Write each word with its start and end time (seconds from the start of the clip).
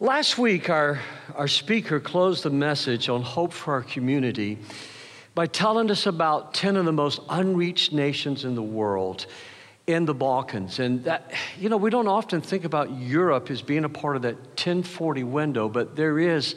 Last 0.00 0.38
week, 0.38 0.70
our, 0.70 1.00
our 1.34 1.48
speaker 1.48 1.98
closed 1.98 2.44
the 2.44 2.50
message 2.50 3.08
on 3.08 3.20
hope 3.20 3.52
for 3.52 3.74
our 3.74 3.82
community 3.82 4.56
by 5.34 5.48
telling 5.48 5.90
us 5.90 6.06
about 6.06 6.54
10 6.54 6.76
of 6.76 6.84
the 6.84 6.92
most 6.92 7.18
unreached 7.28 7.92
nations 7.92 8.44
in 8.44 8.54
the 8.54 8.62
world 8.62 9.26
in 9.88 10.04
the 10.04 10.14
Balkans. 10.14 10.78
And 10.78 11.02
that, 11.02 11.32
you 11.58 11.68
know, 11.68 11.76
we 11.76 11.90
don't 11.90 12.06
often 12.06 12.40
think 12.40 12.64
about 12.64 12.92
Europe 12.92 13.50
as 13.50 13.60
being 13.60 13.84
a 13.84 13.88
part 13.88 14.14
of 14.14 14.22
that 14.22 14.36
1040 14.36 15.24
window, 15.24 15.68
but 15.68 15.96
there 15.96 16.20
is 16.20 16.54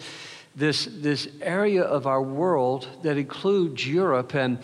this, 0.56 0.86
this 0.86 1.28
area 1.42 1.82
of 1.82 2.06
our 2.06 2.22
world 2.22 2.88
that 3.02 3.18
includes 3.18 3.88
Europe. 3.88 4.36
And 4.36 4.60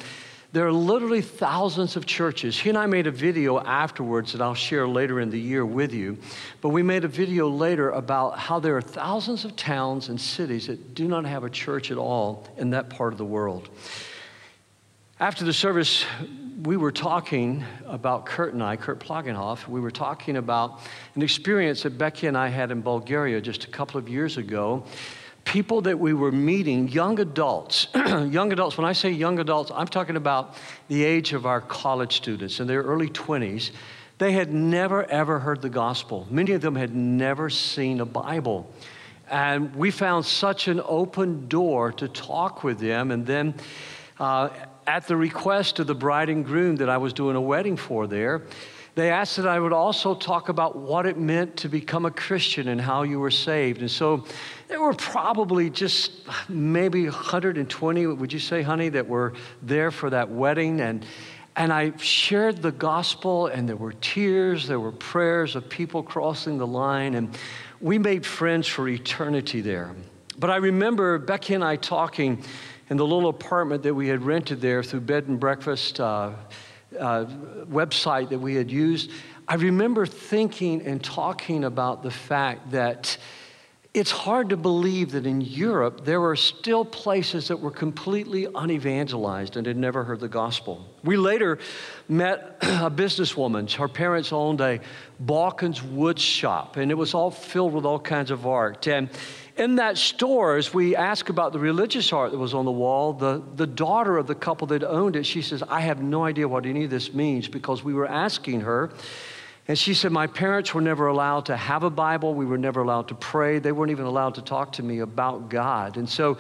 there 0.58 0.66
are 0.66 0.74
literally 0.74 1.22
thousands 1.22 1.96
of 1.96 2.08
churches. 2.08 2.60
He 2.60 2.70
and 2.70 2.80
I 2.80 2.88
made 2.88 3.06
a 3.06 3.12
video 3.12 3.60
afterwards 3.60 4.32
that 4.32 4.42
I'll 4.42 4.56
share 4.56 4.88
later 4.88 5.20
in 5.20 5.30
the 5.30 5.40
year 5.40 5.64
with 5.64 5.94
you. 5.94 6.18
But 6.62 6.70
we 6.70 6.82
made 6.82 7.04
a 7.04 7.08
video 7.08 7.48
later 7.48 7.92
about 7.92 8.40
how 8.40 8.60
there 8.60 8.76
are 8.76 8.82
thousands 8.82 9.46
of 9.46 9.56
towns 9.56 10.10
and 10.10 10.20
cities 10.20 10.66
that 10.66 10.96
do 10.96 11.08
not 11.08 11.26
have 11.26 11.44
a 11.44 11.50
church 11.52 11.92
at 11.92 12.00
all 12.00 12.48
in 12.58 12.72
that 12.72 12.90
part 12.90 13.14
of 13.14 13.20
the 13.20 13.26
world. 13.26 13.70
After 15.20 15.46
the 15.46 15.54
service, 15.54 16.04
we 16.64 16.76
were 16.76 16.92
talking 16.92 17.64
about 17.86 18.26
Kurt 18.26 18.56
and 18.56 18.64
I, 18.64 18.78
Kurt 18.78 19.00
Plagenhoff, 19.00 19.68
we 19.68 19.80
were 19.80 19.92
talking 19.92 20.38
about 20.38 20.80
an 21.14 21.22
experience 21.22 21.84
that 21.84 22.00
Becky 22.00 22.26
and 22.26 22.36
I 22.36 22.48
had 22.48 22.72
in 22.72 22.82
Bulgaria 22.82 23.42
just 23.42 23.66
a 23.66 23.70
couple 23.70 24.00
of 24.00 24.10
years 24.10 24.38
ago 24.38 24.86
people 25.48 25.80
that 25.80 25.98
we 25.98 26.14
were 26.14 26.32
meeting, 26.32 26.90
young 26.90 27.22
adults, 27.22 27.88
young 27.96 28.52
adults, 28.52 28.78
when 28.78 28.86
I 28.86 28.92
say 28.92 29.10
young 29.12 29.40
adults, 29.40 29.72
I'm 29.74 29.88
talking 29.88 30.18
about 30.18 30.56
the 30.90 31.06
age 31.06 31.32
of 31.32 31.46
our 31.46 31.62
college 31.62 32.18
students 32.18 32.60
in 32.60 32.68
their 32.68 32.84
early 32.84 33.08
20s. 33.08 33.72
They 34.18 34.34
had 34.34 34.52
never, 34.52 35.10
ever 35.10 35.40
heard 35.40 35.62
the 35.62 35.70
gospel. 35.70 36.28
Many 36.30 36.52
of 36.52 36.62
them 36.62 36.76
had 36.76 36.94
never 36.94 37.50
seen 37.50 38.02
a 38.02 38.06
Bible. 38.06 38.70
And 39.30 39.74
we 39.74 39.90
found 39.90 40.26
such 40.26 40.68
an 40.68 40.82
open 40.84 41.48
door 41.48 41.94
to 41.94 42.10
talk 42.10 42.66
with 42.66 42.80
them. 42.80 43.12
And 43.12 43.26
then, 43.26 43.56
uh, 44.20 44.50
at 44.86 45.08
the 45.08 45.16
request 45.16 45.80
of 45.80 45.88
the 45.88 45.96
bride 45.96 46.30
and 46.30 46.44
groom 46.44 46.76
that 46.78 46.90
I 46.90 46.98
was 46.98 47.14
doing 47.14 47.38
a 47.38 47.42
wedding 47.42 47.78
for 47.78 48.06
there, 48.06 48.44
they 48.98 49.12
asked 49.12 49.38
that 49.38 49.46
I 49.46 49.60
would 49.60 49.74
also 49.74 50.16
talk 50.16 50.50
about 50.50 50.76
what 50.76 51.06
it 51.06 51.20
meant 51.20 51.56
to 51.58 51.70
become 51.70 52.08
a 52.08 52.12
Christian 52.12 52.70
and 52.70 52.82
how 52.82 53.04
you 53.04 53.20
were 53.20 53.30
saved. 53.30 53.82
And 53.82 53.92
so 53.92 54.26
there 54.68 54.82
were 54.82 54.96
probably 54.96 55.70
just 55.70 56.14
maybe 56.50 57.04
120, 57.04 58.08
would 58.08 58.34
you 58.34 58.40
say, 58.40 58.64
honey, 58.64 58.90
that 58.90 59.08
were 59.08 59.34
there 59.62 59.92
for 59.92 60.10
that 60.10 60.32
wedding. 60.32 60.82
And, 60.82 61.06
and 61.56 61.72
I 61.72 61.96
shared 61.98 62.64
the 62.64 62.72
gospel, 62.72 63.46
and 63.46 63.70
there 63.70 63.76
were 63.76 63.94
tears, 63.94 64.68
there 64.68 64.80
were 64.80 64.94
prayers 64.94 65.56
of 65.56 65.70
people 65.70 66.02
crossing 66.02 66.58
the 66.58 66.66
line, 66.66 67.14
and 67.14 67.38
we 67.80 68.00
made 68.00 68.26
friends 68.26 68.66
for 68.66 68.90
eternity 68.90 69.62
there. 69.62 69.94
But 70.40 70.50
I 70.50 70.56
remember 70.56 71.20
Becky 71.20 71.54
and 71.54 71.64
I 71.64 71.76
talking 71.76 72.44
in 72.90 72.98
the 72.98 73.06
little 73.06 73.30
apartment 73.30 73.84
that 73.84 73.94
we 73.94 74.08
had 74.08 74.24
rented 74.24 74.60
there 74.60 74.82
through 74.82 75.02
bed 75.02 75.28
and 75.28 75.40
breakfast. 75.40 76.00
Uh, 76.00 76.32
uh, 76.98 77.26
website 77.70 78.30
that 78.30 78.40
we 78.40 78.56
had 78.56 78.72
used, 78.72 79.12
I 79.48 79.56
remember 79.56 80.06
thinking 80.06 80.82
and 80.82 81.04
talking 81.04 81.64
about 81.64 82.04
the 82.04 82.12
fact 82.12 82.72
that 82.72 83.18
it's 83.94 84.12
hard 84.12 84.50
to 84.50 84.58
believe 84.58 85.14
that 85.14 85.26
in 85.26 85.42
Europe 85.42 86.06
there 86.06 86.22
were 86.22 86.36
still 86.36 86.86
places 86.86 87.48
that 87.48 87.60
were 87.60 87.72
completely 87.72 88.46
unevangelized 88.46 89.56
and 89.56 89.66
had 89.66 89.76
never 89.78 90.04
heard 90.04 90.20
the 90.20 90.28
gospel. 90.28 90.86
We 91.04 91.18
later 91.18 91.58
met 92.08 92.58
a 92.62 92.92
businesswoman. 92.92 93.72
Her 93.74 93.88
parents 93.88 94.32
owned 94.32 94.62
a 94.62 94.82
Balkans 95.20 95.82
wood 95.82 96.20
shop, 96.20 96.78
and 96.78 96.92
it 96.92 96.96
was 96.96 97.16
all 97.16 97.32
filled 97.32 97.74
with 97.74 97.86
all 97.86 98.00
kinds 98.00 98.30
of 98.30 98.46
art. 98.46 98.88
And 98.88 99.10
in 99.58 99.76
that 99.76 99.98
store, 99.98 100.58
as 100.58 100.74
we 100.74 100.96
ask 100.96 101.30
about 101.30 101.52
the 101.52 101.60
religious 101.60 102.14
art 102.14 102.32
that 102.32 102.38
was 102.38 102.54
on 102.54 102.66
the 102.66 102.72
wall, 102.72 103.14
the, 103.14 103.42
the 103.56 103.68
daughter 103.68 104.18
of 104.18 104.28
the 104.28 104.36
couple 104.36 104.68
that 104.68 104.84
owned 104.84 105.16
it, 105.16 105.26
she 105.26 105.42
says, 105.42 105.64
I 105.64 105.82
have 105.82 106.02
no 106.02 106.24
idea 106.24 106.48
what 106.48 106.66
any 106.66 106.84
of 106.84 106.90
this 106.90 107.14
means 107.14 107.48
because 107.48 107.84
we 107.84 107.94
were 107.94 108.08
asking 108.08 108.62
her. 108.62 108.92
And 109.68 109.78
she 109.78 109.94
said, 109.94 110.12
My 110.12 110.28
parents 110.28 110.74
were 110.74 110.82
never 110.82 111.08
allowed 111.08 111.48
to 111.48 111.58
have 111.58 111.84
a 111.84 111.90
Bible. 111.90 112.34
We 112.34 112.46
were 112.46 112.58
never 112.58 112.82
allowed 112.82 113.10
to 113.10 113.16
pray. 113.16 113.60
They 113.60 113.72
weren't 113.72 113.92
even 113.92 114.06
allowed 114.06 114.36
to 114.36 114.42
talk 114.42 114.74
to 114.74 114.84
me 114.84 115.00
about 115.00 115.50
God. 115.50 115.98
And 115.98 116.08
so 116.08 116.38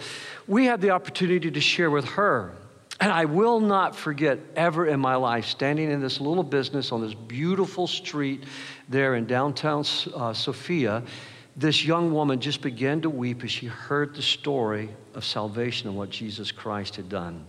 we 0.47 0.65
had 0.65 0.79
the 0.79 0.91
opportunity 0.91 1.51
to 1.51 1.61
share 1.61 1.89
with 1.89 2.05
her. 2.05 2.53
And 2.99 3.11
I 3.11 3.25
will 3.25 3.59
not 3.59 3.95
forget 3.95 4.39
ever 4.55 4.87
in 4.87 4.99
my 4.99 5.15
life 5.15 5.45
standing 5.45 5.91
in 5.91 6.01
this 6.01 6.19
little 6.19 6.43
business 6.43 6.91
on 6.91 7.01
this 7.01 7.13
beautiful 7.13 7.85
street 7.85 8.45
there 8.89 9.15
in 9.15 9.25
downtown 9.25 9.83
uh, 10.15 10.33
Sofia 10.33 11.03
this 11.57 11.83
young 11.83 12.13
woman 12.13 12.39
just 12.39 12.61
began 12.61 13.01
to 13.01 13.09
weep 13.09 13.43
as 13.43 13.49
she 13.49 13.65
heard 13.65 14.15
the 14.15 14.21
story 14.21 14.89
of 15.15 15.25
salvation 15.25 15.89
and 15.89 15.97
what 15.97 16.11
Jesus 16.11 16.51
Christ 16.51 16.95
had 16.95 17.09
done. 17.09 17.45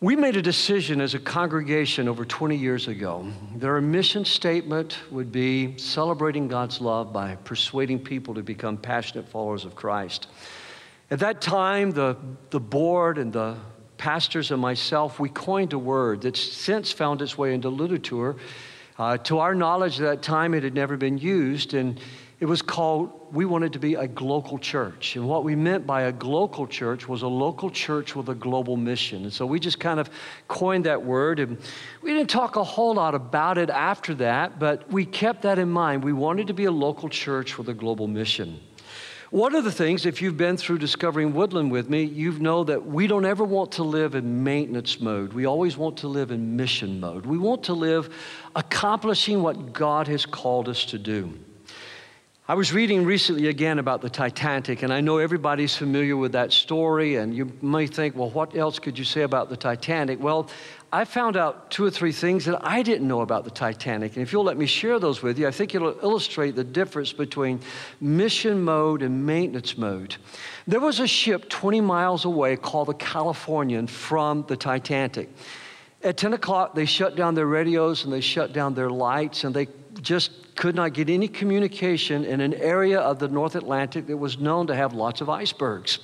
We 0.00 0.16
made 0.16 0.36
a 0.36 0.42
decision 0.42 1.00
as 1.00 1.14
a 1.14 1.20
congregation 1.20 2.08
over 2.08 2.24
20 2.24 2.56
years 2.56 2.88
ago 2.88 3.24
that 3.58 3.68
our 3.68 3.80
mission 3.80 4.24
statement 4.24 4.98
would 5.12 5.30
be 5.30 5.78
celebrating 5.78 6.48
God's 6.48 6.80
love 6.80 7.12
by 7.12 7.36
persuading 7.36 8.00
people 8.00 8.34
to 8.34 8.42
become 8.42 8.76
passionate 8.76 9.28
followers 9.28 9.64
of 9.64 9.76
Christ. 9.76 10.26
At 11.12 11.20
that 11.20 11.40
time, 11.40 11.92
the, 11.92 12.16
the 12.50 12.58
board 12.58 13.16
and 13.16 13.32
the 13.32 13.58
pastors 13.96 14.50
and 14.50 14.60
myself, 14.60 15.20
we 15.20 15.28
coined 15.28 15.72
a 15.72 15.78
word 15.78 16.22
that's 16.22 16.40
since 16.40 16.90
found 16.90 17.22
its 17.22 17.38
way 17.38 17.54
into 17.54 17.68
literature. 17.68 18.34
Uh, 18.98 19.18
to 19.18 19.38
our 19.38 19.54
knowledge, 19.54 20.00
at 20.00 20.04
that 20.04 20.22
time, 20.22 20.52
it 20.52 20.64
had 20.64 20.74
never 20.74 20.96
been 20.96 21.18
used. 21.18 21.74
And 21.74 22.00
it 22.42 22.48
was 22.48 22.60
called, 22.60 23.28
we 23.30 23.44
wanted 23.44 23.72
to 23.74 23.78
be 23.78 23.94
a 23.94 24.08
global 24.08 24.58
church. 24.58 25.14
And 25.14 25.28
what 25.28 25.44
we 25.44 25.54
meant 25.54 25.86
by 25.86 26.02
a 26.02 26.12
global 26.12 26.66
church 26.66 27.06
was 27.06 27.22
a 27.22 27.28
local 27.28 27.70
church 27.70 28.16
with 28.16 28.30
a 28.30 28.34
global 28.34 28.76
mission. 28.76 29.22
And 29.22 29.32
so 29.32 29.46
we 29.46 29.60
just 29.60 29.78
kind 29.78 30.00
of 30.00 30.10
coined 30.48 30.86
that 30.86 31.04
word. 31.04 31.38
And 31.38 31.56
we 32.02 32.12
didn't 32.12 32.30
talk 32.30 32.56
a 32.56 32.64
whole 32.64 32.94
lot 32.94 33.14
about 33.14 33.58
it 33.58 33.70
after 33.70 34.12
that, 34.14 34.58
but 34.58 34.90
we 34.90 35.04
kept 35.04 35.42
that 35.42 35.60
in 35.60 35.70
mind. 35.70 36.02
We 36.02 36.12
wanted 36.12 36.48
to 36.48 36.52
be 36.52 36.64
a 36.64 36.72
local 36.72 37.08
church 37.08 37.58
with 37.58 37.68
a 37.68 37.74
global 37.74 38.08
mission. 38.08 38.58
One 39.30 39.54
of 39.54 39.62
the 39.62 39.70
things, 39.70 40.04
if 40.04 40.20
you've 40.20 40.36
been 40.36 40.56
through 40.56 40.78
Discovering 40.78 41.34
Woodland 41.34 41.70
with 41.70 41.88
me, 41.88 42.02
you 42.02 42.32
know 42.40 42.64
that 42.64 42.84
we 42.84 43.06
don't 43.06 43.24
ever 43.24 43.44
want 43.44 43.70
to 43.72 43.84
live 43.84 44.16
in 44.16 44.42
maintenance 44.42 45.00
mode. 45.00 45.32
We 45.32 45.46
always 45.46 45.76
want 45.76 45.98
to 45.98 46.08
live 46.08 46.32
in 46.32 46.56
mission 46.56 46.98
mode. 46.98 47.24
We 47.24 47.38
want 47.38 47.62
to 47.66 47.72
live 47.72 48.12
accomplishing 48.56 49.44
what 49.44 49.72
God 49.72 50.08
has 50.08 50.26
called 50.26 50.68
us 50.68 50.84
to 50.86 50.98
do. 50.98 51.38
I 52.52 52.54
was 52.54 52.70
reading 52.70 53.06
recently 53.06 53.48
again 53.48 53.78
about 53.78 54.02
the 54.02 54.10
Titanic, 54.10 54.82
and 54.82 54.92
I 54.92 55.00
know 55.00 55.16
everybody's 55.16 55.74
familiar 55.74 56.18
with 56.18 56.32
that 56.32 56.52
story, 56.52 57.16
and 57.16 57.34
you 57.34 57.50
may 57.62 57.86
think, 57.86 58.14
well, 58.14 58.28
what 58.28 58.54
else 58.54 58.78
could 58.78 58.98
you 58.98 59.06
say 59.06 59.22
about 59.22 59.48
the 59.48 59.56
Titanic? 59.56 60.22
Well, 60.22 60.50
I 60.92 61.06
found 61.06 61.38
out 61.38 61.70
two 61.70 61.82
or 61.82 61.90
three 61.90 62.12
things 62.12 62.44
that 62.44 62.62
I 62.62 62.82
didn't 62.82 63.08
know 63.08 63.22
about 63.22 63.44
the 63.44 63.50
Titanic. 63.50 64.16
And 64.16 64.22
if 64.22 64.34
you'll 64.34 64.44
let 64.44 64.58
me 64.58 64.66
share 64.66 64.98
those 64.98 65.22
with 65.22 65.38
you, 65.38 65.48
I 65.48 65.50
think 65.50 65.74
it'll 65.74 65.98
illustrate 66.02 66.54
the 66.54 66.62
difference 66.62 67.14
between 67.14 67.58
mission 68.02 68.62
mode 68.62 69.00
and 69.00 69.24
maintenance 69.24 69.78
mode. 69.78 70.16
There 70.66 70.78
was 70.78 71.00
a 71.00 71.06
ship 71.06 71.48
20 71.48 71.80
miles 71.80 72.26
away 72.26 72.56
called 72.56 72.88
the 72.88 72.94
Californian 72.94 73.86
from 73.86 74.44
the 74.46 74.58
Titanic. 74.58 75.30
At 76.02 76.18
10 76.18 76.34
o'clock, 76.34 76.74
they 76.74 76.84
shut 76.84 77.16
down 77.16 77.34
their 77.34 77.46
radios 77.46 78.04
and 78.04 78.12
they 78.12 78.20
shut 78.20 78.52
down 78.52 78.74
their 78.74 78.90
lights, 78.90 79.44
and 79.44 79.54
they 79.54 79.68
just 80.02 80.54
could 80.56 80.74
not 80.74 80.92
get 80.92 81.08
any 81.08 81.28
communication 81.28 82.24
in 82.24 82.40
an 82.40 82.54
area 82.54 83.00
of 83.00 83.18
the 83.18 83.28
North 83.28 83.54
Atlantic 83.54 84.06
that 84.06 84.16
was 84.16 84.38
known 84.38 84.66
to 84.66 84.74
have 84.74 84.92
lots 84.92 85.20
of 85.20 85.30
icebergs. 85.30 86.00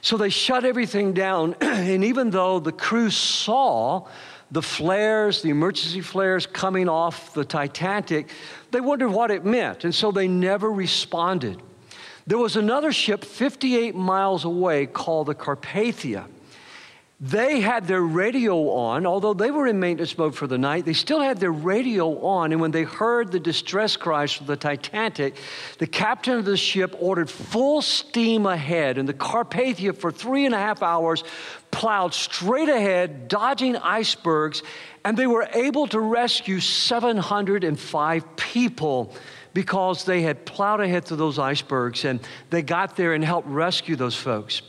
So 0.00 0.16
they 0.16 0.28
shut 0.28 0.64
everything 0.64 1.12
down, 1.12 1.54
and 1.60 2.04
even 2.04 2.30
though 2.30 2.58
the 2.58 2.72
crew 2.72 3.10
saw 3.10 4.08
the 4.50 4.62
flares, 4.62 5.42
the 5.42 5.50
emergency 5.50 6.00
flares 6.00 6.46
coming 6.46 6.88
off 6.88 7.34
the 7.34 7.44
Titanic, 7.44 8.30
they 8.70 8.80
wondered 8.80 9.10
what 9.10 9.30
it 9.30 9.44
meant, 9.44 9.84
and 9.84 9.94
so 9.94 10.12
they 10.12 10.28
never 10.28 10.70
responded. 10.70 11.60
There 12.26 12.38
was 12.38 12.56
another 12.56 12.92
ship 12.92 13.24
58 13.24 13.94
miles 13.94 14.44
away 14.44 14.86
called 14.86 15.28
the 15.28 15.34
Carpathia. 15.34 16.26
They 17.18 17.60
had 17.60 17.86
their 17.86 18.02
radio 18.02 18.68
on, 18.72 19.06
although 19.06 19.32
they 19.32 19.50
were 19.50 19.66
in 19.66 19.80
maintenance 19.80 20.18
mode 20.18 20.34
for 20.34 20.46
the 20.46 20.58
night, 20.58 20.84
they 20.84 20.92
still 20.92 21.20
had 21.20 21.40
their 21.40 21.50
radio 21.50 22.18
on. 22.18 22.52
And 22.52 22.60
when 22.60 22.72
they 22.72 22.82
heard 22.82 23.32
the 23.32 23.40
distress 23.40 23.96
cries 23.96 24.34
from 24.34 24.46
the 24.46 24.56
Titanic, 24.56 25.36
the 25.78 25.86
captain 25.86 26.34
of 26.34 26.44
the 26.44 26.58
ship 26.58 26.94
ordered 26.98 27.30
full 27.30 27.80
steam 27.80 28.44
ahead. 28.44 28.98
And 28.98 29.08
the 29.08 29.14
Carpathia, 29.14 29.96
for 29.96 30.12
three 30.12 30.44
and 30.44 30.54
a 30.54 30.58
half 30.58 30.82
hours, 30.82 31.24
plowed 31.70 32.12
straight 32.12 32.68
ahead, 32.68 33.28
dodging 33.28 33.76
icebergs. 33.76 34.62
And 35.02 35.16
they 35.16 35.26
were 35.26 35.48
able 35.54 35.86
to 35.86 36.00
rescue 36.00 36.60
705 36.60 38.36
people 38.36 39.14
because 39.54 40.04
they 40.04 40.20
had 40.20 40.44
plowed 40.44 40.82
ahead 40.82 41.06
through 41.06 41.16
those 41.16 41.38
icebergs 41.38 42.04
and 42.04 42.20
they 42.50 42.60
got 42.60 42.94
there 42.94 43.14
and 43.14 43.24
helped 43.24 43.48
rescue 43.48 43.96
those 43.96 44.14
folks. 44.14 44.60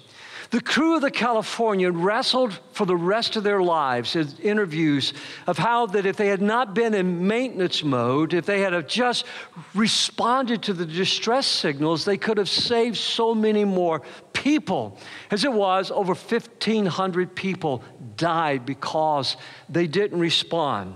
The 0.49 0.61
crew 0.61 0.95
of 0.95 1.01
the 1.01 1.11
California 1.11 1.91
wrestled 1.91 2.57
for 2.71 2.85
the 2.85 2.95
rest 2.95 3.35
of 3.35 3.44
their 3.44 3.61
lives 3.61 4.15
in 4.15 4.29
interviews 4.41 5.13
of 5.45 5.57
how 5.57 5.88
that 5.88 6.05
if 6.05 6.15
they 6.15 6.27
had 6.27 6.41
not 6.41 6.73
been 6.73 6.94
in 6.94 7.27
maintenance 7.27 7.83
mode, 7.83 8.33
if 8.33 8.45
they 8.45 8.61
had 8.61 8.88
just 8.88 9.25
responded 9.73 10.63
to 10.63 10.73
the 10.73 10.85
distress 10.85 11.45
signals, 11.45 12.05
they 12.05 12.17
could 12.17 12.38
have 12.38 12.49
saved 12.49 12.97
so 12.97 13.35
many 13.35 13.65
more 13.65 14.01
people. 14.31 14.97
As 15.31 15.44
it 15.44 15.51
was, 15.51 15.91
over 15.91 16.13
1,500 16.13 17.35
people 17.35 17.83
died 18.15 18.65
because 18.65 19.35
they 19.67 19.88
didn't 19.88 20.19
respond. 20.19 20.95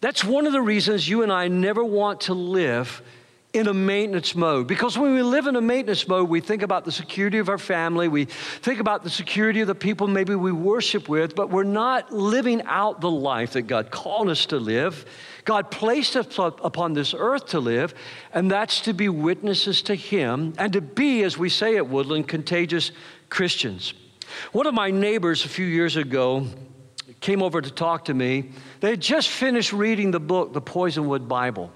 That's 0.00 0.24
one 0.24 0.46
of 0.46 0.52
the 0.52 0.60
reasons 0.60 1.08
you 1.08 1.22
and 1.22 1.32
I 1.32 1.48
never 1.48 1.84
want 1.84 2.22
to 2.22 2.34
live 2.34 3.02
in 3.54 3.68
a 3.68 3.72
maintenance 3.72 4.34
mode. 4.34 4.66
Because 4.66 4.98
when 4.98 5.14
we 5.14 5.22
live 5.22 5.46
in 5.46 5.54
a 5.54 5.60
maintenance 5.60 6.06
mode, 6.08 6.28
we 6.28 6.40
think 6.40 6.62
about 6.62 6.84
the 6.84 6.90
security 6.90 7.38
of 7.38 7.48
our 7.48 7.56
family, 7.56 8.08
we 8.08 8.24
think 8.24 8.80
about 8.80 9.04
the 9.04 9.10
security 9.10 9.60
of 9.60 9.68
the 9.68 9.74
people 9.76 10.08
maybe 10.08 10.34
we 10.34 10.50
worship 10.50 11.08
with, 11.08 11.36
but 11.36 11.50
we're 11.50 11.62
not 11.62 12.12
living 12.12 12.62
out 12.66 13.00
the 13.00 13.10
life 13.10 13.52
that 13.52 13.62
God 13.62 13.92
called 13.92 14.28
us 14.28 14.46
to 14.46 14.56
live. 14.56 15.06
God 15.44 15.70
placed 15.70 16.16
us 16.16 16.36
upon 16.36 16.94
this 16.94 17.14
earth 17.16 17.46
to 17.48 17.60
live, 17.60 17.94
and 18.32 18.50
that's 18.50 18.80
to 18.82 18.92
be 18.92 19.08
witnesses 19.08 19.82
to 19.82 19.94
Him 19.94 20.54
and 20.58 20.72
to 20.72 20.80
be, 20.80 21.22
as 21.22 21.38
we 21.38 21.48
say 21.48 21.76
at 21.76 21.88
Woodland, 21.88 22.26
contagious 22.26 22.90
Christians. 23.30 23.94
One 24.50 24.66
of 24.66 24.74
my 24.74 24.90
neighbors 24.90 25.44
a 25.44 25.48
few 25.48 25.66
years 25.66 25.96
ago 25.96 26.48
came 27.20 27.42
over 27.42 27.60
to 27.60 27.70
talk 27.70 28.06
to 28.06 28.14
me. 28.14 28.50
They 28.80 28.90
had 28.90 29.00
just 29.00 29.28
finished 29.28 29.72
reading 29.72 30.10
the 30.10 30.20
book, 30.20 30.52
The 30.52 30.60
Poisonwood 30.60 31.28
Bible. 31.28 31.72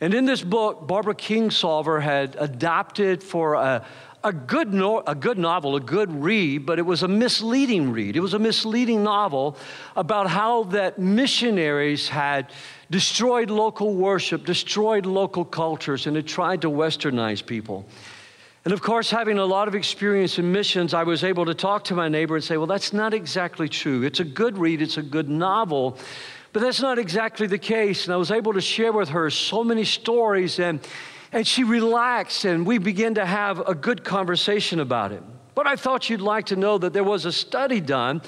And 0.00 0.14
in 0.14 0.24
this 0.24 0.42
book, 0.42 0.86
Barbara 0.86 1.14
Kingsolver 1.14 2.00
had 2.00 2.34
adapted 2.38 3.22
for 3.22 3.54
a, 3.54 3.84
a, 4.24 4.32
good 4.32 4.72
no, 4.72 5.02
a 5.06 5.14
good 5.14 5.38
novel, 5.38 5.76
a 5.76 5.80
good 5.80 6.10
read, 6.22 6.64
but 6.64 6.78
it 6.78 6.86
was 6.86 7.02
a 7.02 7.08
misleading 7.08 7.92
read. 7.92 8.16
It 8.16 8.20
was 8.20 8.32
a 8.32 8.38
misleading 8.38 9.02
novel 9.02 9.58
about 9.96 10.28
how 10.28 10.64
that 10.64 10.98
missionaries 10.98 12.08
had 12.08 12.50
destroyed 12.90 13.50
local 13.50 13.94
worship, 13.94 14.46
destroyed 14.46 15.04
local 15.04 15.44
cultures, 15.44 16.06
and 16.06 16.16
had 16.16 16.26
tried 16.26 16.62
to 16.62 16.70
westernize 16.70 17.44
people. 17.44 17.84
And 18.64 18.74
of 18.74 18.82
course, 18.82 19.10
having 19.10 19.38
a 19.38 19.44
lot 19.44 19.68
of 19.68 19.74
experience 19.74 20.38
in 20.38 20.52
missions, 20.52 20.92
I 20.92 21.02
was 21.02 21.24
able 21.24 21.46
to 21.46 21.54
talk 21.54 21.84
to 21.84 21.94
my 21.94 22.08
neighbor 22.08 22.36
and 22.36 22.44
say, 22.44 22.58
well, 22.58 22.66
that's 22.66 22.92
not 22.92 23.14
exactly 23.14 23.68
true. 23.68 24.02
It's 24.02 24.20
a 24.20 24.24
good 24.24 24.58
read, 24.58 24.82
it's 24.82 24.98
a 24.98 25.02
good 25.02 25.30
novel, 25.30 25.98
but 26.52 26.62
that's 26.62 26.80
not 26.80 26.98
exactly 26.98 27.46
the 27.46 27.58
case. 27.58 28.04
And 28.04 28.14
I 28.14 28.16
was 28.16 28.30
able 28.30 28.52
to 28.54 28.60
share 28.60 28.92
with 28.92 29.10
her 29.10 29.30
so 29.30 29.62
many 29.62 29.84
stories, 29.84 30.58
and, 30.58 30.80
and 31.32 31.46
she 31.46 31.64
relaxed, 31.64 32.44
and 32.44 32.66
we 32.66 32.78
began 32.78 33.14
to 33.14 33.26
have 33.26 33.60
a 33.68 33.74
good 33.74 34.04
conversation 34.04 34.80
about 34.80 35.12
it. 35.12 35.22
But 35.54 35.66
I 35.66 35.76
thought 35.76 36.08
you'd 36.08 36.20
like 36.20 36.46
to 36.46 36.56
know 36.56 36.78
that 36.78 36.92
there 36.92 37.04
was 37.04 37.26
a 37.26 37.32
study 37.32 37.80
done 37.80 38.22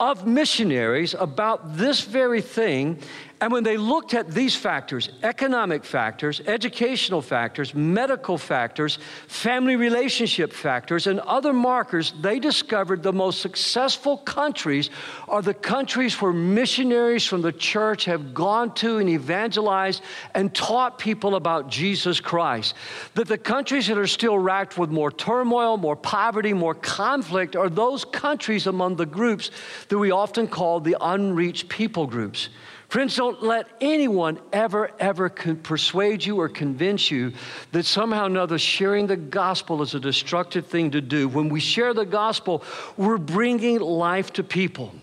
of 0.00 0.26
missionaries 0.26 1.14
about 1.14 1.76
this 1.76 2.00
very 2.00 2.40
thing, 2.40 2.98
and 3.40 3.52
when 3.52 3.62
they 3.62 3.76
looked 3.76 4.14
at 4.14 4.28
these 4.28 4.56
factors 4.56 5.10
economic 5.22 5.84
factors, 5.84 6.40
educational 6.46 7.22
factors, 7.22 7.74
medical 7.74 8.36
factors, 8.36 8.98
family 9.26 9.76
relationship 9.76 10.52
factors, 10.52 11.06
and 11.06 11.20
other 11.20 11.52
markers 11.52 12.12
they 12.20 12.38
discovered 12.38 13.02
the 13.02 13.12
most 13.12 13.40
successful 13.40 14.18
countries 14.18 14.90
are 15.28 15.42
the 15.42 15.54
countries 15.54 16.20
where 16.20 16.32
missionaries 16.32 17.24
from 17.26 17.42
the 17.42 17.52
church 17.52 18.04
have 18.06 18.34
gone 18.34 18.74
to 18.74 18.98
and 18.98 19.08
evangelized 19.08 20.02
and 20.34 20.54
taught 20.54 20.98
people 20.98 21.36
about 21.36 21.68
Jesus 21.68 22.20
Christ. 22.20 22.74
That 23.14 23.28
the 23.28 23.38
countries 23.38 23.86
that 23.86 23.98
are 23.98 24.06
still 24.06 24.38
racked 24.38 24.76
with 24.76 24.90
more 24.90 25.12
turmoil, 25.12 25.76
more 25.76 25.96
poverty, 25.96 26.52
more 26.52 26.74
conflict 26.74 27.54
are 27.54 27.68
those 27.68 28.04
countries 28.04 28.66
among 28.66 28.96
the 28.96 29.06
groups 29.06 29.50
that 29.88 29.98
we 29.98 30.10
often 30.10 30.48
call 30.48 30.80
the 30.80 30.96
unreached 31.00 31.68
people 31.68 32.06
groups. 32.06 32.48
Friends, 32.88 33.16
don't 33.16 33.42
let 33.42 33.68
anyone 33.82 34.38
ever, 34.50 34.90
ever 34.98 35.28
persuade 35.28 36.24
you 36.24 36.40
or 36.40 36.48
convince 36.48 37.10
you 37.10 37.34
that 37.72 37.84
somehow 37.84 38.22
or 38.22 38.26
another 38.26 38.58
sharing 38.58 39.06
the 39.06 39.16
gospel 39.16 39.82
is 39.82 39.94
a 39.94 40.00
destructive 40.00 40.66
thing 40.66 40.90
to 40.92 41.02
do. 41.02 41.28
When 41.28 41.50
we 41.50 41.60
share 41.60 41.92
the 41.92 42.06
gospel, 42.06 42.64
we're 42.96 43.18
bringing 43.18 43.78
life 43.78 44.32
to 44.34 44.42
people. 44.42 44.94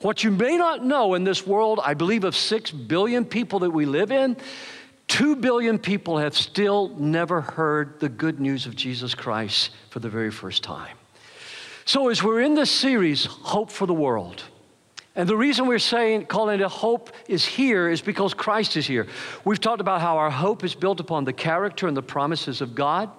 What 0.00 0.24
you 0.24 0.30
may 0.30 0.56
not 0.56 0.86
know 0.86 1.12
in 1.14 1.24
this 1.24 1.46
world, 1.46 1.80
I 1.84 1.92
believe 1.92 2.24
of 2.24 2.34
six 2.34 2.70
billion 2.70 3.26
people 3.26 3.58
that 3.58 3.70
we 3.70 3.84
live 3.84 4.10
in, 4.10 4.38
two 5.06 5.36
billion 5.36 5.78
people 5.78 6.16
have 6.16 6.34
still 6.34 6.96
never 6.96 7.42
heard 7.42 8.00
the 8.00 8.08
good 8.08 8.40
news 8.40 8.64
of 8.64 8.74
Jesus 8.74 9.14
Christ 9.14 9.70
for 9.90 10.00
the 10.00 10.08
very 10.08 10.30
first 10.30 10.62
time. 10.62 10.96
So, 11.84 12.08
as 12.08 12.22
we're 12.22 12.40
in 12.40 12.54
this 12.54 12.70
series, 12.70 13.26
Hope 13.26 13.70
for 13.70 13.86
the 13.86 13.92
World, 13.92 14.44
and 15.16 15.28
the 15.28 15.36
reason 15.36 15.66
we're 15.66 15.78
saying, 15.78 16.26
calling 16.26 16.60
it 16.60 16.66
hope 16.66 17.10
is 17.28 17.44
here 17.44 17.88
is 17.88 18.00
because 18.00 18.34
Christ 18.34 18.76
is 18.76 18.86
here. 18.86 19.06
We've 19.44 19.60
talked 19.60 19.80
about 19.80 20.00
how 20.00 20.18
our 20.18 20.30
hope 20.30 20.64
is 20.64 20.74
built 20.74 20.98
upon 20.98 21.24
the 21.24 21.32
character 21.32 21.86
and 21.86 21.96
the 21.96 22.02
promises 22.02 22.60
of 22.60 22.74
God. 22.74 23.10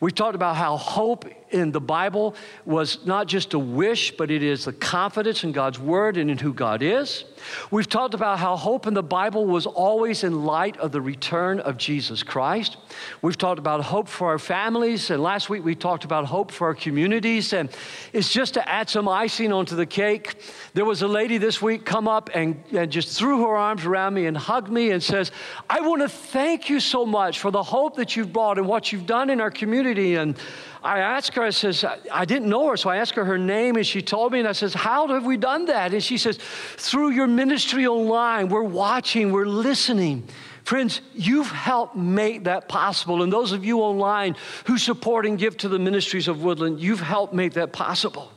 We've 0.00 0.14
talked 0.14 0.34
about 0.34 0.56
how 0.56 0.78
hope 0.78 1.26
in 1.52 1.72
the 1.72 1.80
Bible 1.80 2.34
was 2.64 3.04
not 3.06 3.26
just 3.26 3.54
a 3.54 3.58
wish, 3.58 4.16
but 4.16 4.30
it 4.30 4.42
is 4.42 4.64
the 4.64 4.72
confidence 4.72 5.44
in 5.44 5.52
God's 5.52 5.78
word 5.78 6.16
and 6.16 6.30
in 6.30 6.38
who 6.38 6.52
God 6.52 6.82
is. 6.82 7.24
We've 7.70 7.88
talked 7.88 8.14
about 8.14 8.38
how 8.38 8.56
hope 8.56 8.86
in 8.86 8.94
the 8.94 9.02
Bible 9.02 9.46
was 9.46 9.66
always 9.66 10.24
in 10.24 10.44
light 10.44 10.76
of 10.78 10.92
the 10.92 11.00
return 11.00 11.60
of 11.60 11.76
Jesus 11.76 12.22
Christ. 12.22 12.76
We've 13.20 13.36
talked 13.36 13.58
about 13.58 13.82
hope 13.82 14.08
for 14.08 14.28
our 14.28 14.38
families, 14.38 15.10
and 15.10 15.22
last 15.22 15.50
week 15.50 15.64
we 15.64 15.74
talked 15.74 16.04
about 16.04 16.24
hope 16.24 16.50
for 16.50 16.68
our 16.68 16.74
communities. 16.74 17.52
And 17.52 17.68
it's 18.12 18.32
just 18.32 18.54
to 18.54 18.68
add 18.68 18.88
some 18.88 19.08
icing 19.08 19.52
onto 19.52 19.76
the 19.76 19.86
cake. 19.86 20.36
There 20.74 20.84
was 20.84 21.02
a 21.02 21.08
lady 21.08 21.38
this 21.38 21.60
week 21.60 21.84
come 21.84 22.08
up 22.08 22.30
and, 22.34 22.62
and 22.72 22.90
just 22.90 23.16
threw 23.16 23.44
her 23.46 23.56
arms 23.56 23.84
around 23.84 24.14
me 24.14 24.26
and 24.26 24.36
hugged 24.36 24.70
me 24.70 24.90
and 24.90 25.02
says, 25.02 25.32
I 25.68 25.80
want 25.80 26.02
to 26.02 26.08
thank 26.08 26.68
you 26.68 26.80
so 26.80 27.04
much 27.04 27.40
for 27.40 27.50
the 27.50 27.62
hope 27.62 27.96
that 27.96 28.16
you've 28.16 28.32
brought 28.32 28.58
and 28.58 28.66
what 28.66 28.92
you've 28.92 29.06
done 29.06 29.30
in 29.30 29.40
our 29.40 29.50
community. 29.50 30.16
And 30.16 30.36
I 30.82 30.98
asked 30.98 31.34
her, 31.34 31.42
I 31.42 31.50
says, 31.50 31.84
I 32.10 32.24
didn't 32.24 32.48
know 32.48 32.68
her, 32.68 32.76
so 32.76 32.90
I 32.90 32.96
asked 32.96 33.14
her 33.14 33.24
her 33.24 33.38
name, 33.38 33.76
and 33.76 33.86
she 33.86 34.02
told 34.02 34.32
me, 34.32 34.40
and 34.40 34.48
I 34.48 34.52
says, 34.52 34.74
How 34.74 35.06
have 35.08 35.24
we 35.24 35.36
done 35.36 35.66
that? 35.66 35.92
And 35.92 36.02
she 36.02 36.18
says, 36.18 36.38
Through 36.76 37.10
your 37.10 37.26
ministry 37.26 37.86
online, 37.86 38.48
we're 38.48 38.62
watching, 38.62 39.30
we're 39.32 39.46
listening. 39.46 40.28
Friends, 40.64 41.00
you've 41.14 41.50
helped 41.50 41.96
make 41.96 42.44
that 42.44 42.68
possible. 42.68 43.22
And 43.22 43.32
those 43.32 43.52
of 43.52 43.64
you 43.64 43.80
online 43.80 44.36
who 44.66 44.78
support 44.78 45.26
and 45.26 45.38
give 45.38 45.56
to 45.58 45.68
the 45.68 45.78
ministries 45.78 46.28
of 46.28 46.42
Woodland, 46.42 46.80
you've 46.80 47.00
helped 47.00 47.34
make 47.34 47.54
that 47.54 47.72
possible. 47.72 48.30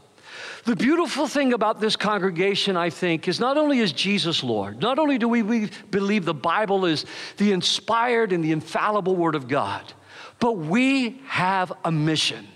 The 0.66 0.76
beautiful 0.76 1.28
thing 1.28 1.54
about 1.54 1.80
this 1.80 1.96
congregation, 1.96 2.76
I 2.76 2.90
think, 2.90 3.28
is 3.28 3.40
not 3.40 3.56
only 3.56 3.80
is 3.80 3.92
Jesus 3.92 4.44
Lord, 4.44 4.82
not 4.82 4.98
only 4.98 5.20
do 5.20 5.28
we, 5.28 5.44
we 5.44 5.70
believe 5.92 6.26
the 6.26 6.34
Bible 6.34 6.86
is 6.86 7.06
the 7.38 7.52
inspired 7.52 8.34
and 8.34 8.44
the 8.44 8.52
infallible 8.52 9.16
Word 9.16 9.36
of 9.36 9.48
God, 9.48 9.94
but 10.40 10.58
we 10.58 11.22
have 11.28 11.72
a 11.84 11.92
mission. 11.92 12.48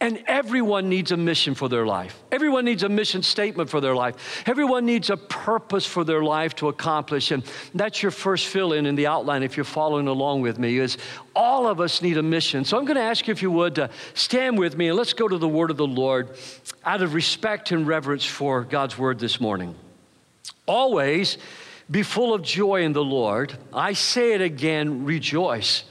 And 0.00 0.22
everyone 0.28 0.88
needs 0.88 1.10
a 1.10 1.16
mission 1.16 1.56
for 1.56 1.68
their 1.68 1.84
life. 1.84 2.22
Everyone 2.30 2.64
needs 2.64 2.84
a 2.84 2.88
mission 2.88 3.20
statement 3.20 3.68
for 3.68 3.80
their 3.80 3.96
life. 3.96 4.44
Everyone 4.46 4.86
needs 4.86 5.10
a 5.10 5.16
purpose 5.16 5.84
for 5.86 6.04
their 6.04 6.22
life 6.22 6.54
to 6.56 6.68
accomplish. 6.68 7.32
And 7.32 7.42
that's 7.74 8.00
your 8.00 8.12
first 8.12 8.46
fill 8.46 8.74
in 8.74 8.86
in 8.86 8.94
the 8.94 9.08
outline 9.08 9.42
if 9.42 9.56
you're 9.56 9.64
following 9.64 10.06
along 10.06 10.42
with 10.42 10.56
me 10.56 10.78
is 10.78 10.98
all 11.34 11.66
of 11.66 11.80
us 11.80 12.00
need 12.00 12.16
a 12.16 12.22
mission. 12.22 12.64
So 12.64 12.78
I'm 12.78 12.84
going 12.84 12.96
to 12.96 13.02
ask 13.02 13.26
you 13.26 13.32
if 13.32 13.42
you 13.42 13.50
would 13.50 13.74
to 13.74 13.90
stand 14.14 14.56
with 14.56 14.76
me 14.76 14.86
and 14.86 14.96
let's 14.96 15.14
go 15.14 15.26
to 15.26 15.36
the 15.36 15.48
word 15.48 15.72
of 15.72 15.76
the 15.76 15.86
Lord 15.86 16.38
out 16.84 17.02
of 17.02 17.14
respect 17.14 17.72
and 17.72 17.84
reverence 17.84 18.24
for 18.24 18.62
God's 18.62 18.96
word 18.96 19.18
this 19.18 19.40
morning. 19.40 19.74
Always 20.64 21.38
be 21.90 22.04
full 22.04 22.34
of 22.34 22.42
joy 22.42 22.82
in 22.82 22.92
the 22.92 23.02
Lord. 23.02 23.56
I 23.72 23.94
say 23.94 24.34
it 24.34 24.42
again, 24.42 25.04
rejoice. 25.04 25.82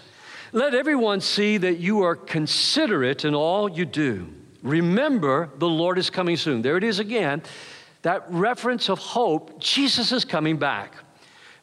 Let 0.54 0.74
everyone 0.74 1.22
see 1.22 1.58
that 1.58 1.80
you 1.80 2.04
are 2.04 2.16
considerate 2.16 3.26
in 3.26 3.36
all 3.36 3.70
you 3.70 3.86
do. 3.86 4.28
Remember, 4.64 5.50
the 5.58 5.68
Lord 5.68 5.98
is 5.98 6.10
coming 6.10 6.38
soon. 6.38 6.62
There 6.62 6.78
it 6.78 6.84
is 6.84 7.00
again. 7.00 7.44
That 8.02 8.26
reference 8.30 8.90
of 8.90 9.00
hope, 9.00 9.60
Jesus 9.60 10.12
is 10.12 10.24
coming 10.24 10.58
back. 10.58 10.94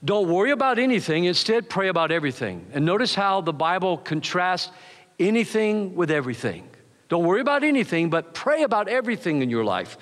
Don't 0.05 0.29
worry 0.29 0.50
about 0.50 0.79
anything, 0.79 1.25
instead, 1.25 1.71
pray 1.71 1.88
about 1.88 2.11
everything. 2.11 2.67
And 2.75 2.85
notice 2.85 3.14
how 3.14 3.41
the 3.41 3.55
Bible 3.55 3.97
contrasts 3.97 4.71
anything 5.19 5.95
with 5.95 6.11
everything. 6.11 6.69
Don't 7.09 7.25
worry 7.25 7.41
about 7.41 7.64
anything, 7.64 8.11
but 8.11 8.35
pray 8.35 8.64
about 8.64 8.88
everything 8.88 9.41
in 9.41 9.49
your 9.49 9.64
life. 9.64 9.97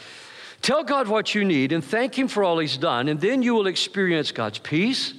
Tell 0.60 0.82
God 0.82 1.06
what 1.06 1.34
you 1.34 1.44
need 1.44 1.72
and 1.72 1.84
thank 1.84 2.18
Him 2.18 2.26
for 2.26 2.42
all 2.42 2.58
He's 2.58 2.76
done, 2.76 3.08
and 3.08 3.20
then 3.20 3.42
you 3.42 3.54
will 3.54 3.66
experience 3.68 4.32
God's 4.32 4.58
peace 4.58 5.14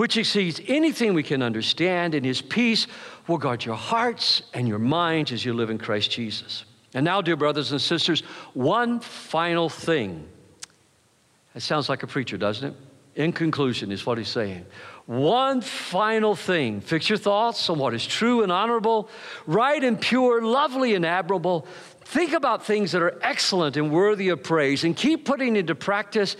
which 0.00 0.16
exceeds 0.16 0.62
anything 0.66 1.12
we 1.12 1.22
can 1.22 1.42
understand, 1.42 2.14
and 2.14 2.24
his 2.24 2.40
peace 2.40 2.86
will 3.28 3.36
guard 3.36 3.62
your 3.62 3.74
hearts 3.74 4.40
and 4.54 4.66
your 4.66 4.78
minds 4.78 5.30
as 5.30 5.44
you 5.44 5.52
live 5.52 5.68
in 5.68 5.76
Christ 5.76 6.10
Jesus. 6.10 6.64
And 6.94 7.04
now, 7.04 7.20
dear 7.20 7.36
brothers 7.36 7.70
and 7.72 7.78
sisters, 7.78 8.22
one 8.54 9.00
final 9.00 9.68
thing. 9.68 10.26
It 11.54 11.60
sounds 11.60 11.90
like 11.90 12.02
a 12.02 12.06
preacher, 12.06 12.38
doesn't 12.38 12.70
it? 12.70 13.20
In 13.20 13.30
conclusion, 13.30 13.92
is 13.92 14.06
what 14.06 14.16
he's 14.16 14.30
saying. 14.30 14.64
One 15.04 15.60
final 15.60 16.34
thing. 16.34 16.80
Fix 16.80 17.10
your 17.10 17.18
thoughts 17.18 17.68
on 17.68 17.78
what 17.78 17.92
is 17.92 18.06
true 18.06 18.42
and 18.42 18.50
honorable, 18.50 19.10
right 19.46 19.84
and 19.84 20.00
pure, 20.00 20.40
lovely 20.40 20.94
and 20.94 21.04
admirable. 21.04 21.66
Think 22.06 22.32
about 22.32 22.64
things 22.64 22.92
that 22.92 23.02
are 23.02 23.18
excellent 23.20 23.76
and 23.76 23.92
worthy 23.92 24.30
of 24.30 24.42
praise 24.42 24.82
and 24.82 24.96
keep 24.96 25.26
putting 25.26 25.56
into 25.56 25.74
practice 25.74 26.38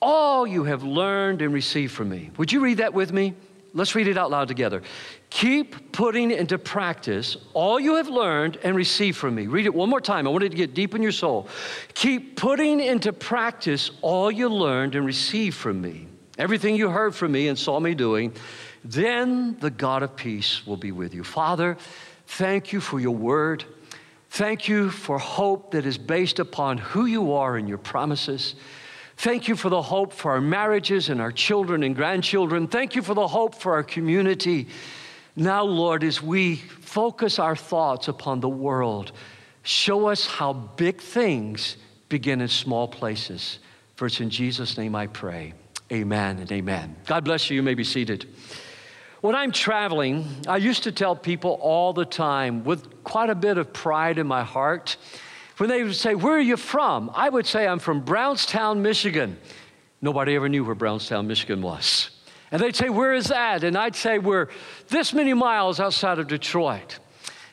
all 0.00 0.46
you 0.46 0.64
have 0.64 0.82
learned 0.82 1.42
and 1.42 1.52
received 1.52 1.92
from 1.92 2.08
me. 2.08 2.30
Would 2.36 2.52
you 2.52 2.60
read 2.60 2.78
that 2.78 2.94
with 2.94 3.12
me? 3.12 3.34
Let's 3.72 3.94
read 3.94 4.08
it 4.08 4.18
out 4.18 4.30
loud 4.30 4.48
together. 4.48 4.82
Keep 5.28 5.92
putting 5.92 6.32
into 6.32 6.58
practice 6.58 7.36
all 7.54 7.78
you 7.78 7.96
have 7.96 8.08
learned 8.08 8.58
and 8.64 8.74
received 8.74 9.16
from 9.16 9.36
me. 9.36 9.46
Read 9.46 9.66
it 9.66 9.74
one 9.74 9.88
more 9.88 10.00
time. 10.00 10.26
I 10.26 10.30
want 10.30 10.42
it 10.42 10.48
to 10.48 10.56
get 10.56 10.74
deep 10.74 10.94
in 10.94 11.02
your 11.02 11.12
soul. 11.12 11.48
Keep 11.94 12.36
putting 12.36 12.80
into 12.80 13.12
practice 13.12 13.92
all 14.02 14.30
you 14.30 14.48
learned 14.48 14.96
and 14.96 15.06
received 15.06 15.56
from 15.56 15.80
me. 15.80 16.08
Everything 16.36 16.74
you 16.74 16.88
heard 16.88 17.14
from 17.14 17.32
me 17.32 17.48
and 17.48 17.56
saw 17.56 17.78
me 17.78 17.94
doing, 17.94 18.32
then 18.84 19.56
the 19.60 19.70
God 19.70 20.02
of 20.02 20.16
peace 20.16 20.66
will 20.66 20.76
be 20.76 20.90
with 20.90 21.14
you. 21.14 21.22
Father, 21.22 21.76
thank 22.26 22.72
you 22.72 22.80
for 22.80 22.98
your 22.98 23.14
word. 23.14 23.64
Thank 24.30 24.66
you 24.66 24.90
for 24.90 25.18
hope 25.18 25.72
that 25.72 25.86
is 25.86 25.98
based 25.98 26.38
upon 26.38 26.78
who 26.78 27.06
you 27.06 27.34
are 27.34 27.56
and 27.56 27.68
your 27.68 27.78
promises. 27.78 28.54
Thank 29.20 29.48
you 29.48 29.54
for 29.54 29.68
the 29.68 29.82
hope 29.82 30.14
for 30.14 30.30
our 30.30 30.40
marriages 30.40 31.10
and 31.10 31.20
our 31.20 31.30
children 31.30 31.82
and 31.82 31.94
grandchildren. 31.94 32.66
Thank 32.66 32.94
you 32.94 33.02
for 33.02 33.12
the 33.12 33.28
hope 33.28 33.54
for 33.54 33.74
our 33.74 33.82
community. 33.82 34.66
Now, 35.36 35.62
Lord, 35.62 36.04
as 36.04 36.22
we 36.22 36.56
focus 36.56 37.38
our 37.38 37.54
thoughts 37.54 38.08
upon 38.08 38.40
the 38.40 38.48
world, 38.48 39.12
show 39.62 40.06
us 40.06 40.26
how 40.26 40.54
big 40.54 41.02
things 41.02 41.76
begin 42.08 42.40
in 42.40 42.48
small 42.48 42.88
places. 42.88 43.58
For 43.96 44.06
it's 44.06 44.22
in 44.22 44.30
Jesus' 44.30 44.78
name 44.78 44.94
I 44.94 45.06
pray. 45.06 45.52
Amen 45.92 46.38
and 46.38 46.50
amen. 46.50 46.96
God 47.04 47.22
bless 47.22 47.50
you. 47.50 47.56
You 47.56 47.62
may 47.62 47.74
be 47.74 47.84
seated. 47.84 48.26
When 49.20 49.34
I'm 49.34 49.52
traveling, 49.52 50.24
I 50.48 50.56
used 50.56 50.84
to 50.84 50.92
tell 50.92 51.14
people 51.14 51.58
all 51.60 51.92
the 51.92 52.06
time 52.06 52.64
with 52.64 53.04
quite 53.04 53.28
a 53.28 53.34
bit 53.34 53.58
of 53.58 53.70
pride 53.74 54.16
in 54.16 54.26
my 54.26 54.44
heart 54.44 54.96
when 55.60 55.68
they 55.68 55.82
would 55.82 55.94
say, 55.94 56.14
Where 56.14 56.36
are 56.36 56.40
you 56.40 56.56
from? 56.56 57.10
I 57.12 57.28
would 57.28 57.46
say, 57.46 57.68
I'm 57.68 57.80
from 57.80 58.00
Brownstown, 58.00 58.80
Michigan. 58.80 59.36
Nobody 60.00 60.34
ever 60.34 60.48
knew 60.48 60.64
where 60.64 60.74
Brownstown, 60.74 61.26
Michigan 61.26 61.60
was. 61.60 62.08
And 62.50 62.62
they'd 62.62 62.74
say, 62.74 62.88
Where 62.88 63.12
is 63.12 63.26
that? 63.26 63.62
And 63.62 63.76
I'd 63.76 63.94
say, 63.94 64.18
We're 64.18 64.48
this 64.88 65.12
many 65.12 65.34
miles 65.34 65.78
outside 65.78 66.18
of 66.18 66.28
Detroit. 66.28 66.98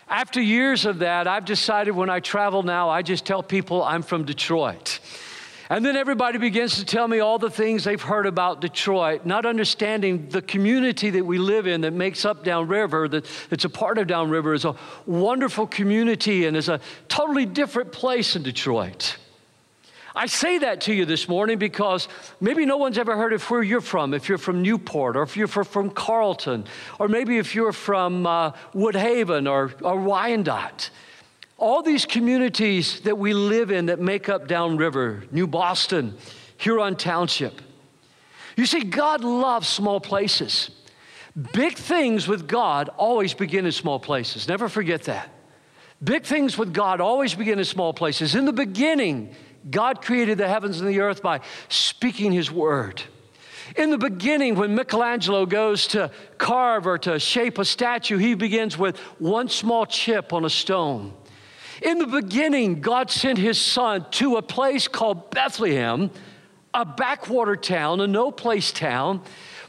After 0.08 0.42
years 0.42 0.86
of 0.86 1.00
that, 1.00 1.28
I've 1.28 1.44
decided 1.44 1.92
when 1.92 2.10
I 2.10 2.22
travel 2.22 2.64
now, 2.64 2.90
I 2.90 3.02
just 3.02 3.26
tell 3.26 3.44
people 3.44 3.84
I'm 3.84 4.02
from 4.02 4.24
Detroit. 4.24 5.02
And 5.69 5.86
then 5.86 5.97
everybody 5.97 6.38
begins 6.38 6.77
to 6.77 6.86
tell 6.86 7.07
me 7.07 7.19
all 7.19 7.39
the 7.39 7.50
things 7.50 7.83
they've 7.83 8.01
heard 8.01 8.25
about 8.25 8.62
Detroit, 8.62 9.25
not 9.25 9.45
understanding 9.45 10.29
the 10.29 10.41
community 10.41 11.09
that 11.09 11.25
we 11.25 11.38
live 11.38 11.67
in 11.67 11.81
that 11.81 11.91
makes 11.91 12.24
up 12.24 12.45
Downriver, 12.45 13.09
that, 13.09 13.25
that's 13.50 13.65
a 13.65 13.69
part 13.69 13.97
of 13.97 14.07
Downriver, 14.07 14.53
is 14.53 14.63
a 14.63 14.75
wonderful 15.05 15.67
community 15.67 16.45
and 16.45 16.55
is 16.55 16.69
a 16.69 16.79
totally 17.09 17.45
different 17.45 17.91
place 17.91 18.38
in 18.38 18.43
Detroit. 18.43 19.17
I 20.15 20.25
say 20.25 20.57
that 20.59 20.81
to 20.81 20.93
you 20.93 21.05
this 21.05 21.27
morning 21.27 21.59
because 21.59 22.07
maybe 22.39 22.65
no 22.65 22.77
one's 22.77 22.97
ever 22.97 23.15
heard 23.15 23.33
of 23.33 23.43
where 23.51 23.62
you're 23.62 23.81
from, 23.81 24.13
if 24.13 24.29
you're 24.29 24.39
from 24.39 24.63
Newport, 24.63 25.17
or 25.17 25.21
if 25.21 25.36
you're 25.36 25.47
from 25.47 25.91
Carlton, 25.91 26.65
or 26.97 27.07
maybe 27.07 27.38
if 27.38 27.53
you're 27.53 27.74
from 27.74 28.25
uh, 28.25 28.51
Woodhaven 28.74 29.51
or, 29.51 29.74
or 29.83 30.00
Wyandotte. 30.00 30.89
All 31.58 31.82
these 31.82 32.06
communities 32.06 33.00
that 33.02 33.18
we 33.18 33.34
live 33.34 33.72
in 33.72 33.88
that 33.88 34.00
make 34.00 34.30
up 34.30 34.48
Downriver, 34.48 35.24
New 35.32 35.48
Boston, 35.48 36.18
Huron 36.58 36.96
Township. 36.96 37.62
You 38.56 38.66
see, 38.66 38.84
God 38.84 39.24
loves 39.24 39.68
small 39.68 40.00
places. 40.00 40.70
Big 41.54 41.76
things 41.76 42.28
with 42.28 42.48
God 42.48 42.90
always 42.98 43.34
begin 43.34 43.66
in 43.66 43.72
small 43.72 44.00
places. 44.00 44.48
Never 44.48 44.70
forget 44.70 45.04
that. 45.04 45.30
Big 46.04 46.24
things 46.24 46.58
with 46.58 46.74
God 46.74 47.02
always 47.02 47.34
begin 47.34 47.60
in 47.60 47.66
small 47.66 47.94
places. 47.94 48.36
In 48.36 48.46
the 48.46 48.54
beginning, 48.54 49.34
God 49.70 50.04
created 50.04 50.38
the 50.38 50.48
heavens 50.48 50.80
and 50.80 50.90
the 50.90 51.00
earth 51.00 51.22
by 51.22 51.42
speaking 51.70 52.32
His 52.32 52.52
word. 52.52 53.02
In 53.76 53.90
the 53.90 53.98
beginning, 53.98 54.56
when 54.56 54.76
Michelangelo 54.76 55.46
goes 55.46 55.88
to 55.88 56.12
carve 56.38 56.88
or 56.88 56.98
to 57.00 57.20
shape 57.20 57.58
a 57.58 57.66
statue, 57.66 58.18
he 58.18 58.34
begins 58.34 58.78
with 58.78 58.98
one 59.20 59.50
small 59.50 59.86
chip 59.86 60.32
on 60.34 60.46
a 60.46 60.50
stone. 60.50 61.14
In 61.81 62.00
the 62.00 62.07
beginning, 62.07 62.81
God 62.81 63.12
sent 63.12 63.38
his 63.38 63.60
son 63.60 64.05
to 64.12 64.38
a 64.38 64.41
place 64.41 64.88
called 64.88 65.29
Bethlehem, 65.31 66.10
a 66.74 66.86
backwater 66.86 67.55
town, 67.55 68.01
a 68.01 68.07
no 68.07 68.31
place 68.31 68.72
town, 68.72 69.22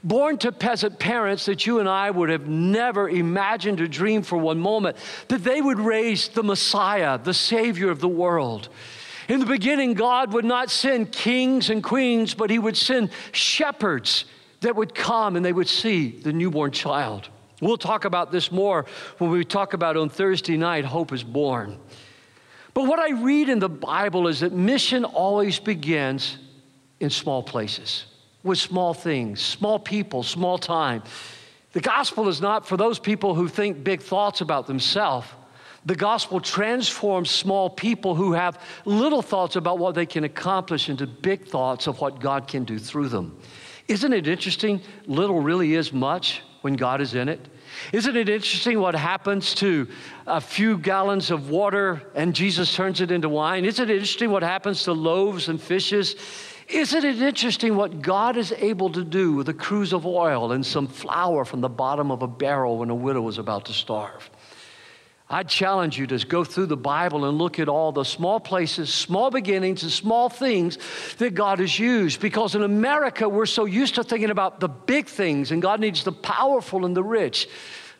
born 0.03 0.39
to 0.39 0.53
peasant 0.53 0.99
parents 0.99 1.47
that 1.47 1.67
you 1.67 1.81
and 1.81 1.89
I 1.89 2.11
would 2.11 2.29
have 2.29 2.49
never 2.49 3.09
imagined 3.09 3.81
or 3.81 3.87
dreamed 3.87 4.27
for 4.27 4.39
one 4.39 4.59
moment, 4.59 4.97
that 5.29 5.45
they 5.45 5.61
would 5.61 5.79
raise 5.79 6.29
the 6.29 6.43
Messiah, 6.43 7.19
the 7.19 7.35
Savior 7.35 7.91
of 7.91 8.01
the 8.01 8.09
world. 8.09 8.69
In 9.29 9.41
the 9.41 9.47
beginning, 9.47 9.95
God 9.95 10.33
would 10.33 10.45
not 10.45 10.71
send 10.71 11.13
kings 11.13 11.69
and 11.69 11.83
queens, 11.83 12.33
but 12.35 12.49
He 12.49 12.59
would 12.59 12.77
send 12.77 13.11
shepherds 13.33 14.25
that 14.61 14.75
would 14.75 14.95
come 14.95 15.37
and 15.37 15.45
they 15.45 15.53
would 15.53 15.69
see 15.69 16.11
the 16.11 16.33
newborn 16.33 16.73
child. 16.73 17.29
We'll 17.61 17.77
talk 17.77 18.05
about 18.05 18.31
this 18.31 18.53
more 18.53 18.87
when 19.19 19.31
we 19.31 19.45
talk 19.45 19.73
about 19.73 19.97
on 19.97 20.09
Thursday 20.09 20.57
night, 20.57 20.85
Hope 20.85 21.13
is 21.13 21.25
Born. 21.25 21.79
But 22.75 22.87
what 22.87 23.01
I 23.01 23.11
read 23.11 23.49
in 23.49 23.59
the 23.59 23.69
Bible 23.69 24.29
is 24.29 24.41
that 24.41 24.53
mission 24.53 25.05
always 25.05 25.59
begins 25.59 26.39
in 27.01 27.11
small 27.11 27.43
places, 27.43 28.05
with 28.45 28.59
small 28.59 28.95
things, 28.95 29.41
small 29.41 29.79
people, 29.79 30.23
small 30.23 30.59
time. 30.59 31.03
The 31.73 31.81
gospel 31.81 32.29
is 32.29 32.41
not 32.41 32.67
for 32.67 32.77
those 32.77 32.99
people 32.99 33.35
who 33.35 33.49
think 33.49 33.83
big 33.83 34.01
thoughts 34.01 34.41
about 34.41 34.67
themselves. 34.67 35.27
The 35.87 35.97
gospel 35.97 36.41
transforms 36.41 37.31
small 37.31 37.71
people 37.71 38.15
who 38.15 38.33
have 38.33 38.61
little 38.85 39.23
thoughts 39.23 39.57
about 39.57 39.79
what 39.79 39.95
they 39.95 40.07
can 40.07 40.25
accomplish 40.25 40.89
into 40.89 41.07
big 41.07 41.47
thoughts 41.47 41.87
of 41.87 42.01
what 42.01 42.21
God 42.21 42.47
can 42.47 42.65
do 42.65 42.79
through 42.79 43.09
them. 43.09 43.39
Isn't 43.89 44.13
it 44.13 44.29
interesting? 44.29 44.83
Little 45.07 45.41
really 45.41 45.75
is 45.75 45.93
much 45.93 46.43
when 46.63 46.75
God 46.75 47.01
is 47.01 47.15
in 47.15 47.29
it. 47.29 47.41
Isn't 47.93 48.17
it 48.17 48.29
interesting 48.29 48.81
what 48.81 48.95
happens 48.95 49.55
to 49.57 49.89
a 50.27 50.41
few 50.41 50.79
gallons 50.79 51.31
of 51.31 51.51
water 51.51 52.03
and 52.15 52.35
Jesus 52.35 52.75
turns 52.75 53.01
it 53.01 53.11
into 53.11 53.29
wine? 53.29 53.65
Isn't 53.65 53.89
it 53.89 53.93
interesting 53.93 54.31
what 54.31 54.43
happens 54.43 54.83
to 54.85 54.93
loaves 54.93 55.49
and 55.49 55.61
fishes? 55.61 56.17
Isn't 56.69 57.05
it 57.05 57.23
interesting 57.23 57.77
what 57.77 58.03
God 58.03 58.37
is 58.37 58.53
able 58.53 58.91
to 58.91 59.03
do 59.03 59.33
with 59.33 59.49
a 59.49 59.55
cruse 59.55 59.93
of 59.93 60.05
oil 60.05 60.53
and 60.53 60.65
some 60.65 60.87
flour 60.87 61.45
from 61.45 61.61
the 61.61 61.69
bottom 61.69 62.11
of 62.11 62.23
a 62.23 62.27
barrel 62.27 62.79
when 62.79 62.91
a 62.91 62.95
widow 62.95 63.23
was 63.23 63.39
about 63.39 63.65
to 63.67 63.73
starve? 63.73 64.29
I 65.31 65.43
challenge 65.43 65.99
you 65.99 66.07
to 66.07 66.27
go 66.27 66.43
through 66.43 66.67
the 66.67 66.77
Bible 66.77 67.27
and 67.27 67.37
look 67.37 67.59
at 67.59 67.69
all 67.69 67.93
the 67.93 68.05
small 68.05 68.41
places, 68.41 68.93
small 68.93 69.31
beginnings, 69.31 69.83
and 69.83 69.93
small 69.93 70.31
things 70.31 70.79
that 71.19 71.35
God 71.35 71.59
has 71.59 71.79
used. 71.79 72.21
Because 72.21 72.55
in 72.55 72.63
America, 72.63 73.29
we're 73.29 73.45
so 73.45 73.67
used 73.67 73.97
to 73.97 74.05
thinking 74.05 74.31
about 74.31 74.59
the 74.59 74.69
big 74.69 75.07
things, 75.07 75.51
and 75.51 75.61
God 75.61 75.81
needs 75.81 76.03
the 76.03 76.13
powerful 76.13 76.87
and 76.87 76.97
the 76.97 77.05
rich. 77.05 77.47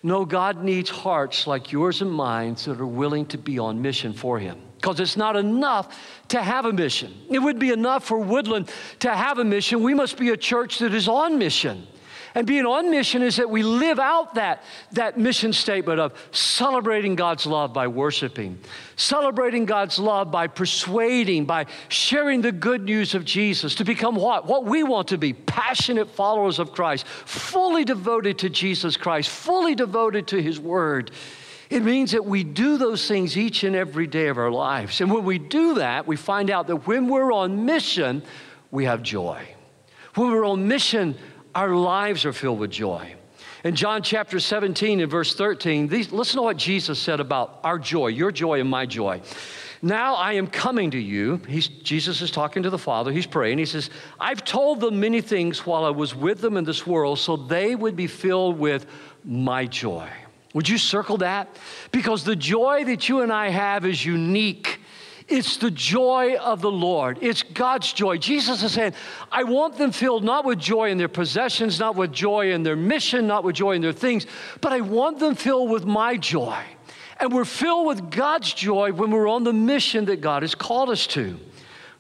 No, 0.03 0.25
God 0.25 0.63
needs 0.63 0.89
hearts 0.89 1.47
like 1.47 1.71
yours 1.71 2.01
and 2.01 2.11
mine 2.11 2.55
that 2.65 2.81
are 2.81 2.87
willing 2.87 3.27
to 3.27 3.37
be 3.37 3.59
on 3.59 3.83
mission 3.83 4.15
for 4.15 4.39
Him. 4.39 4.59
Because 4.77 4.99
it's 5.01 5.17
not 5.17 5.37
enough 5.37 6.01
to 6.29 6.41
have 6.41 6.65
a 6.65 6.73
mission. 6.73 7.13
It 7.29 7.41
would 7.41 7.59
be 7.59 7.71
enough 7.71 8.05
for 8.05 8.19
Woodland 8.19 8.71
to 9.01 9.15
have 9.15 9.39
a 9.39 9.45
mission. 9.45 9.83
We 9.83 9.93
must 9.93 10.17
be 10.17 10.31
a 10.31 10.37
church 10.37 10.79
that 10.79 10.95
is 10.95 11.09
on 11.09 11.37
mission. 11.37 11.87
And 12.35 12.47
being 12.47 12.67
on 12.67 12.91
mission 12.91 13.23
is 13.23 13.37
that 13.37 13.49
we 13.49 13.63
live 13.63 13.99
out 13.99 14.35
that, 14.35 14.63
that 14.93 15.19
mission 15.19 15.53
statement 15.53 16.01
of 16.01 16.13
celebrating 16.31 17.15
God's 17.15 17.47
love 17.47 17.73
by 17.73 17.87
worshiping, 17.87 18.59
celebrating 18.97 19.65
God's 19.65 19.99
love 19.99 20.31
by 20.31 20.47
persuading, 20.47 21.47
by 21.47 21.67
sharing 21.89 22.41
the 22.41 22.53
good 22.53 22.83
news 22.83 23.15
of 23.15 23.25
Jesus 23.25 23.75
to 23.77 23.85
become 23.85 24.15
what? 24.15 24.47
What 24.47 24.65
we 24.65 24.83
want 24.83 25.09
to 25.09 25.19
be 25.19 25.33
passionate 25.33 26.11
followers 26.11 26.59
of 26.59 26.73
Christ, 26.73 27.07
fully 27.07 27.85
devoted 27.85 28.39
to 28.41 28.51
Jesus 28.51 28.97
Christ, 28.97 29.31
fully 29.31 29.75
devoted 29.75 30.27
to 30.29 30.43
His 30.43 30.61
Word. 30.61 31.11
It 31.71 31.83
means 31.83 32.13
that 32.13 32.25
we 32.25 32.45
do 32.45 32.79
those 32.79 33.07
things 33.07 33.37
each 33.37 33.63
and 33.63 33.77
every 33.77 34.07
day 34.07 34.29
of 34.29 34.39
our 34.39 34.51
lives. 34.51 35.01
And 35.01 35.11
when 35.11 35.25
we 35.25 35.39
do 35.39 35.75
that, 35.75 36.07
we 36.07 36.17
find 36.17 36.51
out 36.51 36.67
that 36.69 36.87
when 36.87 37.09
we're 37.09 37.33
on 37.33 37.67
mission, 37.67 38.23
we 38.71 38.87
have 38.87 39.03
joy. 39.03 39.47
When 40.15 40.31
we're 40.31 40.47
on 40.47 40.67
mission, 40.67 41.17
our 41.59 41.75
lives 41.75 42.25
are 42.25 42.33
filled 42.33 42.61
with 42.61 42.71
joy. 42.71 43.13
In 43.65 43.75
John 43.75 44.01
chapter 44.01 44.39
17 44.39 45.01
and 45.01 45.11
verse 45.11 45.35
13, 45.35 45.89
these, 45.89 46.13
listen 46.13 46.37
to 46.37 46.43
what 46.43 46.57
Jesus 46.57 47.01
said 47.01 47.19
about 47.19 47.59
our 47.65 47.81
joy, 47.81 48.07
your 48.07 48.31
joy 48.31 48.61
and 48.61 48.71
my 48.71 48.87
joy. 48.87 49.21
Now 49.83 50.15
I 50.15 50.35
am 50.35 50.47
coming 50.47 50.93
to 50.93 50.99
you. 50.99 51.43
He's, 51.49 51.67
Jesus 51.67 52.23
is 52.23 52.31
talking 52.31 52.63
to 52.63 52.71
the 52.71 52.79
Father. 52.79 53.11
He's 53.11 53.27
praying. 53.27 53.59
He 53.59 53.65
says, 53.65 53.91
I've 54.21 54.45
told 54.45 54.79
them 54.79 55.01
many 55.01 55.21
things 55.21 55.67
while 55.67 55.85
I 55.85 55.91
was 55.91 56.15
with 56.15 56.41
them 56.41 56.57
in 56.57 56.63
this 56.63 56.87
world 56.87 57.19
so 57.19 57.37
they 57.37 57.75
would 57.75 57.97
be 57.97 58.07
filled 58.07 58.57
with 58.57 58.87
my 59.25 59.67
joy. 59.67 60.09
Would 60.55 60.69
you 60.69 60.79
circle 60.79 61.17
that? 61.19 61.59
Because 61.91 62.23
the 62.23 62.37
joy 62.37 62.85
that 62.85 63.09
you 63.09 63.23
and 63.23 63.33
I 63.33 63.49
have 63.49 63.85
is 63.85 64.07
unique. 64.07 64.78
It's 65.29 65.59
the 65.59 65.71
joy 65.71 66.37
of 66.37 66.63
the 66.63 66.71
Lord. 66.71 67.19
It's 67.21 67.43
God's 67.43 67.93
joy. 67.93 68.17
Jesus 68.17 68.63
is 68.63 68.73
saying, 68.73 68.95
I 69.31 69.45
want 69.45 69.77
them 69.77 69.93
filled 69.93 70.25
not 70.25 70.47
with 70.47 70.59
joy 70.59 70.91
in 70.91 70.97
their 70.97 71.09
possessions, 71.09 71.79
not 71.79 71.97
with 71.97 72.13
joy 72.13 72.53
in 72.53 72.63
their 72.63 72.77
mission, 72.77 73.27
not 73.27 73.45
with 73.45 73.55
joy 73.55 73.73
in 73.73 73.83
their 73.83 73.93
things, 73.93 74.27
but 74.63 74.73
I 74.73 74.81
want 74.81 75.19
them 75.19 75.35
filled 75.35 75.71
with 75.71 75.85
my 75.85 76.17
joy. 76.17 76.59
And 77.21 77.31
we're 77.31 77.45
filled 77.45 77.87
with 77.87 78.11
God's 78.11 78.55
joy 78.55 78.93
when 78.93 79.11
we're 79.11 79.29
on 79.29 79.45
the 79.45 79.53
mission 79.53 80.07
that 80.07 80.23
God 80.23 80.43
has 80.43 80.55
called 80.55 80.89
us 80.89 81.07
to. 81.09 81.39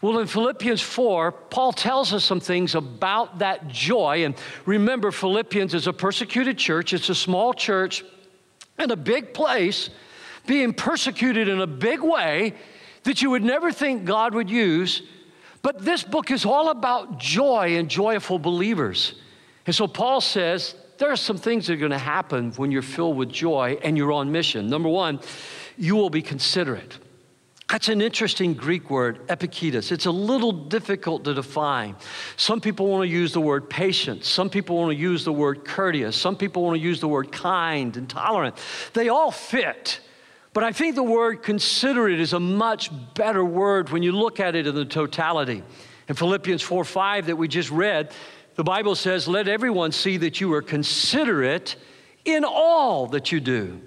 Well, 0.00 0.20
in 0.20 0.26
Philippians 0.26 0.80
4, 0.80 1.32
Paul 1.32 1.72
tells 1.72 2.14
us 2.14 2.24
some 2.24 2.40
things 2.40 2.76
about 2.76 3.40
that 3.40 3.68
joy. 3.68 4.24
And 4.24 4.36
remember, 4.64 5.10
Philippians 5.10 5.74
is 5.74 5.86
a 5.86 5.92
persecuted 5.92 6.56
church, 6.56 6.94
it's 6.94 7.08
a 7.10 7.14
small 7.14 7.52
church 7.52 8.04
in 8.78 8.90
a 8.90 8.96
big 8.96 9.34
place, 9.34 9.90
being 10.46 10.72
persecuted 10.72 11.48
in 11.48 11.60
a 11.60 11.66
big 11.66 12.00
way 12.00 12.54
that 13.08 13.22
you 13.22 13.30
would 13.30 13.42
never 13.42 13.72
think 13.72 14.04
God 14.04 14.34
would 14.34 14.50
use. 14.50 15.00
But 15.62 15.82
this 15.82 16.04
book 16.04 16.30
is 16.30 16.44
all 16.44 16.68
about 16.68 17.18
joy 17.18 17.78
and 17.78 17.88
joyful 17.88 18.38
believers. 18.38 19.14
And 19.64 19.74
so 19.74 19.88
Paul 19.88 20.20
says 20.20 20.74
there 20.98 21.10
are 21.10 21.16
some 21.16 21.38
things 21.38 21.66
that 21.66 21.72
are 21.72 21.76
going 21.76 21.90
to 21.90 21.96
happen 21.96 22.52
when 22.56 22.70
you're 22.70 22.82
filled 22.82 23.16
with 23.16 23.30
joy 23.30 23.78
and 23.82 23.96
you're 23.96 24.12
on 24.12 24.30
mission. 24.30 24.68
Number 24.68 24.90
one, 24.90 25.20
you 25.78 25.96
will 25.96 26.10
be 26.10 26.20
considerate. 26.20 26.98
That's 27.70 27.88
an 27.88 28.02
interesting 28.02 28.52
Greek 28.52 28.90
word, 28.90 29.26
epikeitos. 29.28 29.90
It's 29.90 30.04
a 30.04 30.10
little 30.10 30.52
difficult 30.52 31.24
to 31.24 31.32
define. 31.32 31.96
Some 32.36 32.60
people 32.60 32.88
want 32.88 33.04
to 33.04 33.08
use 33.08 33.32
the 33.32 33.40
word 33.40 33.70
patient. 33.70 34.22
Some 34.22 34.50
people 34.50 34.76
want 34.76 34.90
to 34.90 34.98
use 34.98 35.24
the 35.24 35.32
word 35.32 35.64
courteous. 35.64 36.14
Some 36.14 36.36
people 36.36 36.62
want 36.62 36.76
to 36.76 36.82
use 36.82 37.00
the 37.00 37.08
word 37.08 37.32
kind 37.32 37.96
and 37.96 38.06
tolerant. 38.06 38.56
They 38.92 39.08
all 39.08 39.30
fit. 39.30 40.00
But 40.52 40.64
I 40.64 40.72
think 40.72 40.94
the 40.94 41.02
word 41.02 41.42
considerate 41.42 42.20
is 42.20 42.32
a 42.32 42.40
much 42.40 42.90
better 43.14 43.44
word 43.44 43.90
when 43.90 44.02
you 44.02 44.12
look 44.12 44.40
at 44.40 44.54
it 44.54 44.66
in 44.66 44.74
the 44.74 44.84
totality. 44.84 45.62
In 46.08 46.14
Philippians 46.14 46.62
4 46.62 46.84
5 46.84 47.26
that 47.26 47.36
we 47.36 47.48
just 47.48 47.70
read, 47.70 48.12
the 48.54 48.64
Bible 48.64 48.94
says, 48.94 49.28
Let 49.28 49.46
everyone 49.46 49.92
see 49.92 50.16
that 50.18 50.40
you 50.40 50.52
are 50.54 50.62
considerate 50.62 51.76
in 52.24 52.44
all 52.44 53.06
that 53.08 53.30
you 53.30 53.40
do. 53.40 53.80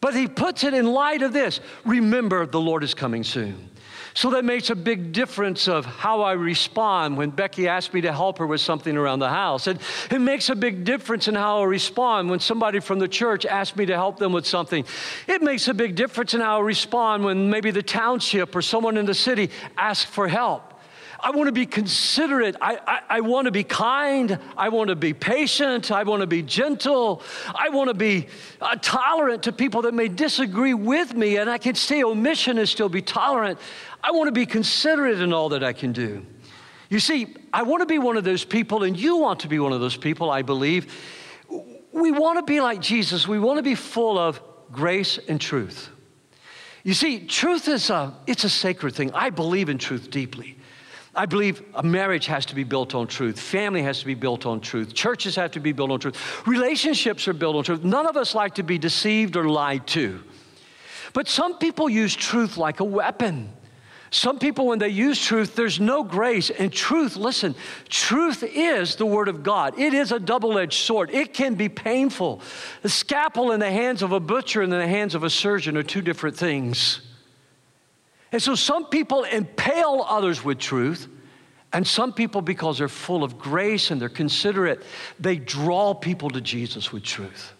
But 0.00 0.14
he 0.14 0.26
puts 0.26 0.64
it 0.64 0.74
in 0.74 0.86
light 0.86 1.22
of 1.22 1.32
this 1.32 1.60
remember, 1.84 2.44
the 2.46 2.60
Lord 2.60 2.82
is 2.82 2.94
coming 2.94 3.24
soon. 3.24 3.70
So 4.16 4.30
that 4.30 4.44
makes 4.44 4.70
a 4.70 4.76
big 4.76 5.10
difference 5.12 5.66
of 5.66 5.84
how 5.84 6.22
I 6.22 6.32
respond 6.32 7.16
when 7.16 7.30
Becky 7.30 7.66
asks 7.66 7.92
me 7.92 8.00
to 8.02 8.12
help 8.12 8.38
her 8.38 8.46
with 8.46 8.60
something 8.60 8.96
around 8.96 9.18
the 9.18 9.28
house. 9.28 9.66
And 9.66 9.80
it 10.08 10.20
makes 10.20 10.48
a 10.48 10.54
big 10.54 10.84
difference 10.84 11.26
in 11.26 11.34
how 11.34 11.62
I 11.62 11.64
respond 11.64 12.30
when 12.30 12.38
somebody 12.38 12.78
from 12.78 13.00
the 13.00 13.08
church 13.08 13.44
asks 13.44 13.76
me 13.76 13.86
to 13.86 13.94
help 13.94 14.18
them 14.18 14.32
with 14.32 14.46
something. 14.46 14.84
It 15.26 15.42
makes 15.42 15.66
a 15.66 15.74
big 15.74 15.96
difference 15.96 16.32
in 16.32 16.40
how 16.40 16.58
I 16.58 16.62
respond 16.62 17.24
when 17.24 17.50
maybe 17.50 17.72
the 17.72 17.82
township 17.82 18.54
or 18.54 18.62
someone 18.62 18.96
in 18.96 19.04
the 19.04 19.14
city 19.14 19.50
asks 19.76 20.08
for 20.08 20.28
help. 20.28 20.73
I 21.20 21.30
want 21.30 21.46
to 21.46 21.52
be 21.52 21.66
considerate. 21.66 22.56
I, 22.60 22.78
I, 22.86 23.00
I, 23.08 23.20
want 23.20 23.46
to 23.46 23.50
be 23.50 23.64
kind. 23.64 24.38
I 24.56 24.68
want 24.68 24.88
to 24.88 24.96
be 24.96 25.12
patient. 25.12 25.90
I 25.90 26.02
want 26.02 26.20
to 26.20 26.26
be 26.26 26.42
gentle. 26.42 27.22
I 27.54 27.68
want 27.68 27.88
to 27.88 27.94
be 27.94 28.28
uh, 28.60 28.76
tolerant 28.80 29.44
to 29.44 29.52
people 29.52 29.82
that 29.82 29.94
may 29.94 30.08
disagree 30.08 30.74
with 30.74 31.14
me, 31.14 31.36
and 31.36 31.48
I 31.48 31.58
can 31.58 31.74
stay 31.74 32.02
on 32.02 32.22
mission 32.22 32.58
and 32.58 32.68
still 32.68 32.88
be 32.88 33.02
tolerant. 33.02 33.58
I 34.02 34.10
want 34.10 34.28
to 34.28 34.32
be 34.32 34.46
considerate 34.46 35.20
in 35.20 35.32
all 35.32 35.50
that 35.50 35.62
I 35.64 35.72
can 35.72 35.92
do. 35.92 36.24
You 36.90 37.00
see, 37.00 37.34
I 37.52 37.62
want 37.62 37.80
to 37.80 37.86
be 37.86 37.98
one 37.98 38.16
of 38.16 38.24
those 38.24 38.44
people, 38.44 38.84
and 38.84 38.96
you 38.96 39.16
want 39.16 39.40
to 39.40 39.48
be 39.48 39.58
one 39.58 39.72
of 39.72 39.80
those 39.80 39.96
people, 39.96 40.30
I 40.30 40.42
believe. 40.42 40.92
We 41.92 42.10
want 42.10 42.38
to 42.38 42.42
be 42.44 42.60
like 42.60 42.80
Jesus. 42.80 43.26
We 43.26 43.38
want 43.38 43.58
to 43.58 43.62
be 43.62 43.74
full 43.74 44.18
of 44.18 44.40
grace 44.70 45.18
and 45.28 45.40
truth. 45.40 45.90
You 46.82 46.92
see, 46.92 47.26
truth 47.26 47.66
is 47.68 47.88
a, 47.88 48.14
it's 48.26 48.44
a 48.44 48.50
sacred 48.50 48.94
thing. 48.94 49.10
I 49.12 49.30
believe 49.30 49.70
in 49.70 49.78
truth 49.78 50.10
deeply. 50.10 50.58
I 51.16 51.26
believe 51.26 51.62
a 51.74 51.82
marriage 51.82 52.26
has 52.26 52.46
to 52.46 52.54
be 52.54 52.64
built 52.64 52.94
on 52.94 53.06
truth. 53.06 53.38
Family 53.38 53.82
has 53.82 54.00
to 54.00 54.06
be 54.06 54.14
built 54.14 54.46
on 54.46 54.60
truth. 54.60 54.94
Churches 54.94 55.36
have 55.36 55.52
to 55.52 55.60
be 55.60 55.72
built 55.72 55.90
on 55.90 56.00
truth. 56.00 56.46
Relationships 56.46 57.28
are 57.28 57.32
built 57.32 57.56
on 57.56 57.64
truth. 57.64 57.84
None 57.84 58.06
of 58.06 58.16
us 58.16 58.34
like 58.34 58.56
to 58.56 58.62
be 58.62 58.78
deceived 58.78 59.36
or 59.36 59.48
lied 59.48 59.86
to. 59.88 60.22
But 61.12 61.28
some 61.28 61.58
people 61.58 61.88
use 61.88 62.14
truth 62.14 62.56
like 62.56 62.80
a 62.80 62.84
weapon. 62.84 63.52
Some 64.10 64.38
people, 64.38 64.66
when 64.66 64.78
they 64.78 64.90
use 64.90 65.20
truth, 65.24 65.56
there's 65.56 65.80
no 65.80 66.04
grace. 66.04 66.48
And 66.50 66.72
truth, 66.72 67.16
listen, 67.16 67.56
truth 67.88 68.44
is 68.44 68.94
the 68.94 69.06
Word 69.06 69.26
of 69.26 69.42
God. 69.42 69.78
It 69.78 69.92
is 69.92 70.12
a 70.12 70.20
double 70.20 70.56
edged 70.56 70.78
sword. 70.78 71.10
It 71.10 71.34
can 71.34 71.54
be 71.54 71.68
painful. 71.68 72.40
The 72.82 72.88
scalpel 72.88 73.50
in 73.50 73.58
the 73.58 73.70
hands 73.70 74.02
of 74.02 74.12
a 74.12 74.20
butcher 74.20 74.62
and 74.62 74.72
in 74.72 74.78
the 74.78 74.86
hands 74.86 75.16
of 75.16 75.24
a 75.24 75.30
surgeon 75.30 75.76
are 75.76 75.82
two 75.82 76.00
different 76.00 76.36
things. 76.36 77.00
And 78.30 78.42
so 78.42 78.54
some 78.54 78.86
people 78.86 79.24
impale 79.24 80.04
others 80.08 80.44
with 80.44 80.58
truth, 80.58 81.08
and 81.74 81.84
some 81.84 82.12
people, 82.12 82.40
because 82.40 82.78
they're 82.78 82.88
full 82.88 83.24
of 83.24 83.36
grace 83.36 83.90
and 83.90 84.00
they're 84.00 84.08
considerate, 84.08 84.82
they 85.18 85.36
draw 85.36 85.92
people 85.92 86.30
to 86.30 86.40
Jesus 86.40 86.92
with 86.92 87.02
truth. 87.02 87.52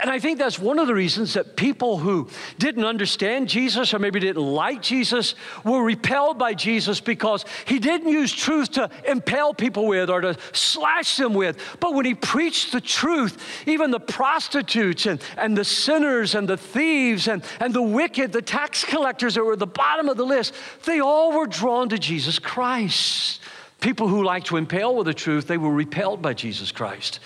And 0.00 0.10
I 0.10 0.18
think 0.18 0.38
that's 0.38 0.58
one 0.58 0.78
of 0.78 0.86
the 0.86 0.94
reasons 0.94 1.34
that 1.34 1.56
people 1.56 1.98
who 1.98 2.28
didn't 2.58 2.84
understand 2.84 3.48
Jesus 3.48 3.94
or 3.94 3.98
maybe 3.98 4.20
didn't 4.20 4.42
like 4.42 4.82
Jesus 4.82 5.34
were 5.64 5.82
repelled 5.82 6.38
by 6.38 6.54
Jesus 6.54 7.00
because 7.00 7.44
he 7.64 7.78
didn't 7.78 8.10
use 8.10 8.32
truth 8.32 8.72
to 8.72 8.90
impale 9.06 9.54
people 9.54 9.86
with 9.86 10.10
or 10.10 10.20
to 10.20 10.36
slash 10.52 11.16
them 11.16 11.34
with. 11.34 11.58
But 11.80 11.94
when 11.94 12.04
he 12.04 12.14
preached 12.14 12.72
the 12.72 12.80
truth, 12.80 13.38
even 13.66 13.90
the 13.90 14.00
prostitutes 14.00 15.06
and, 15.06 15.22
and 15.36 15.56
the 15.56 15.64
sinners 15.64 16.34
and 16.34 16.48
the 16.48 16.56
thieves 16.56 17.28
and, 17.28 17.42
and 17.60 17.72
the 17.72 17.82
wicked, 17.82 18.32
the 18.32 18.42
tax 18.42 18.84
collectors 18.84 19.34
that 19.34 19.44
were 19.44 19.54
at 19.54 19.58
the 19.58 19.66
bottom 19.66 20.08
of 20.08 20.16
the 20.16 20.26
list, 20.26 20.54
they 20.84 21.00
all 21.00 21.32
were 21.32 21.46
drawn 21.46 21.88
to 21.88 21.98
Jesus 21.98 22.38
Christ. 22.38 23.40
People 23.80 24.08
who 24.08 24.24
like 24.24 24.44
to 24.44 24.56
impale 24.56 24.96
with 24.96 25.06
the 25.06 25.14
truth, 25.14 25.46
they 25.46 25.58
were 25.58 25.72
repelled 25.72 26.20
by 26.20 26.34
Jesus 26.34 26.72
Christ. 26.72 27.20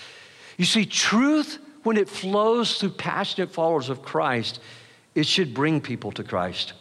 You 0.57 0.65
see, 0.65 0.85
truth 0.85 1.59
when 1.83 1.97
it 1.97 2.09
flows 2.09 2.79
through 2.79 2.91
passionate 2.91 3.51
followers 3.51 3.89
of 3.89 4.01
Christ, 4.01 4.59
it 5.15 5.27
should 5.27 5.53
bring 5.53 5.81
people 5.81 6.11
to 6.13 6.23
Christ. 6.23 6.73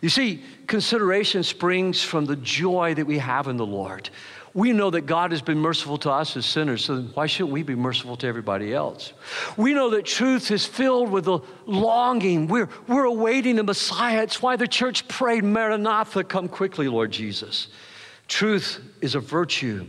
You 0.00 0.08
see, 0.08 0.42
consideration 0.66 1.42
springs 1.42 2.02
from 2.02 2.26
the 2.26 2.36
joy 2.36 2.94
that 2.94 3.06
we 3.06 3.18
have 3.18 3.48
in 3.48 3.56
the 3.56 3.66
Lord. 3.66 4.10
We 4.54 4.72
know 4.72 4.90
that 4.90 5.02
God 5.02 5.30
has 5.30 5.40
been 5.40 5.58
merciful 5.58 5.96
to 5.98 6.10
us 6.10 6.36
as 6.36 6.44
sinners, 6.44 6.84
so 6.84 7.00
why 7.14 7.26
shouldn't 7.26 7.52
we 7.52 7.62
be 7.62 7.74
merciful 7.74 8.16
to 8.18 8.26
everybody 8.26 8.74
else? 8.74 9.14
We 9.56 9.72
know 9.72 9.88
that 9.90 10.04
truth 10.04 10.50
is 10.50 10.66
filled 10.66 11.10
with 11.10 11.26
a 11.28 11.40
longing. 11.64 12.48
We're, 12.48 12.68
we're 12.86 13.04
awaiting 13.04 13.56
the 13.56 13.62
Messiah. 13.62 14.22
It's 14.22 14.42
why 14.42 14.56
the 14.56 14.68
church 14.68 15.08
prayed, 15.08 15.44
Maranatha, 15.44 16.24
come 16.24 16.48
quickly, 16.48 16.86
Lord 16.88 17.10
Jesus. 17.10 17.68
Truth 18.28 18.80
is 19.00 19.14
a 19.14 19.20
virtue 19.20 19.86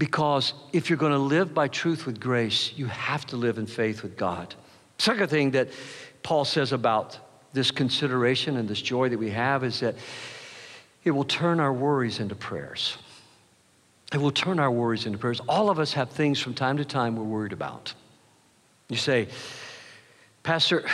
because 0.00 0.54
if 0.72 0.88
you're 0.88 0.96
going 0.96 1.12
to 1.12 1.18
live 1.18 1.52
by 1.52 1.68
truth 1.68 2.06
with 2.06 2.18
grace, 2.18 2.72
you 2.74 2.86
have 2.86 3.26
to 3.26 3.36
live 3.36 3.58
in 3.58 3.66
faith 3.66 4.02
with 4.02 4.16
God. 4.16 4.54
Second 4.96 5.28
thing 5.28 5.50
that 5.50 5.68
Paul 6.22 6.46
says 6.46 6.72
about 6.72 7.18
this 7.52 7.70
consideration 7.70 8.56
and 8.56 8.66
this 8.66 8.80
joy 8.80 9.10
that 9.10 9.18
we 9.18 9.28
have 9.28 9.62
is 9.62 9.80
that 9.80 9.96
it 11.04 11.10
will 11.10 11.24
turn 11.24 11.60
our 11.60 11.72
worries 11.72 12.18
into 12.18 12.34
prayers. 12.34 12.96
It 14.10 14.16
will 14.16 14.30
turn 14.30 14.58
our 14.58 14.70
worries 14.70 15.04
into 15.04 15.18
prayers. 15.18 15.38
All 15.46 15.68
of 15.68 15.78
us 15.78 15.92
have 15.92 16.08
things 16.08 16.40
from 16.40 16.54
time 16.54 16.78
to 16.78 16.84
time 16.86 17.14
we're 17.14 17.24
worried 17.24 17.52
about. 17.52 17.92
You 18.88 18.96
say, 18.96 19.28
Pastor, 20.42 20.88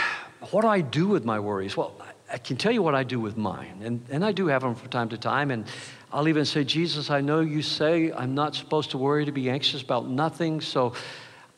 what 0.51 0.63
do 0.63 0.67
I 0.67 0.81
do 0.81 1.07
with 1.07 1.23
my 1.23 1.39
worries? 1.39 1.77
Well, 1.77 1.95
I 2.31 2.37
can 2.37 2.57
tell 2.57 2.71
you 2.71 2.81
what 2.81 2.95
I 2.95 3.03
do 3.03 3.19
with 3.19 3.37
mine. 3.37 3.81
And, 3.83 4.05
and 4.09 4.25
I 4.25 4.31
do 4.31 4.47
have 4.47 4.61
them 4.61 4.75
from 4.75 4.89
time 4.89 5.09
to 5.09 5.17
time. 5.17 5.49
And 5.51 5.65
I'll 6.11 6.27
even 6.27 6.45
say, 6.45 6.63
Jesus, 6.63 7.09
I 7.09 7.21
know 7.21 7.39
you 7.39 7.61
say 7.61 8.11
I'm 8.11 8.35
not 8.35 8.55
supposed 8.55 8.91
to 8.91 8.97
worry, 8.97 9.25
to 9.25 9.31
be 9.31 9.49
anxious 9.49 9.81
about 9.81 10.07
nothing. 10.07 10.59
So 10.59 10.93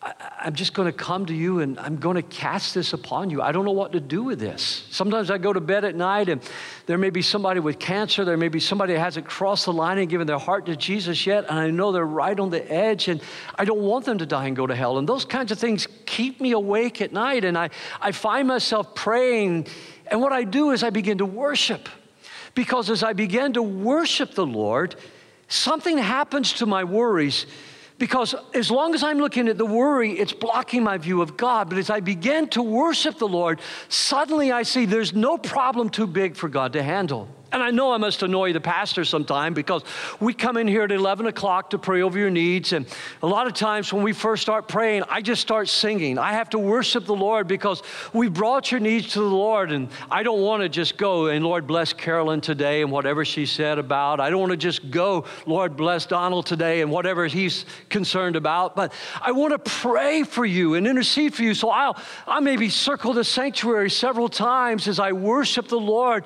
I, 0.02 0.14
am 0.46 0.54
just 0.54 0.74
going 0.74 0.86
to 0.86 0.98
come 0.98 1.26
to 1.26 1.34
you 1.34 1.60
and 1.60 1.78
I'm 1.78 1.98
going 1.98 2.16
to 2.16 2.22
cast 2.22 2.74
this 2.74 2.94
upon 2.94 3.30
you. 3.30 3.42
I 3.42 3.52
don't 3.52 3.66
know 3.66 3.72
what 3.72 3.92
to 3.92 4.00
do 4.00 4.24
with 4.24 4.40
this. 4.40 4.86
Sometimes 4.92 5.30
I 5.30 5.38
go 5.38 5.52
to 5.52 5.60
bed 5.60 5.84
at 5.84 5.94
night 5.94 6.30
and 6.30 6.42
there 6.86 6.98
may 6.98 7.10
be 7.10 7.22
somebody 7.22 7.60
with 7.60 7.80
cancer. 7.80 8.24
There 8.24 8.38
may 8.38 8.48
be 8.48 8.62
somebody 8.62 8.94
that 8.94 9.00
hasn't 9.00 9.26
crossed 9.26 9.66
the 9.66 9.74
line 9.74 9.98
and 9.98 10.08
given 10.08 10.26
their 10.26 10.38
heart 10.38 10.68
to 10.68 10.76
Jesus 10.78 11.26
yet. 11.26 11.46
And 11.50 11.60
I 11.60 11.70
know 11.70 11.92
they're 11.92 12.06
right 12.06 12.40
on 12.40 12.50
the 12.50 12.72
edge 12.72 13.10
and 13.10 13.22
I 13.56 13.66
don't 13.66 13.82
want 13.82 14.06
them 14.06 14.20
to 14.20 14.26
die 14.26 14.48
and 14.48 14.56
go 14.56 14.66
to 14.66 14.76
hell. 14.76 15.00
And 15.00 15.10
those 15.10 15.26
kinds 15.26 15.52
of 15.52 15.60
things 15.60 15.88
keep 16.06 16.40
me 16.40 16.52
awake 16.52 17.02
at 17.02 17.12
night. 17.12 17.44
And 17.44 17.58
I, 17.58 17.70
I 18.00 18.14
find 18.14 18.48
myself 18.48 18.96
praying. 18.96 19.68
And 20.12 20.22
what 20.22 20.34
I 20.34 20.44
do 20.44 20.72
is 20.72 20.84
I 20.84 20.90
begin 20.90 21.18
to 21.20 21.26
worship. 21.26 21.90
Because 22.56 22.90
as 22.90 23.04
I 23.04 23.14
began 23.14 23.54
to 23.54 23.62
worship 23.62 24.34
the 24.34 24.46
Lord, 24.46 24.96
something 25.48 25.98
happens 25.98 26.54
to 26.54 26.66
my 26.66 26.84
worries. 26.84 27.46
Because 27.98 28.34
as 28.54 28.72
long 28.72 28.96
as 28.96 29.04
I'm 29.04 29.18
looking 29.18 29.50
at 29.50 29.58
the 29.58 29.66
worry, 29.66 30.14
it's 30.14 30.34
blocking 30.34 30.84
my 30.84 30.98
view 30.98 31.22
of 31.22 31.36
God. 31.38 31.70
But 31.70 31.78
as 31.78 31.90
I 31.90 32.00
begin 32.00 32.48
to 32.50 32.64
worship 32.64 33.18
the 33.20 33.28
Lord, 33.28 33.60
suddenly 33.90 34.52
I 34.52 34.64
see 34.64 34.86
there's 34.86 35.14
no 35.14 35.38
problem 35.38 35.90
too 35.90 36.08
big 36.08 36.36
for 36.36 36.48
God 36.48 36.74
to 36.74 36.82
handle. 36.82 37.28
And 37.52 37.64
I 37.64 37.72
know 37.72 37.92
I 37.92 37.98
must 37.98 38.22
annoy 38.22 38.54
the 38.54 38.62
pastor 38.62 39.04
sometime 39.04 39.54
because 39.54 39.84
we 40.20 40.34
come 40.34 40.56
in 40.58 40.68
here 40.68 40.84
at 40.84 40.92
11 40.92 41.26
o'clock 41.26 41.72
to 41.72 41.80
pray 41.80 42.02
over 42.02 42.18
your 42.18 42.30
needs. 42.30 42.74
And 42.74 42.86
a 43.24 43.28
lot 43.28 43.48
of 43.48 43.54
times 43.54 43.92
when 43.92 44.04
we 44.04 44.14
first 44.14 44.44
start 44.44 44.68
praying, 44.68 45.04
I 45.10 45.22
just 45.22 45.42
start 45.42 45.68
singing. 45.68 46.20
I 46.20 46.34
have 46.34 46.52
to 46.52 46.60
worship 46.60 47.06
the 47.06 47.16
Lord 47.16 47.48
because 47.48 47.82
we 48.14 48.30
brought 48.30 48.72
your 48.72 48.80
needs 48.80 49.14
to 49.14 49.20
the 49.20 49.26
Lord. 49.26 49.72
And 49.72 49.90
I 50.12 50.22
don't 50.22 50.42
want 50.42 50.62
to 50.62 50.70
just 50.70 50.98
go 50.98 51.28
and 51.28 51.44
Lord 51.44 51.66
bless 51.66 51.92
Carolyn 51.92 52.42
today 52.42 52.84
and 52.84 52.92
whatever 52.92 53.26
she 53.26 53.48
said 53.48 53.80
about. 53.80 54.20
I 54.20 54.30
don't 54.30 54.40
want 54.40 54.52
to 54.52 54.58
just 54.58 54.92
go, 54.92 55.26
Lord 55.48 55.76
bless 55.76 56.06
Donald 56.06 56.46
today 56.46 56.82
and 56.82 56.92
whatever 56.92 57.26
he's 57.26 57.66
concerned 57.90 58.36
about. 58.36 58.76
But 58.76 58.94
I 59.22 59.32
want 59.32 59.54
to 59.54 59.60
pray 59.60 60.24
for 60.24 60.46
you 60.46 60.76
and 60.76 60.86
intercede 60.86 61.34
for 61.34 61.42
you. 61.42 61.56
So 61.56 61.72
I'll, 61.72 61.98
I 62.28 62.42
maybe 62.42 62.70
circle 62.70 63.14
the 63.14 63.24
sanctuary 63.24 63.90
several 63.90 64.30
times 64.30 64.88
as 64.88 65.00
I 65.00 65.14
worship 65.14 65.68
the 65.68 65.80
Lord 65.80 66.26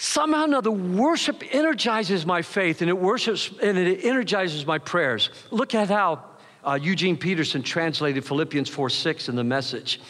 somehow 0.00 0.42
or 0.42 0.44
another, 0.44 0.70
worship 0.70 1.42
energizes 1.52 2.24
my 2.24 2.40
faith 2.40 2.80
and 2.80 2.88
it 2.88 2.98
worships 2.98 3.50
and 3.62 3.76
it 3.76 4.04
energizes 4.04 4.64
my 4.66 4.78
prayers. 4.78 5.28
Look 5.50 5.74
at 5.74 5.88
how 5.88 6.24
uh, 6.64 6.78
Eugene 6.80 7.16
Peterson 7.16 7.62
translated 7.62 8.24
Philippians 8.24 8.68
4 8.68 8.88
6 8.88 9.28
in 9.28 9.36
the 9.36 9.44
message. 9.44 10.00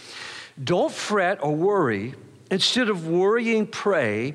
Don't 0.62 0.92
fret 0.92 1.42
or 1.42 1.54
worry. 1.54 2.14
Instead 2.50 2.88
of 2.88 3.08
worrying, 3.08 3.66
pray. 3.66 4.34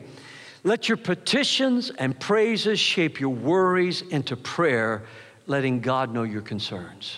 Let 0.63 0.89
your 0.89 0.97
petitions 0.97 1.89
and 1.89 2.19
praises 2.19 2.79
shape 2.79 3.19
your 3.19 3.29
worries 3.29 4.01
into 4.01 4.35
prayer, 4.35 5.03
letting 5.47 5.79
God 5.79 6.13
know 6.13 6.23
your 6.23 6.41
concerns. 6.41 7.17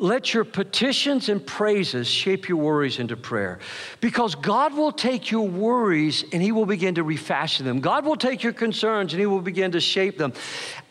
Let 0.00 0.32
your 0.32 0.44
petitions 0.44 1.28
and 1.28 1.44
praises 1.44 2.06
shape 2.06 2.48
your 2.48 2.58
worries 2.58 3.00
into 3.00 3.16
prayer 3.16 3.58
because 4.00 4.36
God 4.36 4.74
will 4.74 4.92
take 4.92 5.32
your 5.32 5.48
worries 5.48 6.24
and 6.32 6.40
He 6.40 6.52
will 6.52 6.66
begin 6.66 6.94
to 6.94 7.02
refashion 7.02 7.66
them. 7.66 7.80
God 7.80 8.04
will 8.04 8.14
take 8.14 8.44
your 8.44 8.52
concerns 8.52 9.12
and 9.12 9.18
He 9.18 9.26
will 9.26 9.40
begin 9.40 9.72
to 9.72 9.80
shape 9.80 10.16
them. 10.16 10.32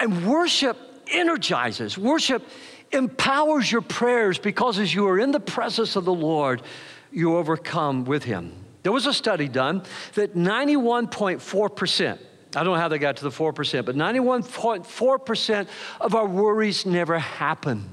And 0.02 0.28
worship 0.28 0.78
energizes, 1.10 1.98
worship 1.98 2.44
empowers 2.92 3.72
your 3.72 3.80
prayers 3.80 4.40
because 4.40 4.78
as 4.78 4.94
you 4.94 5.08
are 5.08 5.18
in 5.18 5.32
the 5.32 5.40
presence 5.40 5.96
of 5.96 6.04
the 6.04 6.14
Lord, 6.14 6.62
you 7.10 7.38
overcome 7.38 8.04
with 8.04 8.26
Him. 8.26 8.52
There 8.84 8.92
was 8.92 9.06
a 9.06 9.14
study 9.14 9.48
done 9.48 9.84
that 10.16 10.36
91.4%, 10.36 12.12
I 12.12 12.18
don't 12.52 12.66
know 12.66 12.76
how 12.76 12.90
they 12.90 13.00
got 13.00 13.16
to 13.18 13.24
the 13.24 13.30
4%, 13.30 13.86
but 13.86 13.96
91.4% 13.96 15.68
of 16.02 16.14
our 16.14 16.28
worries 16.28 16.86
never 16.86 17.20
happen. 17.20 17.90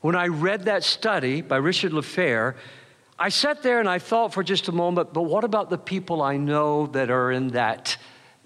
When 0.00 0.14
I 0.14 0.26
read 0.26 0.64
that 0.64 0.84
study 0.84 1.40
by 1.40 1.56
Richard 1.56 1.92
Leffer, 1.92 2.54
I 3.18 3.30
sat 3.30 3.62
there 3.62 3.80
and 3.80 3.88
I 3.88 3.98
thought 3.98 4.34
for 4.34 4.42
just 4.42 4.68
a 4.68 4.72
moment, 4.72 5.12
but 5.12 5.22
what 5.22 5.44
about 5.44 5.70
the 5.70 5.78
people 5.78 6.20
I 6.20 6.36
know 6.36 6.86
that 6.88 7.10
are 7.10 7.32
in 7.32 7.48
that 7.48 7.96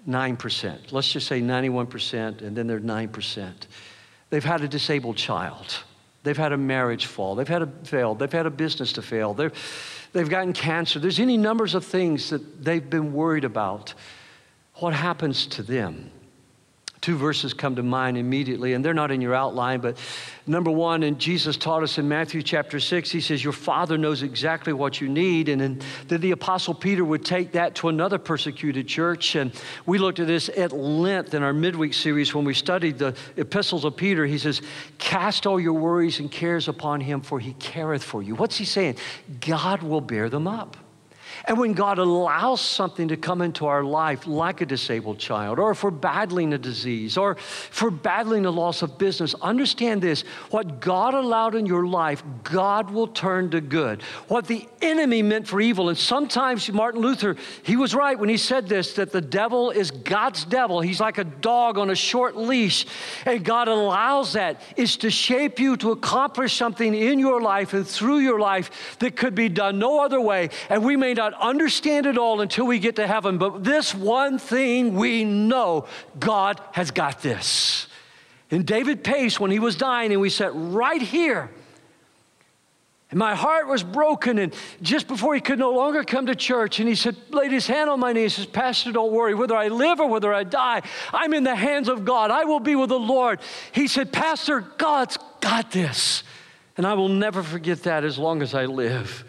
9%? 0.07 0.91
Let's 0.91 1.11
just 1.11 1.27
say 1.27 1.41
91%, 1.41 2.41
and 2.41 2.55
then 2.55 2.67
they're 2.67 2.79
9%. 2.79 3.53
They've 4.29 4.43
had 4.43 4.61
a 4.61 4.67
disabled 4.67 5.17
child. 5.17 5.77
They've 6.23 6.37
had 6.37 6.53
a 6.53 6.57
marriage 6.57 7.07
fall. 7.07 7.35
They've 7.35 7.47
had 7.47 7.63
a 7.63 7.67
fail. 7.83 8.15
They've 8.15 8.31
had 8.31 8.45
a 8.45 8.51
business 8.51 8.93
to 8.93 9.01
fail. 9.01 9.33
They've, 9.33 9.53
they've 10.13 10.29
gotten 10.29 10.53
cancer. 10.53 10.99
There's 10.99 11.19
any 11.19 11.35
numbers 11.35 11.75
of 11.75 11.83
things 11.83 12.29
that 12.29 12.63
they've 12.63 12.87
been 12.87 13.11
worried 13.11 13.43
about. 13.43 13.93
What 14.75 14.93
happens 14.93 15.47
to 15.47 15.63
them? 15.63 16.11
Two 17.01 17.17
verses 17.17 17.53
come 17.53 17.75
to 17.75 17.83
mind 17.83 18.15
immediately, 18.15 18.73
and 18.73 18.85
they're 18.85 18.93
not 18.93 19.09
in 19.09 19.21
your 19.21 19.33
outline, 19.33 19.81
but 19.81 19.97
number 20.45 20.69
one, 20.69 21.01
and 21.01 21.17
Jesus 21.17 21.57
taught 21.57 21.81
us 21.81 21.97
in 21.97 22.07
Matthew 22.07 22.43
chapter 22.43 22.79
6, 22.79 23.09
he 23.09 23.19
says, 23.19 23.43
Your 23.43 23.53
Father 23.53 23.97
knows 23.97 24.21
exactly 24.21 24.71
what 24.71 25.01
you 25.01 25.09
need. 25.09 25.49
And 25.49 25.59
then, 25.59 25.81
then 26.07 26.21
the 26.21 26.31
Apostle 26.31 26.75
Peter 26.75 27.03
would 27.03 27.25
take 27.25 27.53
that 27.53 27.73
to 27.75 27.89
another 27.89 28.19
persecuted 28.19 28.87
church. 28.87 29.35
And 29.35 29.51
we 29.87 29.97
looked 29.97 30.19
at 30.19 30.27
this 30.27 30.49
at 30.49 30.71
length 30.71 31.33
in 31.33 31.41
our 31.41 31.53
midweek 31.53 31.95
series 31.95 32.35
when 32.35 32.45
we 32.45 32.53
studied 32.53 32.99
the 32.99 33.15
epistles 33.35 33.83
of 33.83 33.95
Peter. 33.95 34.25
He 34.27 34.37
says, 34.37 34.61
Cast 34.99 35.47
all 35.47 35.59
your 35.59 35.73
worries 35.73 36.19
and 36.19 36.31
cares 36.31 36.67
upon 36.67 37.01
him, 37.01 37.21
for 37.21 37.39
he 37.39 37.53
careth 37.53 38.03
for 38.03 38.21
you. 38.21 38.35
What's 38.35 38.57
he 38.57 38.65
saying? 38.65 38.97
God 39.39 39.81
will 39.81 40.01
bear 40.01 40.29
them 40.29 40.47
up. 40.47 40.77
And 41.45 41.57
when 41.57 41.73
God 41.73 41.97
allows 41.97 42.61
something 42.61 43.07
to 43.07 43.17
come 43.17 43.41
into 43.41 43.65
our 43.65 43.83
life, 43.83 44.27
like 44.27 44.61
a 44.61 44.65
disabled 44.65 45.19
child, 45.19 45.59
or 45.59 45.71
if 45.71 45.83
we're 45.83 45.91
battling 45.91 46.53
a 46.53 46.57
disease, 46.57 47.17
or 47.17 47.31
if 47.31 47.81
we're 47.81 47.89
battling 47.89 48.45
a 48.45 48.51
loss 48.51 48.81
of 48.81 48.97
business, 48.97 49.33
understand 49.41 50.01
this 50.01 50.21
what 50.51 50.79
God 50.79 51.13
allowed 51.13 51.55
in 51.55 51.65
your 51.65 51.87
life, 51.87 52.23
God 52.43 52.91
will 52.91 53.07
turn 53.07 53.49
to 53.51 53.61
good. 53.61 54.01
What 54.27 54.47
the 54.47 54.67
enemy 54.81 55.21
meant 55.21 55.47
for 55.47 55.59
evil, 55.59 55.89
and 55.89 55.97
sometimes 55.97 56.71
Martin 56.71 57.01
Luther, 57.01 57.35
he 57.63 57.75
was 57.75 57.95
right 57.95 58.17
when 58.17 58.29
he 58.29 58.37
said 58.37 58.67
this 58.67 58.93
that 58.93 59.11
the 59.11 59.21
devil 59.21 59.71
is 59.71 59.91
God's 59.91 60.45
devil. 60.45 60.81
He's 60.81 60.99
like 60.99 61.17
a 61.17 61.23
dog 61.23 61.77
on 61.77 61.89
a 61.89 61.95
short 61.95 62.35
leash, 62.35 62.85
and 63.25 63.43
God 63.43 63.67
allows 63.67 64.33
that 64.33 64.61
is 64.77 64.97
to 64.97 65.09
shape 65.09 65.59
you 65.59 65.77
to 65.77 65.91
accomplish 65.91 66.55
something 66.55 66.93
in 66.93 67.19
your 67.19 67.41
life 67.41 67.73
and 67.73 67.87
through 67.87 68.19
your 68.19 68.39
life 68.39 68.97
that 68.99 69.15
could 69.15 69.35
be 69.35 69.49
done 69.49 69.79
no 69.79 70.03
other 70.03 70.21
way. 70.21 70.49
And 70.69 70.83
we 70.83 70.95
may 70.95 71.13
not 71.13 71.30
not 71.31 71.41
understand 71.41 72.05
it 72.05 72.17
all 72.17 72.41
until 72.41 72.65
we 72.65 72.79
get 72.79 72.97
to 72.97 73.07
heaven, 73.07 73.37
but 73.37 73.63
this 73.63 73.93
one 73.93 74.37
thing 74.39 74.95
we 74.95 75.23
know 75.23 75.85
God 76.19 76.61
has 76.73 76.91
got 76.91 77.21
this. 77.21 77.87
And 78.49 78.65
David 78.65 79.03
Pace, 79.03 79.39
when 79.39 79.51
he 79.51 79.59
was 79.59 79.75
dying, 79.75 80.11
and 80.11 80.21
we 80.21 80.29
sat 80.29 80.51
right 80.53 81.01
here. 81.01 81.49
And 83.09 83.19
my 83.19 83.35
heart 83.35 83.67
was 83.67 83.83
broken. 83.83 84.37
And 84.37 84.53
just 84.81 85.07
before 85.07 85.35
he 85.35 85.41
could 85.41 85.59
no 85.59 85.71
longer 85.71 86.03
come 86.03 86.25
to 86.27 86.35
church, 86.35 86.79
and 86.79 86.87
he 86.87 86.95
said, 86.95 87.15
laid 87.29 87.51
his 87.51 87.67
hand 87.67 87.89
on 87.89 87.99
my 87.99 88.13
knee 88.13 88.29
says, 88.29 88.45
Pastor, 88.45 88.91
don't 88.91 89.11
worry. 89.11 89.35
Whether 89.35 89.55
I 89.55 89.67
live 89.67 89.99
or 89.99 90.07
whether 90.07 90.33
I 90.33 90.43
die, 90.43 90.81
I'm 91.13 91.33
in 91.33 91.43
the 91.43 91.55
hands 91.55 91.89
of 91.89 92.05
God. 92.05 92.31
I 92.31 92.45
will 92.45 92.59
be 92.61 92.75
with 92.75 92.89
the 92.89 92.99
Lord. 92.99 93.39
He 93.73 93.87
said, 93.87 94.13
Pastor, 94.13 94.61
God's 94.61 95.17
got 95.41 95.71
this. 95.71 96.23
And 96.77 96.87
I 96.87 96.93
will 96.93 97.09
never 97.09 97.43
forget 97.43 97.83
that 97.83 98.05
as 98.05 98.17
long 98.17 98.41
as 98.41 98.53
I 98.53 98.65
live. 98.65 99.25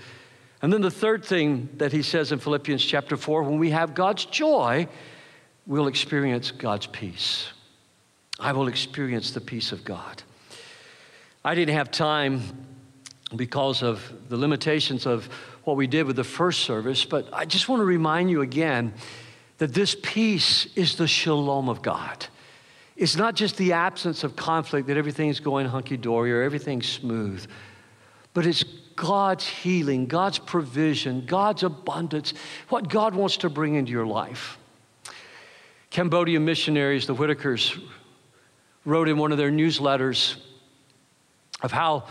And 0.63 0.73
then 0.73 0.81
the 0.81 0.91
third 0.91 1.25
thing 1.25 1.69
that 1.79 1.93
he 1.93 2.03
says 2.03 2.31
in 2.31 2.39
Philippians 2.39 2.85
chapter 2.85 3.17
4 3.17 3.43
when 3.43 3.59
we 3.59 3.71
have 3.71 3.95
God's 3.95 4.25
joy, 4.25 4.87
we'll 5.67 5.89
experience 5.89 6.53
God's 6.53 6.87
peace. 6.87 7.49
I 8.39 8.53
will 8.53 8.69
experience 8.69 9.33
the 9.33 9.41
peace 9.41 9.73
of 9.73 9.85
God. 9.85 10.23
I 11.45 11.57
didn't 11.57 11.75
have 11.75 11.91
time 11.91 12.43
because 13.35 13.83
of 13.83 14.13
the 14.29 14.37
limitations 14.37 15.05
of 15.05 15.29
what 15.65 15.77
we 15.77 15.89
did 15.89 16.07
with 16.07 16.17
the 16.17 16.25
first 16.25 16.61
service, 16.61 17.05
but 17.05 17.29
I 17.33 17.45
just 17.45 17.69
want 17.69 17.81
to 17.81 17.85
remind 17.85 18.31
you 18.31 18.43
again 18.43 18.95
that 19.59 19.75
this 19.75 19.97
peace 20.01 20.67
is 20.77 20.97
the 20.97 21.09
shalom 21.09 21.69
of 21.69 21.83
God. 21.83 22.27
It's 22.97 23.17
not 23.17 23.35
just 23.35 23.57
the 23.57 23.73
absence 23.73 24.23
of 24.23 24.37
conflict, 24.37 24.87
that 24.89 24.97
everything's 24.97 25.41
going 25.41 25.67
hunky 25.67 25.97
dory 25.97 26.33
or 26.33 26.43
everything's 26.43 26.89
smooth, 26.89 27.47
but 28.35 28.47
it's 28.47 28.65
God's 28.97 29.47
healing, 29.47 30.07
God's 30.07 30.39
provision, 30.39 31.25
God's 31.27 31.63
abundance, 31.63 32.35
what 32.69 32.89
God 32.89 33.15
wants 33.15 33.39
to 33.39 33.51
bring 33.51 33.75
into 33.75 33.93
your 33.93 34.07
life. 34.07 34.59
Cambodian 35.91 36.45
missionaries, 36.45 37.07
the 37.07 37.15
Whitakers, 37.15 37.79
wrote 38.85 39.09
in 39.09 39.19
one 39.19 39.33
of 39.33 39.39
their 39.39 39.51
newsletters 39.51 40.37
of 41.63 41.71
how 41.71 42.05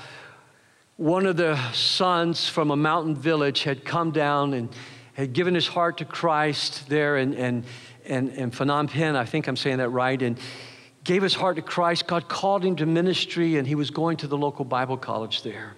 one 0.98 1.26
of 1.26 1.36
the 1.36 1.58
sons 1.74 2.48
from 2.48 2.70
a 2.72 2.76
mountain 2.76 3.16
village 3.16 3.64
had 3.64 3.84
come 3.84 4.12
down 4.12 4.54
and 4.54 4.70
had 5.14 5.34
given 5.34 5.56
his 5.56 5.68
heart 5.68 5.98
to 5.98 6.06
Christ 6.06 6.88
there 6.88 7.18
in, 7.18 7.34
in, 7.34 7.64
in, 8.06 8.30
in 8.30 8.52
Phnom 8.52 8.90
Penh, 8.90 9.16
I 9.16 9.26
think 9.26 9.48
I'm 9.48 9.58
saying 9.58 9.78
that 9.78 9.90
right, 9.90 10.22
and 10.22 10.40
gave 11.04 11.24
his 11.24 11.34
heart 11.34 11.56
to 11.56 11.62
Christ. 11.62 12.08
God 12.08 12.30
called 12.30 12.64
him 12.64 12.76
to 12.78 12.86
ministry, 12.86 13.58
and 13.58 13.68
he 13.68 13.76
was 13.76 13.90
going 13.90 14.18
to 14.18 14.28
the 14.28 14.38
local 14.38 14.64
Bible 14.64 14.98
college 14.98 15.42
there. 15.42 15.76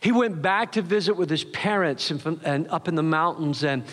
He 0.00 0.12
went 0.12 0.40
back 0.40 0.72
to 0.72 0.82
visit 0.82 1.14
with 1.14 1.28
his 1.28 1.44
parents 1.44 2.10
and, 2.10 2.40
and 2.44 2.68
up 2.68 2.88
in 2.88 2.94
the 2.94 3.02
mountains 3.02 3.64
and 3.64 3.84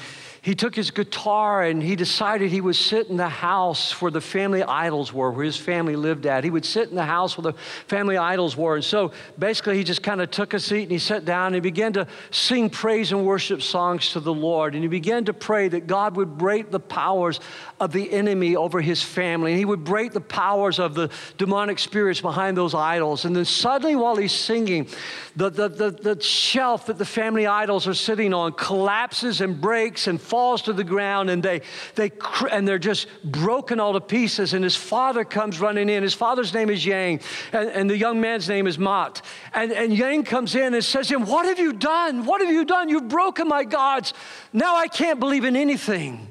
he 0.47 0.55
took 0.55 0.73
his 0.73 0.91
guitar 0.91 1.61
and 1.61 1.83
he 1.83 1.97
decided 1.97 2.49
he 2.49 2.61
would 2.61 2.77
sit 2.77 3.09
in 3.09 3.17
the 3.17 3.27
house 3.27 4.01
where 4.01 4.09
the 4.09 4.21
family 4.21 4.63
idols 4.63 5.11
were, 5.11 5.29
where 5.29 5.43
his 5.43 5.57
family 5.57 5.97
lived 5.97 6.25
at. 6.25 6.45
He 6.45 6.49
would 6.49 6.63
sit 6.63 6.87
in 6.87 6.95
the 6.95 7.03
house 7.03 7.37
where 7.37 7.51
the 7.51 7.59
family 7.87 8.15
idols 8.15 8.55
were. 8.55 8.75
And 8.75 8.85
so 8.85 9.11
basically, 9.37 9.75
he 9.75 9.83
just 9.83 10.01
kind 10.01 10.21
of 10.21 10.31
took 10.31 10.53
a 10.53 10.59
seat 10.61 10.83
and 10.83 10.91
he 10.93 10.99
sat 10.99 11.25
down 11.25 11.47
and 11.47 11.55
he 11.55 11.59
began 11.59 11.91
to 11.91 12.07
sing 12.31 12.69
praise 12.69 13.11
and 13.11 13.25
worship 13.25 13.61
songs 13.61 14.13
to 14.13 14.21
the 14.21 14.33
Lord. 14.33 14.73
And 14.73 14.85
he 14.85 14.87
began 14.87 15.25
to 15.25 15.33
pray 15.33 15.67
that 15.67 15.85
God 15.85 16.15
would 16.15 16.37
break 16.37 16.71
the 16.71 16.79
powers 16.79 17.41
of 17.81 17.91
the 17.91 18.09
enemy 18.09 18.55
over 18.55 18.79
his 18.79 19.03
family. 19.03 19.51
And 19.51 19.59
he 19.59 19.65
would 19.65 19.83
break 19.83 20.13
the 20.13 20.21
powers 20.21 20.79
of 20.79 20.93
the 20.93 21.09
demonic 21.37 21.77
spirits 21.77 22.21
behind 22.21 22.55
those 22.55 22.73
idols. 22.73 23.25
And 23.25 23.35
then 23.35 23.43
suddenly, 23.43 23.97
while 23.97 24.15
he's 24.15 24.31
singing, 24.31 24.87
the, 25.35 25.49
the, 25.49 25.67
the, 25.67 25.91
the 25.91 26.21
shelf 26.23 26.85
that 26.85 26.97
the 26.97 27.05
family 27.05 27.47
idols 27.47 27.85
are 27.85 27.93
sitting 27.93 28.33
on 28.33 28.53
collapses 28.53 29.41
and 29.41 29.59
breaks 29.59 30.07
and 30.07 30.21
falls 30.21 30.36
falls 30.37 30.61
to 30.61 30.71
the 30.71 30.83
ground 30.83 31.31
and 31.31 31.41
they, 31.41 31.61
they 31.95 32.11
and 32.51 32.67
they're 32.67 32.77
just 32.77 33.07
broken 33.23 33.79
all 33.79 33.93
to 33.93 33.99
pieces. 33.99 34.53
And 34.53 34.63
his 34.63 34.75
father 34.75 35.25
comes 35.25 35.59
running 35.59 35.89
in. 35.89 36.03
His 36.03 36.13
father's 36.13 36.53
name 36.53 36.69
is 36.69 36.85
yang 36.85 37.21
and, 37.51 37.69
and 37.69 37.89
the 37.89 37.97
young 37.97 38.21
man's 38.21 38.47
name 38.47 38.67
is 38.67 38.77
Matt 38.77 39.23
and, 39.51 39.71
and 39.71 39.91
yang 39.97 40.23
comes 40.23 40.53
in 40.53 40.75
and 40.75 40.85
says 40.85 41.07
to 41.07 41.15
him 41.15 41.25
what 41.25 41.47
have 41.47 41.57
you 41.57 41.73
done? 41.73 42.23
What 42.27 42.41
have 42.41 42.51
you 42.51 42.65
done? 42.65 42.87
You've 42.87 43.07
broken 43.07 43.47
my 43.47 43.63
gods. 43.63 44.13
Now 44.53 44.75
i 44.75 44.87
can't 44.87 45.19
believe 45.19 45.43
in 45.43 45.55
anything. 45.55 46.27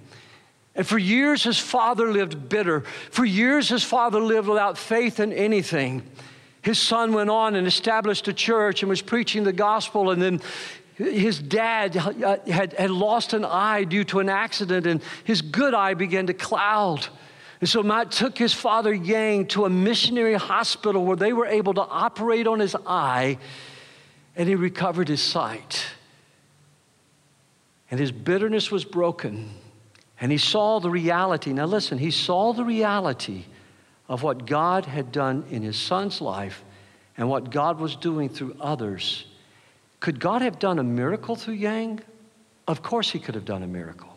And 0.77 0.87
for 0.87 0.99
years, 0.99 1.43
his 1.43 1.59
father 1.59 2.13
lived 2.13 2.49
bitter. 2.49 2.83
For 3.11 3.25
years, 3.25 3.71
his 3.71 3.83
father 3.83 4.21
lived 4.21 4.47
without 4.47 4.79
faith 4.79 5.19
in 5.19 5.33
anything. 5.33 6.05
His 6.63 6.79
son 6.79 7.13
went 7.13 7.31
on 7.31 7.57
and 7.57 7.67
established 7.67 8.29
a 8.29 8.33
church 8.33 8.85
and 8.85 8.89
was 8.89 9.03
preaching 9.03 9.43
the 9.43 9.53
gospel. 9.53 10.11
And 10.11 10.23
then 10.23 10.41
his 10.97 11.39
dad 11.39 11.95
had, 11.95 12.73
had 12.73 12.91
lost 12.91 13.35
an 13.35 13.45
eye 13.45 13.85
due 13.85 14.05
to 14.05 14.21
an 14.21 14.31
accident, 14.31 14.87
and 14.87 15.03
his 15.25 15.43
good 15.43 15.75
eye 15.75 15.93
began 15.93 16.27
to 16.29 16.35
cloud. 16.35 17.07
And 17.61 17.69
so 17.69 17.83
Matt 17.83 18.11
took 18.11 18.39
his 18.39 18.55
father 18.55 18.95
Yang 18.95 19.49
to 19.49 19.67
a 19.67 19.71
missionary 19.71 20.35
hospital 20.35 21.05
where 21.05 21.17
they 21.17 21.35
were 21.35 21.47
able 21.47 21.75
to 21.75 21.83
operate 21.83 22.47
on 22.47 22.61
his 22.61 22.75
eye, 22.87 23.37
and 24.37 24.49
he 24.49 24.55
recovered 24.55 25.09
his 25.09 25.21
sight. 25.21 25.85
And 27.91 28.01
his 28.01 28.11
bitterness 28.11 28.71
was 28.71 28.85
broken, 28.85 29.51
and 30.19 30.33
he 30.33 30.39
saw 30.39 30.81
the 30.81 30.91
reality. 30.91 31.53
Now, 31.53 31.67
listen, 31.67 31.99
he 31.99 32.11
saw 32.11 32.55
the 32.55 32.65
reality 32.65 33.45
of 34.09 34.23
what 34.23 34.47
God 34.47 34.87
had 34.87 35.13
done 35.13 35.45
in 35.51 35.63
his 35.63 35.79
son's 35.79 36.23
life 36.23 36.65
and 37.19 37.29
what 37.29 37.51
God 37.51 37.79
was 37.79 37.97
doing 37.97 38.31
through 38.31 38.57
others 38.61 39.27
could 40.07 40.21
God 40.21 40.41
have 40.41 40.61
done 40.61 40.79
a 40.79 40.85
miracle 40.85 41.35
through 41.35 41.55
Yang? 41.55 41.99
Of 42.69 42.81
course, 42.81 43.11
he 43.11 43.19
could 43.19 43.35
have 43.35 43.45
done 43.45 43.65
a 43.65 43.67
miracle. 43.67 44.17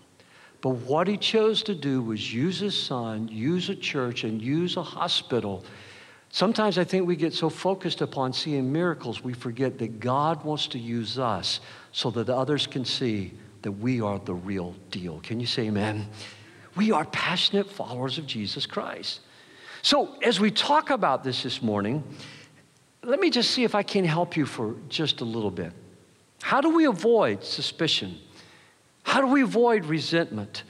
But 0.62 0.76
what 0.86 1.08
he 1.08 1.18
chose 1.18 1.64
to 1.64 1.74
do 1.74 2.04
was 2.04 2.32
use 2.32 2.60
his 2.60 2.80
son, 2.80 3.28
use 3.28 3.70
a 3.70 3.76
church, 3.76 4.24
and 4.24 4.40
use 4.40 4.78
a 4.78 4.84
hospital. 4.84 5.66
Sometimes 6.30 6.78
I 6.78 6.84
think 6.84 7.08
we 7.08 7.16
get 7.16 7.34
so 7.34 7.50
focused 7.50 8.02
upon 8.02 8.34
seeing 8.34 8.72
miracles, 8.72 9.24
we 9.24 9.34
forget 9.34 9.80
that 9.80 10.00
God 10.00 10.44
wants 10.44 10.68
to 10.68 10.78
use 10.78 11.18
us 11.18 11.60
so 11.92 12.12
that 12.12 12.30
others 12.30 12.68
can 12.68 12.86
see 12.86 13.34
that 13.64 13.72
we 13.72 14.00
are 14.00 14.20
the 14.20 14.36
real 14.36 14.76
deal. 14.92 15.20
Can 15.24 15.40
you 15.40 15.48
say 15.48 15.70
amen? 15.70 16.08
We 16.76 16.92
are 16.92 17.06
passionate 17.06 17.68
followers 17.68 18.20
of 18.20 18.28
Jesus 18.28 18.68
Christ. 18.68 19.22
So, 19.82 20.20
as 20.22 20.40
we 20.40 20.52
talk 20.52 20.92
about 20.92 21.24
this 21.24 21.42
this 21.42 21.64
morning, 21.64 22.04
let 23.04 23.20
me 23.20 23.30
just 23.30 23.52
see 23.52 23.64
if 23.64 23.76
I 23.76 23.84
can 23.84 24.06
help 24.06 24.36
you 24.36 24.46
for 24.46 24.76
just 24.90 25.22
a 25.22 25.26
little 25.26 25.52
bit. 25.52 25.72
How 26.42 26.62
do 26.62 26.70
we 26.70 26.86
avoid 26.86 27.44
suspicion? 27.44 28.18
How 29.04 29.22
do 29.22 29.28
we 29.28 29.42
avoid 29.42 29.86
resentment? 29.86 30.64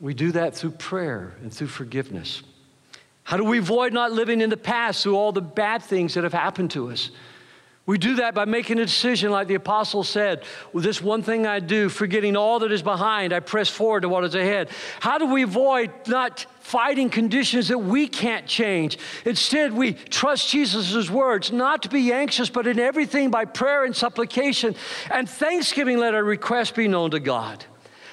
We 0.00 0.14
do 0.14 0.32
that 0.32 0.54
through 0.54 0.72
prayer 0.72 1.34
and 1.42 1.52
through 1.52 1.68
forgiveness. 1.68 2.42
How 3.24 3.36
do 3.36 3.44
we 3.44 3.58
avoid 3.58 3.92
not 3.92 4.12
living 4.12 4.40
in 4.40 4.50
the 4.50 4.56
past 4.56 5.02
through 5.02 5.16
all 5.16 5.32
the 5.32 5.40
bad 5.40 5.82
things 5.82 6.14
that 6.14 6.24
have 6.24 6.32
happened 6.32 6.72
to 6.72 6.90
us? 6.90 7.10
We 7.84 7.98
do 7.98 8.16
that 8.16 8.34
by 8.34 8.44
making 8.44 8.78
a 8.78 8.86
decision, 8.86 9.32
like 9.32 9.48
the 9.48 9.56
apostle 9.56 10.04
said, 10.04 10.44
with 10.72 10.84
this 10.84 11.02
one 11.02 11.22
thing 11.22 11.46
I 11.46 11.58
do, 11.58 11.88
forgetting 11.88 12.36
all 12.36 12.60
that 12.60 12.70
is 12.70 12.82
behind, 12.82 13.32
I 13.32 13.40
press 13.40 13.68
forward 13.68 14.02
to 14.02 14.08
what 14.08 14.22
is 14.22 14.36
ahead. 14.36 14.70
How 15.00 15.18
do 15.18 15.26
we 15.26 15.42
avoid 15.42 15.90
not 16.06 16.46
fighting 16.62 17.10
conditions 17.10 17.68
that 17.68 17.78
we 17.78 18.06
can't 18.06 18.46
change. 18.46 18.96
Instead, 19.24 19.72
we 19.72 19.92
trust 19.94 20.48
Jesus' 20.48 21.10
words, 21.10 21.50
not 21.50 21.82
to 21.82 21.88
be 21.88 22.12
anxious, 22.12 22.48
but 22.48 22.66
in 22.66 22.78
everything 22.78 23.30
by 23.30 23.44
prayer 23.44 23.84
and 23.84 23.94
supplication 23.94 24.74
and 25.10 25.28
thanksgiving, 25.28 25.98
let 25.98 26.14
our 26.14 26.24
requests 26.24 26.70
be 26.70 26.86
known 26.86 27.10
to 27.10 27.20
God. 27.20 27.64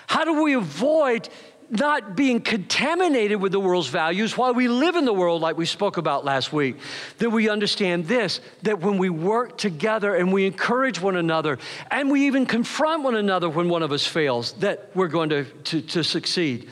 How 0.07 0.25
do 0.25 0.41
we 0.41 0.55
avoid 0.55 1.29
not 1.69 2.15
being 2.15 2.41
contaminated 2.41 3.39
with 3.39 3.51
the 3.51 3.59
world's 3.59 3.87
values 3.87 4.35
while 4.35 4.53
we 4.53 4.67
live 4.67 4.95
in 4.95 5.05
the 5.05 5.13
world, 5.13 5.41
like 5.41 5.57
we 5.57 5.65
spoke 5.65 5.97
about 5.97 6.25
last 6.25 6.51
week, 6.51 6.77
that 7.19 7.29
we 7.29 7.49
understand 7.49 8.07
this 8.07 8.41
that 8.63 8.79
when 8.79 8.97
we 8.97 9.09
work 9.09 9.57
together 9.57 10.15
and 10.15 10.33
we 10.33 10.45
encourage 10.45 10.99
one 10.99 11.15
another 11.15 11.59
and 11.91 12.09
we 12.09 12.27
even 12.27 12.45
confront 12.45 13.03
one 13.03 13.15
another 13.15 13.49
when 13.49 13.69
one 13.69 13.83
of 13.83 13.91
us 13.91 14.05
fails, 14.05 14.53
that 14.53 14.89
we're 14.95 15.07
going 15.07 15.29
to, 15.29 15.43
to, 15.45 15.81
to 15.81 16.03
succeed. 16.03 16.67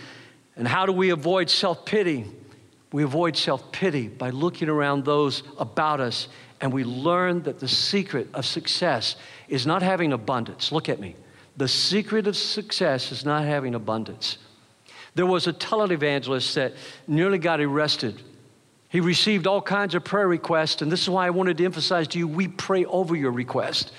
And 0.55 0.67
how 0.67 0.85
do 0.85 0.91
we 0.91 1.11
avoid 1.11 1.49
self 1.49 1.85
pity? 1.85 2.25
We 2.91 3.03
avoid 3.03 3.37
self 3.37 3.71
pity 3.71 4.07
by 4.07 4.31
looking 4.31 4.69
around 4.69 5.05
those 5.05 5.43
about 5.59 5.99
us 5.99 6.27
and 6.61 6.73
we 6.73 6.83
learn 6.83 7.43
that 7.43 7.59
the 7.59 7.67
secret 7.67 8.27
of 8.33 8.45
success 8.45 9.15
is 9.47 9.67
not 9.67 9.81
having 9.81 10.13
abundance. 10.13 10.71
Look 10.71 10.89
at 10.89 10.99
me. 10.99 11.15
The 11.55 11.67
secret 11.67 12.27
of 12.27 12.35
success 12.35 13.11
is 13.11 13.25
not 13.25 13.43
having 13.43 13.75
abundance. 13.75 14.37
There 15.17 15.25
was 15.25 15.47
a 15.47 15.53
televangelist 15.53 16.53
that 16.53 16.73
nearly 17.07 17.39
got 17.39 17.59
arrested. 17.59 18.21
He 18.87 18.99
received 18.99 19.47
all 19.47 19.63
kinds 19.63 19.95
of 19.95 20.03
prayer 20.03 20.27
requests, 20.27 20.83
and 20.83 20.91
this 20.91 21.01
is 21.01 21.09
why 21.09 21.25
I 21.25 21.31
wanted 21.31 21.57
to 21.57 21.65
emphasize 21.65 22.07
to 22.09 22.19
you 22.19 22.27
we 22.27 22.47
pray 22.47 22.85
over 22.85 23.15
your 23.15 23.31
request 23.31 23.91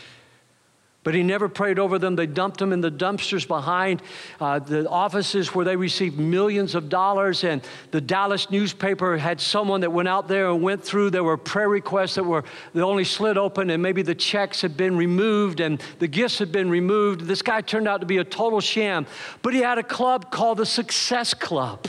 but 1.08 1.14
he 1.14 1.22
never 1.22 1.48
prayed 1.48 1.78
over 1.78 1.98
them. 1.98 2.16
They 2.16 2.26
dumped 2.26 2.58
them 2.58 2.70
in 2.70 2.82
the 2.82 2.90
dumpsters 2.90 3.48
behind 3.48 4.02
uh, 4.42 4.58
the 4.58 4.86
offices 4.90 5.54
where 5.54 5.64
they 5.64 5.74
received 5.74 6.18
millions 6.18 6.74
of 6.74 6.90
dollars. 6.90 7.44
And 7.44 7.62
the 7.92 8.00
Dallas 8.02 8.50
newspaper 8.50 9.16
had 9.16 9.40
someone 9.40 9.80
that 9.80 9.90
went 9.90 10.06
out 10.06 10.28
there 10.28 10.50
and 10.50 10.62
went 10.62 10.84
through. 10.84 11.08
There 11.08 11.24
were 11.24 11.38
prayer 11.38 11.70
requests 11.70 12.16
that 12.16 12.24
were 12.24 12.44
they 12.74 12.82
only 12.82 13.04
slid 13.04 13.38
open, 13.38 13.70
and 13.70 13.82
maybe 13.82 14.02
the 14.02 14.14
checks 14.14 14.60
had 14.60 14.76
been 14.76 14.98
removed 14.98 15.60
and 15.60 15.82
the 15.98 16.08
gifts 16.08 16.40
had 16.40 16.52
been 16.52 16.68
removed. 16.68 17.22
This 17.22 17.40
guy 17.40 17.62
turned 17.62 17.88
out 17.88 18.02
to 18.02 18.06
be 18.06 18.18
a 18.18 18.24
total 18.24 18.60
sham. 18.60 19.06
But 19.40 19.54
he 19.54 19.60
had 19.60 19.78
a 19.78 19.82
club 19.82 20.30
called 20.30 20.58
the 20.58 20.66
Success 20.66 21.32
Club. 21.32 21.88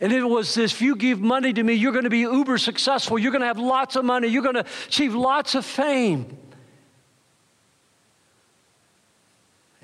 And 0.00 0.12
it 0.12 0.22
was 0.22 0.54
this 0.54 0.72
if 0.72 0.82
you 0.82 0.94
give 0.94 1.20
money 1.20 1.52
to 1.52 1.62
me, 1.64 1.74
you're 1.74 1.90
going 1.90 2.04
to 2.04 2.10
be 2.10 2.20
uber 2.20 2.58
successful. 2.58 3.18
You're 3.18 3.32
going 3.32 3.40
to 3.40 3.48
have 3.48 3.58
lots 3.58 3.96
of 3.96 4.04
money. 4.04 4.28
You're 4.28 4.44
going 4.44 4.54
to 4.54 4.66
achieve 4.86 5.16
lots 5.16 5.56
of 5.56 5.64
fame. 5.64 6.38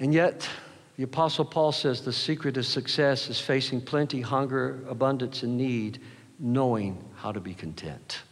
And 0.01 0.15
yet, 0.15 0.49
the 0.97 1.05
Apostle 1.05 1.45
Paul 1.45 1.73
says 1.73 2.01
the 2.01 2.13
secret 2.13 2.57
of 2.57 2.67
success 2.67 3.29
is 3.29 3.39
facing 3.39 3.83
plenty, 3.83 4.23
hunger, 4.23 4.83
abundance, 4.89 5.43
and 5.43 5.57
need, 5.57 6.01
knowing 6.39 7.05
how 7.17 7.31
to 7.33 7.41
be 7.41 7.55
content. 7.55 8.23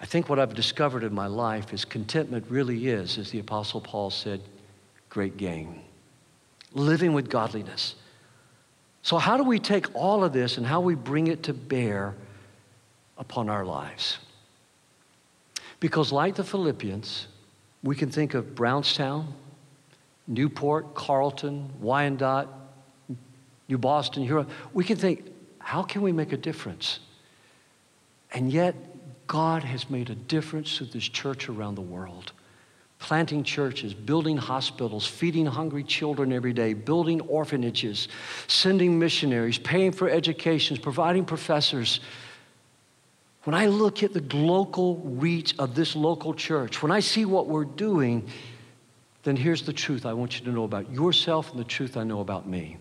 I 0.00 0.06
think 0.06 0.30
what 0.30 0.38
I've 0.38 0.54
discovered 0.54 1.04
in 1.04 1.14
my 1.14 1.26
life 1.26 1.74
is 1.74 1.84
contentment 1.84 2.46
really 2.48 2.88
is, 2.88 3.18
as 3.18 3.30
the 3.30 3.38
Apostle 3.38 3.82
Paul 3.82 4.08
said, 4.08 4.40
great 5.10 5.36
gain. 5.36 5.82
Living 6.72 7.12
with 7.12 7.28
godliness. 7.28 7.94
So, 9.02 9.18
how 9.18 9.36
do 9.36 9.44
we 9.44 9.58
take 9.58 9.94
all 9.94 10.24
of 10.24 10.32
this 10.32 10.56
and 10.56 10.66
how 10.66 10.80
we 10.80 10.94
bring 10.94 11.26
it 11.26 11.42
to 11.44 11.52
bear 11.52 12.14
upon 13.18 13.50
our 13.50 13.66
lives? 13.66 14.18
Because, 15.78 16.12
like 16.12 16.36
the 16.36 16.44
Philippians, 16.44 17.26
we 17.82 17.96
can 17.96 18.10
think 18.10 18.34
of 18.34 18.54
Brownstown, 18.54 19.34
Newport, 20.30 20.94
Carlton, 20.94 21.68
Wyandotte, 21.80 22.48
New 23.68 23.78
Boston, 23.78 24.22
Huron, 24.22 24.46
we 24.72 24.84
can 24.84 24.96
think, 24.96 25.28
how 25.58 25.82
can 25.82 26.02
we 26.02 26.12
make 26.12 26.32
a 26.32 26.36
difference? 26.36 27.00
And 28.32 28.52
yet, 28.52 28.76
God 29.26 29.64
has 29.64 29.90
made 29.90 30.08
a 30.08 30.14
difference 30.14 30.78
through 30.78 30.88
this 30.88 31.08
church 31.08 31.48
around 31.48 31.74
the 31.74 31.82
world. 31.82 32.32
Planting 33.00 33.42
churches, 33.42 33.92
building 33.92 34.36
hospitals, 34.36 35.04
feeding 35.06 35.46
hungry 35.46 35.82
children 35.82 36.32
every 36.32 36.52
day, 36.52 36.74
building 36.74 37.20
orphanages, 37.22 38.08
sending 38.46 38.98
missionaries, 38.98 39.58
paying 39.58 39.90
for 39.90 40.08
educations, 40.08 40.78
providing 40.78 41.24
professors. 41.24 42.00
When 43.44 43.54
I 43.54 43.66
look 43.66 44.02
at 44.02 44.12
the 44.12 44.36
local 44.36 44.96
reach 44.98 45.58
of 45.58 45.74
this 45.74 45.96
local 45.96 46.34
church, 46.34 46.82
when 46.82 46.92
I 46.92 47.00
see 47.00 47.24
what 47.24 47.48
we're 47.48 47.64
doing, 47.64 48.28
then 49.22 49.36
here's 49.36 49.62
the 49.62 49.72
truth 49.72 50.06
I 50.06 50.12
want 50.12 50.38
you 50.38 50.44
to 50.46 50.52
know 50.52 50.64
about 50.64 50.90
yourself 50.90 51.50
and 51.50 51.60
the 51.60 51.64
truth 51.64 51.96
I 51.96 52.04
know 52.04 52.20
about 52.20 52.48
me. 52.48 52.78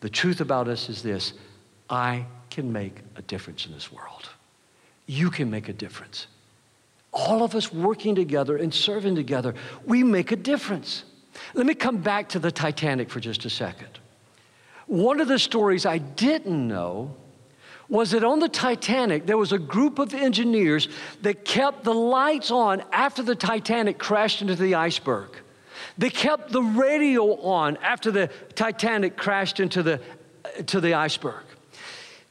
The 0.00 0.08
truth 0.08 0.40
about 0.40 0.68
us 0.68 0.88
is 0.88 1.02
this 1.02 1.32
I 1.90 2.24
can 2.50 2.72
make 2.72 3.00
a 3.16 3.22
difference 3.22 3.66
in 3.66 3.72
this 3.72 3.92
world. 3.92 4.28
You 5.06 5.30
can 5.30 5.50
make 5.50 5.68
a 5.68 5.72
difference. 5.72 6.26
All 7.12 7.42
of 7.42 7.54
us 7.54 7.72
working 7.72 8.14
together 8.14 8.56
and 8.56 8.72
serving 8.72 9.16
together, 9.16 9.54
we 9.84 10.04
make 10.04 10.30
a 10.30 10.36
difference. 10.36 11.04
Let 11.54 11.66
me 11.66 11.74
come 11.74 11.98
back 11.98 12.28
to 12.30 12.38
the 12.38 12.52
Titanic 12.52 13.10
for 13.10 13.20
just 13.20 13.44
a 13.44 13.50
second. 13.50 13.98
One 14.86 15.20
of 15.20 15.28
the 15.28 15.38
stories 15.38 15.86
I 15.86 15.98
didn't 15.98 16.68
know 16.68 17.14
was 17.88 18.10
that 18.10 18.22
on 18.22 18.38
the 18.38 18.48
Titanic, 18.48 19.26
there 19.26 19.38
was 19.38 19.52
a 19.52 19.58
group 19.58 19.98
of 19.98 20.12
engineers 20.12 20.88
that 21.22 21.44
kept 21.44 21.84
the 21.84 21.94
lights 21.94 22.50
on 22.50 22.82
after 22.92 23.22
the 23.22 23.34
Titanic 23.34 23.98
crashed 23.98 24.42
into 24.42 24.54
the 24.54 24.74
iceberg. 24.74 25.30
They 25.98 26.10
kept 26.10 26.52
the 26.52 26.62
radio 26.62 27.40
on 27.42 27.76
after 27.78 28.10
the 28.12 28.30
Titanic 28.54 29.16
crashed 29.16 29.58
into 29.58 29.82
the, 29.82 30.00
to 30.66 30.80
the 30.80 30.94
iceberg. 30.94 31.44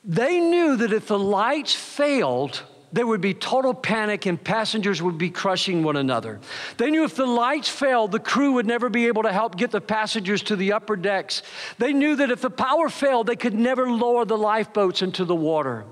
They 0.06 0.40
knew 0.40 0.78
that 0.78 0.94
if 0.94 1.08
the 1.08 1.20
lights 1.20 1.74
failed, 1.76 2.64
there 2.94 3.06
would 3.06 3.20
be 3.20 3.34
total 3.34 3.74
panic 3.74 4.26
and 4.26 4.42
passengers 4.42 5.02
would 5.02 5.18
be 5.18 5.30
crushing 5.30 5.84
one 5.84 5.98
another. 5.98 6.40
They 6.78 6.90
knew 6.90 7.04
if 7.04 7.16
the 7.16 7.26
lights 7.26 7.68
failed, 7.68 8.14
the 8.14 8.20
crew 8.20 8.54
would 8.54 8.66
never 8.66 8.88
be 8.88 9.08
able 9.08 9.24
to 9.24 9.34
help 9.34 9.58
get 9.58 9.72
the 9.72 9.82
passengers 9.82 10.42
to 10.44 10.56
the 10.56 10.72
upper 10.72 10.96
decks. 10.96 11.44
They 11.80 11.92
knew 11.92 12.16
that 12.16 12.32
if 12.32 12.40
the 12.40 12.50
power 12.50 12.88
failed, 12.88 13.28
they 13.28 13.36
could 13.36 13.54
never 13.54 13.92
lower 13.92 14.24
the 14.24 14.38
lifeboats 14.38 15.02
into 15.02 15.26
the 15.26 15.36
water. 15.36 15.84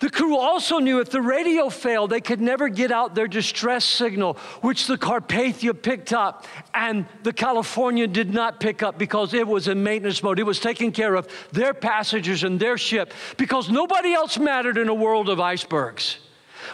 The 0.00 0.10
crew 0.10 0.36
also 0.36 0.78
knew 0.78 0.98
if 0.98 1.10
the 1.10 1.22
radio 1.22 1.70
failed, 1.70 2.10
they 2.10 2.20
could 2.20 2.40
never 2.40 2.68
get 2.68 2.90
out 2.90 3.14
their 3.14 3.28
distress 3.28 3.84
signal, 3.84 4.34
which 4.60 4.88
the 4.88 4.98
Carpathia 4.98 5.80
picked 5.80 6.12
up 6.12 6.46
and 6.74 7.06
the 7.22 7.32
California 7.32 8.08
did 8.08 8.34
not 8.34 8.58
pick 8.58 8.82
up 8.82 8.98
because 8.98 9.34
it 9.34 9.46
was 9.46 9.68
in 9.68 9.84
maintenance 9.84 10.20
mode. 10.20 10.40
It 10.40 10.44
was 10.44 10.58
taking 10.58 10.90
care 10.90 11.14
of 11.14 11.28
their 11.52 11.74
passengers 11.74 12.42
and 12.42 12.58
their 12.58 12.76
ship 12.76 13.12
because 13.36 13.70
nobody 13.70 14.12
else 14.12 14.36
mattered 14.36 14.78
in 14.78 14.88
a 14.88 14.94
world 14.94 15.28
of 15.28 15.38
icebergs. 15.38 16.18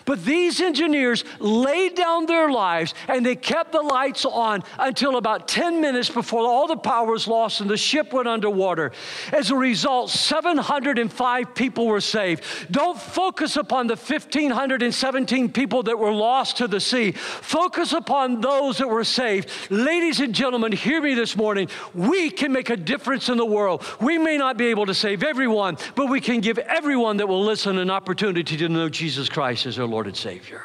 But 0.05 0.25
these 0.25 0.61
engineers 0.61 1.25
laid 1.39 1.95
down 1.95 2.27
their 2.27 2.51
lives 2.51 2.95
and 3.09 3.25
they 3.25 3.37
kept 3.37 3.73
the 3.73 3.83
lights 3.83 4.25
on 4.25 4.63
until 4.79 5.17
about 5.17 5.49
10 5.49 5.81
minutes 5.81 6.11
before 6.11 6.43
all 6.43 6.67
the 6.67 6.77
power 6.77 7.11
was 7.13 7.27
lost 7.27 7.61
and 7.61 7.71
the 7.71 7.77
ship 7.77 8.13
went 8.13 8.29
underwater. 8.29 8.93
As 9.33 9.51
a 9.51 9.57
result, 9.57 10.11
705 10.11 11.55
people 11.55 11.87
were 11.87 12.01
saved. 12.01 12.45
Don't 12.71 12.99
focus 12.99 13.57
upon 13.57 13.87
the 13.87 13.97
1,517 13.97 15.53
people 15.53 15.83
that 15.85 15.99
were 15.99 16.13
lost 16.13 16.59
to 16.59 16.69
the 16.69 16.81
sea. 16.81 17.13
Focus 17.13 17.93
upon 17.93 18.41
those 18.41 18.79
that 18.79 18.89
were 18.89 19.05
saved. 19.05 19.51
Ladies 19.71 20.21
and 20.21 20.35
gentlemen, 20.35 20.73
hear 20.73 21.01
me 21.01 21.15
this 21.15 21.37
morning. 21.37 21.69
We 21.95 22.31
can 22.31 22.53
make 22.53 22.71
a 22.71 22.77
difference 22.77 23.29
in 23.29 23.37
the 23.37 23.47
world. 23.47 23.85
We 24.01 24.19
may 24.19 24.37
not 24.37 24.57
be 24.57 24.67
able 24.67 24.87
to 24.87 24.95
save 24.95 25.23
everyone, 25.23 25.79
but 25.95 26.09
we 26.09 26.21
can 26.21 26.41
give 26.41 26.59
everyone 26.59 27.17
that 27.19 27.29
will 27.29 27.45
listen 27.45 27.79
an 27.79 27.91
opportunity 27.91 28.57
to 28.57 28.69
know 28.69 28.89
Jesus 28.89 29.29
Christ 29.29 29.67
as 29.67 29.76
our 29.79 29.87
Lord 29.87 30.07
and 30.07 30.17
Savior. 30.17 30.63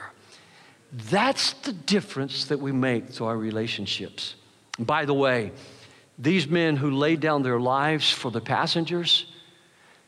That's 1.10 1.54
the 1.54 1.74
difference 1.74 2.45
that 2.45 2.60
we 2.60 2.71
make 2.71 3.13
to 3.13 3.26
our 3.26 3.38
relationships. 3.38 4.36
By 4.78 5.06
the 5.06 5.13
way, 5.13 5.52
these 6.17 6.47
men 6.47 6.76
who 6.76 6.91
laid 6.91 7.19
down 7.19 7.43
their 7.43 7.60
lives 7.60 8.12
for 8.12 8.30
the 8.30 8.41
passengers, 8.41 9.26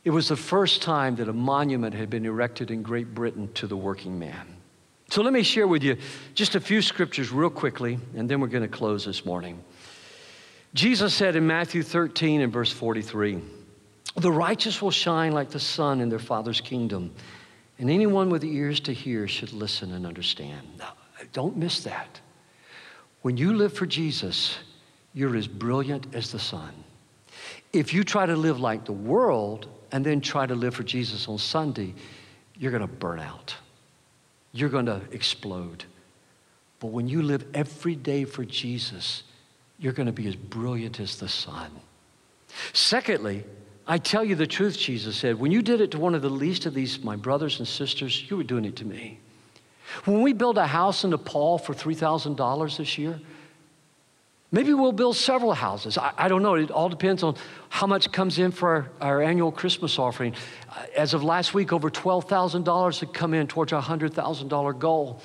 it 0.03 0.09
was 0.09 0.27
the 0.27 0.35
first 0.35 0.81
time 0.81 1.15
that 1.15 1.29
a 1.29 1.33
monument 1.33 1.95
had 1.95 2.09
been 2.09 2.25
erected 2.25 2.69
in 2.69 2.83
Great 2.83 3.13
Britain 3.13 3.51
to 3.53 3.67
the 3.67 3.77
working 3.77 4.19
man. 4.19 4.57
So 5.09 5.21
let 5.21 5.31
me 5.31 5.43
share 5.43 5.67
with 5.67 5.83
you 5.83 5.97
just 6.33 6.55
a 6.55 6.59
few 6.59 6.81
scriptures 6.81 7.31
real 7.31 7.49
quickly, 7.49 7.99
and 8.15 8.29
then 8.29 8.39
we're 8.39 8.47
going 8.47 8.63
to 8.63 8.67
close 8.67 9.05
this 9.05 9.25
morning. 9.25 9.63
Jesus 10.73 11.13
said 11.13 11.35
in 11.35 11.45
Matthew 11.45 11.83
13 11.83 12.41
and 12.41 12.51
verse 12.51 12.71
43, 12.71 13.39
The 14.15 14.31
righteous 14.31 14.81
will 14.81 14.91
shine 14.91 15.31
like 15.31 15.51
the 15.51 15.59
sun 15.59 16.01
in 16.01 16.09
their 16.09 16.19
Father's 16.19 16.59
kingdom. 16.59 17.13
And 17.83 17.91
anyone 17.91 18.29
with 18.29 18.45
ears 18.45 18.79
to 18.79 18.93
hear 18.93 19.27
should 19.27 19.51
listen 19.51 19.91
and 19.91 20.05
understand. 20.05 20.65
Now, 20.79 20.93
don't 21.33 21.57
miss 21.57 21.83
that. 21.83 22.21
When 23.23 23.35
you 23.35 23.53
live 23.53 23.73
for 23.73 23.85
Jesus, 23.85 24.57
you're 25.13 25.35
as 25.35 25.49
brilliant 25.49 26.15
as 26.15 26.31
the 26.31 26.39
sun. 26.39 26.71
If 27.73 27.93
you 27.93 28.05
try 28.05 28.25
to 28.25 28.37
live 28.37 28.57
like 28.57 28.85
the 28.85 28.93
world 28.93 29.67
and 29.91 30.05
then 30.05 30.21
try 30.21 30.45
to 30.45 30.55
live 30.55 30.75
for 30.75 30.83
Jesus 30.83 31.27
on 31.27 31.37
Sunday, 31.37 31.93
you're 32.57 32.71
going 32.71 32.87
to 32.87 32.87
burn 32.87 33.19
out. 33.19 33.53
You're 34.53 34.69
going 34.69 34.85
to 34.85 35.01
explode. 35.11 35.83
But 36.79 36.87
when 36.87 37.09
you 37.09 37.21
live 37.21 37.45
every 37.53 37.97
day 37.97 38.23
for 38.23 38.45
Jesus, 38.45 39.23
you're 39.77 39.91
going 39.91 40.05
to 40.05 40.13
be 40.13 40.29
as 40.29 40.37
brilliant 40.37 41.01
as 41.01 41.17
the 41.17 41.27
sun. 41.27 41.69
Secondly, 42.71 43.43
I 43.85 43.97
tell 43.97 44.23
you 44.23 44.35
the 44.35 44.47
truth, 44.47 44.77
Jesus 44.77 45.17
said. 45.17 45.39
When 45.39 45.51
you 45.51 45.61
did 45.61 45.81
it 45.81 45.91
to 45.91 45.99
one 45.99 46.15
of 46.15 46.21
the 46.21 46.29
least 46.29 46.65
of 46.65 46.73
these, 46.73 47.03
my 47.03 47.15
brothers 47.15 47.59
and 47.59 47.67
sisters, 47.67 48.29
you 48.29 48.37
were 48.37 48.43
doing 48.43 48.65
it 48.65 48.77
to 48.77 48.85
me. 48.85 49.19
When 50.05 50.21
we 50.21 50.33
build 50.33 50.57
a 50.57 50.65
house 50.65 51.03
in 51.03 51.09
Nepal 51.09 51.57
for 51.57 51.73
$3,000 51.73 52.77
this 52.77 52.97
year, 52.97 53.19
maybe 54.51 54.73
we'll 54.73 54.93
build 54.93 55.17
several 55.17 55.53
houses. 55.53 55.97
I, 55.97 56.13
I, 56.17 56.27
don't 56.29 56.41
know. 56.41 56.55
It 56.55 56.71
all 56.71 56.87
depends 56.87 57.23
on 57.23 57.35
how 57.69 57.85
much 57.85 58.11
comes 58.11 58.39
in 58.39 58.51
for 58.51 58.69
our, 58.69 58.89
our 59.01 59.21
annual 59.21 59.51
Christmas 59.51 59.99
offering. 59.99 60.33
Uh, 60.69 60.85
as 60.95 61.13
of 61.13 61.23
last 61.23 61.53
week, 61.53 61.73
over 61.73 61.89
$12,000 61.89 62.99
had 62.99 63.13
come 63.13 63.33
in 63.33 63.47
towards 63.47 63.73
our 63.73 63.81
$100,000 63.81 64.79
goal. 64.79 65.21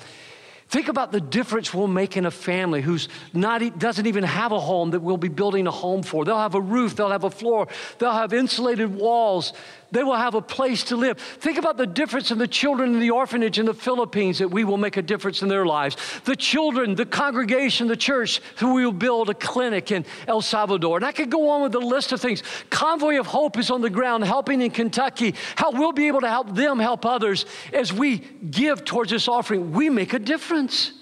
Think 0.69 0.87
about 0.87 1.11
the 1.11 1.19
difference 1.19 1.73
we'll 1.73 1.87
make 1.87 2.15
in 2.15 2.27
a 2.27 2.31
family 2.31 2.81
who's 2.81 3.09
not, 3.33 3.79
doesn't 3.79 4.05
even 4.05 4.23
have 4.23 4.51
a 4.51 4.59
home 4.59 4.91
that 4.91 4.99
we'll 4.99 5.17
be 5.17 5.27
building 5.27 5.65
a 5.65 5.71
home 5.71 6.03
for. 6.03 6.23
They'll 6.23 6.37
have 6.37 6.53
a 6.53 6.61
roof, 6.61 6.95
they'll 6.95 7.09
have 7.09 7.23
a 7.23 7.31
floor, 7.31 7.67
they'll 7.97 8.11
have 8.11 8.33
insulated 8.33 8.93
walls, 8.95 9.53
they 9.91 10.03
will 10.03 10.15
have 10.15 10.35
a 10.35 10.41
place 10.41 10.83
to 10.85 10.95
live. 10.95 11.17
Think 11.17 11.57
about 11.57 11.77
the 11.77 11.87
difference 11.87 12.31
in 12.31 12.37
the 12.37 12.47
children 12.47 12.93
in 12.93 12.99
the 12.99 13.11
orphanage 13.11 13.59
in 13.59 13.65
the 13.65 13.73
Philippines 13.73 14.39
that 14.39 14.49
we 14.49 14.63
will 14.63 14.77
make 14.77 14.97
a 14.97 15.01
difference 15.01 15.41
in 15.41 15.47
their 15.47 15.65
lives. 15.65 15.97
The 16.25 16.35
children, 16.35 16.95
the 16.95 17.05
congregation, 17.05 17.87
the 17.87 17.97
church, 17.97 18.41
who 18.57 18.73
we 18.73 18.85
will 18.85 18.91
build 18.91 19.29
a 19.29 19.33
clinic 19.33 19.91
in 19.91 20.05
El 20.27 20.41
Salvador. 20.41 20.97
And 20.97 21.05
I 21.05 21.11
could 21.11 21.29
go 21.29 21.49
on 21.49 21.61
with 21.63 21.75
a 21.75 21.79
list 21.79 22.11
of 22.11 22.21
things. 22.21 22.43
Convoy 22.69 23.19
of 23.19 23.27
Hope 23.27 23.57
is 23.57 23.71
on 23.71 23.81
the 23.81 23.89
ground 23.89 24.23
helping 24.23 24.61
in 24.61 24.71
Kentucky. 24.71 25.35
How 25.55 25.71
we'll 25.71 25.91
be 25.91 26.07
able 26.07 26.21
to 26.21 26.29
help 26.29 26.55
them 26.55 26.79
help 26.79 27.05
others 27.05 27.45
as 27.73 27.91
we 27.91 28.17
give 28.17 28.85
towards 28.85 29.11
this 29.11 29.27
offering. 29.27 29.71
We 29.71 29.89
make 29.89 30.13
a 30.13 30.19
difference. 30.19 30.98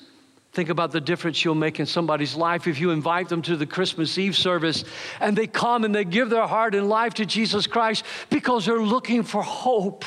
Think 0.57 0.69
about 0.69 0.91
the 0.91 0.99
difference 0.99 1.45
you'll 1.45 1.53
make 1.53 1.79
in 1.79 1.85
somebody's 1.85 2.33
life 2.33 2.65
if 2.65 2.79
you 2.79 2.89
invite 2.89 3.29
them 3.29 3.43
to 3.43 3.55
the 3.55 3.67
Christmas 3.67 4.17
Eve 4.17 4.35
service 4.35 4.85
and 5.19 5.37
they 5.37 5.45
come 5.45 5.83
and 5.83 5.93
they 5.93 6.03
give 6.03 6.31
their 6.31 6.47
heart 6.47 6.73
and 6.73 6.89
life 6.89 7.13
to 7.13 7.27
Jesus 7.27 7.67
Christ 7.67 8.03
because 8.31 8.65
they're 8.65 8.81
looking 8.81 9.21
for 9.21 9.43
hope. 9.43 10.03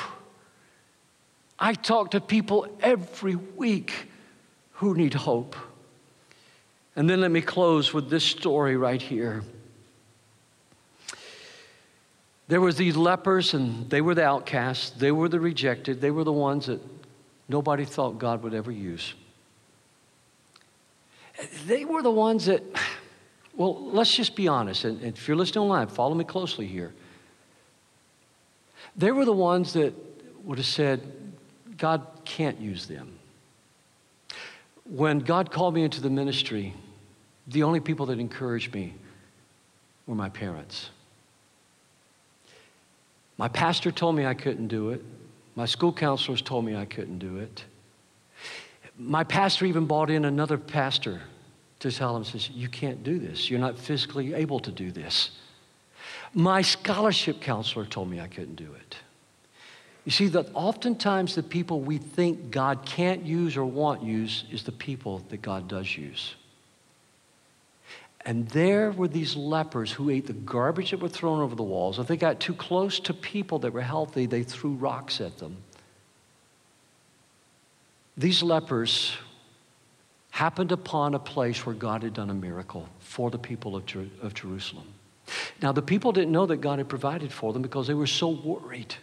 I 1.56 1.74
talk 1.74 2.10
to 2.10 2.20
people 2.20 2.66
every 2.80 3.36
week 3.36 4.08
who 4.72 4.96
need 4.96 5.14
hope. 5.14 5.54
And 6.96 7.08
then 7.08 7.20
let 7.20 7.30
me 7.30 7.42
close 7.42 7.94
with 7.94 8.10
this 8.10 8.24
story 8.24 8.76
right 8.76 9.00
here. 9.00 9.44
There 12.48 12.60
was 12.60 12.74
these 12.74 12.96
lepers 12.96 13.54
and 13.54 13.88
they 13.88 14.00
were 14.00 14.16
the 14.16 14.24
outcasts, 14.24 14.90
they 14.90 15.12
were 15.12 15.28
the 15.28 15.38
rejected, 15.38 16.00
they 16.00 16.10
were 16.10 16.24
the 16.24 16.32
ones 16.32 16.66
that 16.66 16.80
nobody 17.48 17.84
thought 17.84 18.18
God 18.18 18.42
would 18.42 18.52
ever 18.52 18.72
use 18.72 19.14
they 21.66 21.84
were 21.84 22.02
the 22.02 22.10
ones 22.10 22.46
that, 22.46 22.62
well, 23.54 23.90
let's 23.90 24.14
just 24.14 24.36
be 24.36 24.48
honest. 24.48 24.84
And 24.84 25.02
if 25.02 25.26
you're 25.28 25.36
listening 25.36 25.62
online, 25.64 25.88
follow 25.88 26.14
me 26.14 26.24
closely 26.24 26.66
here. 26.66 26.92
They 28.96 29.12
were 29.12 29.24
the 29.24 29.32
ones 29.32 29.72
that 29.74 29.94
would 30.44 30.58
have 30.58 30.66
said, 30.66 31.00
God 31.76 32.06
can't 32.24 32.60
use 32.60 32.86
them. 32.86 33.18
When 34.84 35.20
God 35.20 35.50
called 35.50 35.74
me 35.74 35.84
into 35.84 36.00
the 36.00 36.10
ministry, 36.10 36.74
the 37.46 37.62
only 37.62 37.80
people 37.80 38.06
that 38.06 38.18
encouraged 38.18 38.74
me 38.74 38.94
were 40.06 40.14
my 40.14 40.28
parents. 40.28 40.90
My 43.38 43.48
pastor 43.48 43.90
told 43.90 44.16
me 44.16 44.26
I 44.26 44.34
couldn't 44.34 44.68
do 44.68 44.90
it. 44.90 45.02
My 45.54 45.64
school 45.64 45.92
counselors 45.92 46.42
told 46.42 46.64
me 46.64 46.76
I 46.76 46.84
couldn't 46.84 47.18
do 47.18 47.38
it. 47.38 47.64
My 49.00 49.24
pastor 49.24 49.64
even 49.64 49.86
brought 49.86 50.10
in 50.10 50.26
another 50.26 50.58
pastor 50.58 51.22
to 51.78 51.90
tell 51.90 52.14
him, 52.14 52.24
says, 52.24 52.50
You 52.50 52.68
can't 52.68 53.02
do 53.02 53.18
this. 53.18 53.50
You're 53.50 53.58
not 53.58 53.78
physically 53.78 54.34
able 54.34 54.60
to 54.60 54.70
do 54.70 54.92
this. 54.92 55.30
My 56.34 56.60
scholarship 56.60 57.40
counselor 57.40 57.86
told 57.86 58.10
me 58.10 58.20
I 58.20 58.28
couldn't 58.28 58.56
do 58.56 58.72
it. 58.74 58.96
You 60.04 60.12
see, 60.12 60.28
that 60.28 60.48
oftentimes 60.54 61.34
the 61.34 61.42
people 61.42 61.80
we 61.80 61.98
think 61.98 62.50
God 62.50 62.84
can't 62.84 63.24
use 63.24 63.56
or 63.56 63.64
won't 63.64 64.02
use 64.02 64.44
is 64.50 64.62
the 64.62 64.72
people 64.72 65.18
that 65.30 65.40
God 65.40 65.66
does 65.66 65.96
use. 65.96 66.34
And 68.26 68.48
there 68.48 68.92
were 68.92 69.08
these 69.08 69.34
lepers 69.34 69.92
who 69.92 70.10
ate 70.10 70.26
the 70.26 70.34
garbage 70.34 70.90
that 70.90 71.00
were 71.00 71.08
thrown 71.08 71.40
over 71.40 71.54
the 71.54 71.62
walls. 71.62 71.98
If 71.98 72.06
they 72.06 72.18
got 72.18 72.38
too 72.38 72.54
close 72.54 73.00
to 73.00 73.14
people 73.14 73.58
that 73.60 73.72
were 73.72 73.80
healthy, 73.80 74.26
they 74.26 74.42
threw 74.42 74.72
rocks 74.72 75.22
at 75.22 75.38
them. 75.38 75.56
These 78.20 78.42
lepers 78.42 79.16
happened 80.30 80.72
upon 80.72 81.14
a 81.14 81.18
place 81.18 81.64
where 81.64 81.74
God 81.74 82.02
had 82.02 82.12
done 82.12 82.28
a 82.28 82.34
miracle 82.34 82.86
for 82.98 83.30
the 83.30 83.38
people 83.38 83.74
of, 83.74 83.86
Jer- 83.86 84.10
of 84.20 84.34
Jerusalem. 84.34 84.84
Now, 85.62 85.72
the 85.72 85.80
people 85.80 86.12
didn't 86.12 86.30
know 86.30 86.44
that 86.44 86.58
God 86.58 86.80
had 86.80 86.88
provided 86.90 87.32
for 87.32 87.54
them 87.54 87.62
because 87.62 87.86
they 87.86 87.94
were 87.94 88.06
so 88.06 88.28
worried. 88.28 88.94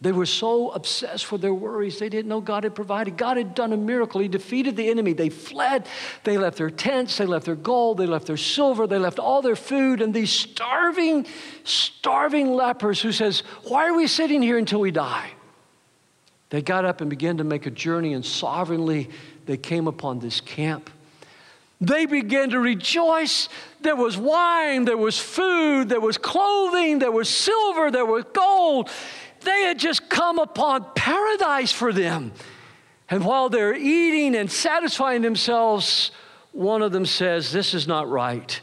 They 0.00 0.10
were 0.10 0.26
so 0.26 0.72
obsessed 0.72 1.30
with 1.30 1.40
their 1.40 1.54
worries, 1.54 2.00
they 2.00 2.08
didn't 2.08 2.28
know 2.28 2.40
God 2.40 2.64
had 2.64 2.74
provided. 2.74 3.16
God 3.16 3.36
had 3.36 3.54
done 3.54 3.72
a 3.72 3.76
miracle. 3.76 4.20
He 4.20 4.26
defeated 4.26 4.74
the 4.74 4.88
enemy. 4.88 5.12
They 5.12 5.28
fled. 5.28 5.86
They 6.24 6.36
left 6.36 6.58
their 6.58 6.68
tents. 6.68 7.16
They 7.16 7.26
left 7.26 7.46
their 7.46 7.54
gold. 7.54 7.98
They 7.98 8.06
left 8.06 8.26
their 8.26 8.36
silver. 8.36 8.88
They 8.88 8.98
left 8.98 9.20
all 9.20 9.40
their 9.40 9.54
food. 9.54 10.02
And 10.02 10.12
these 10.12 10.32
starving, 10.32 11.26
starving 11.62 12.52
lepers 12.52 13.00
who 13.00 13.12
says, 13.12 13.44
Why 13.62 13.86
are 13.86 13.94
we 13.94 14.08
sitting 14.08 14.42
here 14.42 14.58
until 14.58 14.80
we 14.80 14.90
die? 14.90 15.30
They 16.50 16.62
got 16.62 16.84
up 16.84 17.00
and 17.00 17.10
began 17.10 17.38
to 17.38 17.44
make 17.44 17.66
a 17.66 17.70
journey, 17.70 18.12
and 18.12 18.24
sovereignly 18.24 19.10
they 19.46 19.56
came 19.56 19.86
upon 19.86 20.18
this 20.18 20.40
camp. 20.40 20.90
They 21.80 22.06
began 22.06 22.50
to 22.50 22.60
rejoice. 22.60 23.48
There 23.80 23.96
was 23.96 24.16
wine, 24.16 24.84
there 24.84 24.96
was 24.96 25.18
food, 25.18 25.88
there 25.88 26.00
was 26.00 26.16
clothing, 26.16 26.98
there 26.98 27.10
was 27.12 27.28
silver, 27.28 27.90
there 27.90 28.06
was 28.06 28.24
gold. 28.32 28.90
They 29.40 29.62
had 29.62 29.78
just 29.78 30.08
come 30.08 30.38
upon 30.38 30.86
paradise 30.94 31.72
for 31.72 31.92
them. 31.92 32.32
And 33.10 33.24
while 33.24 33.48
they're 33.48 33.74
eating 33.74 34.34
and 34.34 34.50
satisfying 34.50 35.20
themselves, 35.20 36.10
one 36.52 36.80
of 36.82 36.92
them 36.92 37.04
says, 37.04 37.52
This 37.52 37.74
is 37.74 37.86
not 37.86 38.08
right. 38.08 38.60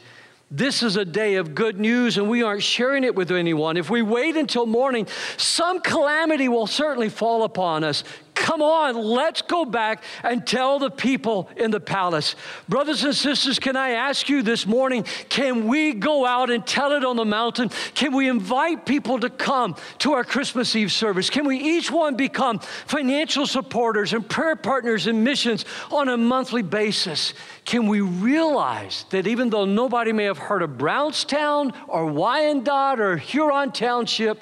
This 0.54 0.84
is 0.84 0.98
a 0.98 1.06
day 1.06 1.36
of 1.36 1.56
good 1.56 1.80
news, 1.80 2.18
and 2.18 2.30
we 2.30 2.44
aren't 2.44 2.62
sharing 2.62 3.06
it 3.06 3.16
with 3.16 3.32
anyone. 3.32 3.78
If 3.78 3.90
we 3.90 4.02
wait 4.02 4.36
until 4.36 4.66
morning, 4.66 5.08
some 5.38 5.80
calamity 5.80 6.50
will 6.50 6.68
certainly 6.68 7.08
fall 7.08 7.44
upon 7.44 7.86
us. 7.86 8.04
Come 8.42 8.64
on, 8.64 8.96
let's 8.96 9.44
go 9.44 9.66
back 9.66 10.04
and 10.24 10.46
tell 10.48 10.80
the 10.80 10.90
people 10.90 11.48
in 11.56 11.70
the 11.70 11.80
palace. 11.80 12.36
Brothers 12.68 13.04
and 13.04 13.14
sisters, 13.14 13.60
can 13.60 13.76
I 13.76 13.92
ask 13.92 14.30
you 14.30 14.42
this 14.42 14.66
morning 14.66 15.06
can 15.30 15.68
we 15.68 15.94
go 15.94 16.26
out 16.26 16.50
and 16.50 16.66
tell 16.66 16.92
it 16.94 17.06
on 17.06 17.18
the 17.18 17.24
mountain? 17.24 17.70
Can 17.94 18.16
we 18.16 18.28
invite 18.28 18.84
people 18.84 19.20
to 19.20 19.30
come 19.30 19.76
to 20.00 20.14
our 20.14 20.24
Christmas 20.24 20.76
Eve 20.76 20.92
service? 20.92 21.30
Can 21.30 21.46
we 21.46 21.60
each 21.60 21.92
one 21.92 22.16
become 22.16 22.58
financial 22.88 23.46
supporters 23.46 24.12
and 24.12 24.28
prayer 24.28 24.56
partners 24.56 25.06
in 25.06 25.24
missions 25.24 25.64
on 25.92 26.10
a 26.10 26.18
monthly 26.18 26.64
basis? 26.64 27.36
Can 27.64 27.86
we 27.86 28.02
realize 28.02 29.06
that 29.12 29.28
even 29.28 29.52
though 29.52 29.66
nobody 29.66 30.14
may 30.14 30.24
have 30.24 30.40
heard 30.40 30.64
of 30.64 30.80
Brownstown 30.80 31.74
or 31.88 32.08
Wyandotte 32.08 33.00
or 33.00 33.18
Huron 33.18 33.72
Township, 33.72 34.42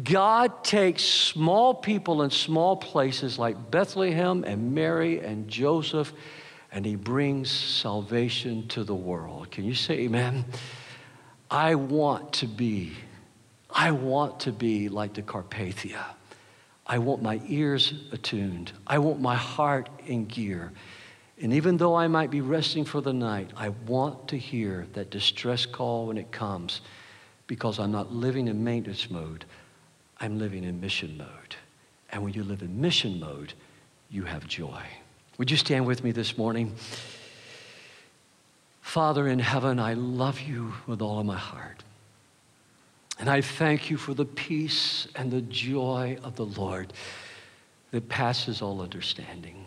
God 0.00 0.64
takes 0.64 1.02
small 1.02 1.74
people 1.74 2.22
in 2.22 2.30
small 2.30 2.76
places 2.76 3.38
like 3.38 3.70
Bethlehem 3.70 4.42
and 4.44 4.74
Mary 4.74 5.20
and 5.20 5.48
Joseph, 5.48 6.14
and 6.70 6.86
he 6.86 6.96
brings 6.96 7.50
salvation 7.50 8.68
to 8.68 8.84
the 8.84 8.94
world. 8.94 9.50
Can 9.50 9.64
you 9.64 9.74
say 9.74 10.00
amen? 10.00 10.46
I 11.50 11.74
want 11.74 12.32
to 12.34 12.46
be, 12.46 12.92
I 13.68 13.90
want 13.90 14.40
to 14.40 14.52
be 14.52 14.88
like 14.88 15.12
the 15.12 15.22
Carpathia. 15.22 16.02
I 16.86 16.96
want 16.98 17.22
my 17.22 17.42
ears 17.46 17.92
attuned. 18.12 18.72
I 18.86 18.98
want 18.98 19.20
my 19.20 19.36
heart 19.36 19.90
in 20.06 20.24
gear. 20.24 20.72
And 21.40 21.52
even 21.52 21.76
though 21.76 21.94
I 21.94 22.08
might 22.08 22.30
be 22.30 22.40
resting 22.40 22.86
for 22.86 23.02
the 23.02 23.12
night, 23.12 23.50
I 23.56 23.68
want 23.68 24.28
to 24.28 24.38
hear 24.38 24.86
that 24.94 25.10
distress 25.10 25.66
call 25.66 26.06
when 26.06 26.16
it 26.16 26.32
comes 26.32 26.80
because 27.46 27.78
I'm 27.78 27.92
not 27.92 28.12
living 28.12 28.48
in 28.48 28.64
maintenance 28.64 29.10
mode. 29.10 29.44
I'm 30.22 30.38
living 30.38 30.62
in 30.62 30.80
mission 30.80 31.18
mode. 31.18 31.56
And 32.10 32.22
when 32.22 32.32
you 32.32 32.44
live 32.44 32.62
in 32.62 32.80
mission 32.80 33.18
mode, 33.18 33.54
you 34.08 34.22
have 34.22 34.46
joy. 34.46 34.82
Would 35.36 35.50
you 35.50 35.56
stand 35.56 35.84
with 35.84 36.04
me 36.04 36.12
this 36.12 36.38
morning? 36.38 36.76
Father 38.80 39.26
in 39.26 39.40
heaven, 39.40 39.80
I 39.80 39.94
love 39.94 40.40
you 40.40 40.74
with 40.86 41.02
all 41.02 41.18
of 41.18 41.26
my 41.26 41.36
heart. 41.36 41.82
And 43.18 43.28
I 43.28 43.40
thank 43.40 43.90
you 43.90 43.96
for 43.96 44.14
the 44.14 44.24
peace 44.24 45.08
and 45.16 45.30
the 45.30 45.42
joy 45.42 46.18
of 46.22 46.36
the 46.36 46.46
Lord 46.46 46.92
that 47.90 48.08
passes 48.08 48.62
all 48.62 48.80
understanding. 48.80 49.66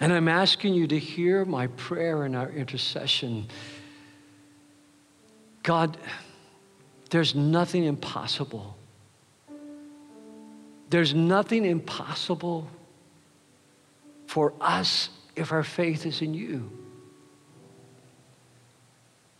And 0.00 0.12
I'm 0.12 0.28
asking 0.28 0.74
you 0.74 0.88
to 0.88 0.98
hear 0.98 1.44
my 1.44 1.68
prayer 1.68 2.24
and 2.24 2.34
our 2.34 2.50
intercession. 2.50 3.46
God, 5.62 5.96
there's 7.10 7.36
nothing 7.36 7.84
impossible 7.84 8.76
there's 10.94 11.12
nothing 11.12 11.64
impossible 11.64 12.68
for 14.28 14.54
us 14.60 15.08
if 15.34 15.50
our 15.50 15.64
faith 15.64 16.06
is 16.06 16.22
in 16.22 16.34
you. 16.34 16.70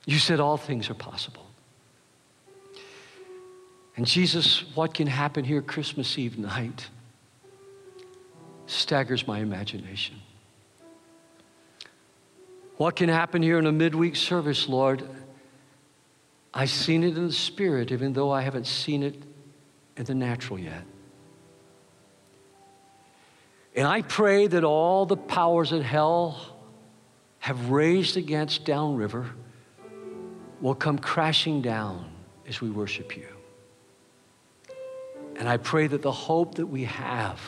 You 0.05 0.18
said 0.18 0.40
all 0.40 0.57
things 0.57 0.90
are 0.90 0.94
possible. 0.94 1.46
And 3.96 4.05
Jesus, 4.05 4.64
what 4.74 4.94
can 4.94 5.07
happen 5.07 5.44
here 5.44 5.62
Christmas 5.62 6.18
Eve 6.18 6.38
night 6.38 6.88
staggers 8.66 9.24
my 9.24 9.38
imagination. 9.38 10.16
What 12.78 12.96
can 12.96 13.09
happen 13.09 13.44
here 13.44 13.61
in 13.61 13.66
a 13.68 13.72
midweek 13.72 14.16
service, 14.16 14.68
Lord? 14.68 15.09
I've 16.52 16.70
seen 16.70 17.05
it 17.05 17.16
in 17.16 17.28
the 17.28 17.32
spirit, 17.32 17.92
even 17.92 18.12
though 18.12 18.32
I 18.32 18.40
haven't 18.40 18.66
seen 18.66 19.05
it 19.05 19.22
in 19.96 20.02
the 20.02 20.16
natural 20.16 20.59
yet. 20.59 20.82
And 23.75 23.87
I 23.89 24.03
pray 24.03 24.47
that 24.47 24.62
all 24.62 25.05
the 25.05 25.16
powers 25.16 25.72
in 25.72 25.83
hell 25.83 26.57
have 27.39 27.70
raised 27.70 28.16
against 28.16 28.64
downriver 28.64 29.31
will 30.61 30.75
come 30.75 30.99
crashing 30.99 31.61
down 31.61 32.11
as 32.47 32.61
we 32.61 32.70
worship 32.70 33.16
you. 33.16 33.27
And 35.37 35.49
I 35.49 35.57
pray 35.57 35.89
that 35.89 36.03
the 36.03 36.12
hope 36.12 36.55
that 36.57 36.66
we 36.66 36.85
have 36.85 37.41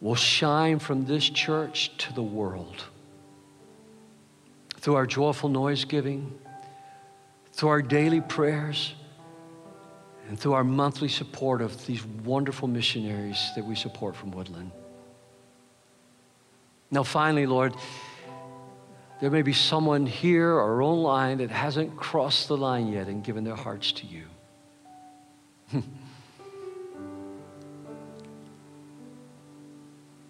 will 0.00 0.16
shine 0.16 0.78
from 0.78 1.06
this 1.06 1.28
church 1.28 1.96
to 1.98 2.12
the 2.12 2.22
world 2.22 2.84
through 4.76 4.94
our 4.96 5.06
joyful 5.06 5.48
noise 5.48 5.84
giving, 5.84 6.38
through 7.52 7.68
our 7.68 7.82
daily 7.82 8.20
prayers 8.20 8.94
and 10.30 10.38
through 10.38 10.52
our 10.52 10.62
monthly 10.62 11.08
support 11.08 11.60
of 11.60 11.84
these 11.86 12.06
wonderful 12.06 12.68
missionaries 12.68 13.50
that 13.56 13.64
we 13.64 13.74
support 13.74 14.14
from 14.14 14.30
Woodland. 14.30 14.70
Now, 16.88 17.02
finally, 17.02 17.46
Lord, 17.46 17.74
there 19.20 19.28
may 19.28 19.42
be 19.42 19.52
someone 19.52 20.06
here 20.06 20.52
or 20.52 20.82
online 20.84 21.38
that 21.38 21.50
hasn't 21.50 21.96
crossed 21.96 22.46
the 22.46 22.56
line 22.56 22.92
yet 22.92 23.08
and 23.08 23.24
given 23.24 23.42
their 23.42 23.56
hearts 23.56 23.90
to 23.90 24.06
you. 24.06 24.22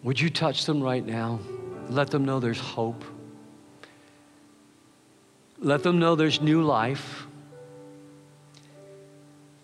Would 0.03 0.19
you 0.19 0.31
touch 0.31 0.65
them 0.65 0.83
right 0.83 1.05
now? 1.05 1.41
Let 1.91 2.09
them 2.11 2.25
know 2.25 2.41
there's 2.41 2.59
hope. 2.59 3.05
Let 5.59 5.83
them 5.83 5.99
know 5.99 6.15
there's 6.15 6.41
new 6.41 6.63
life. 6.63 7.27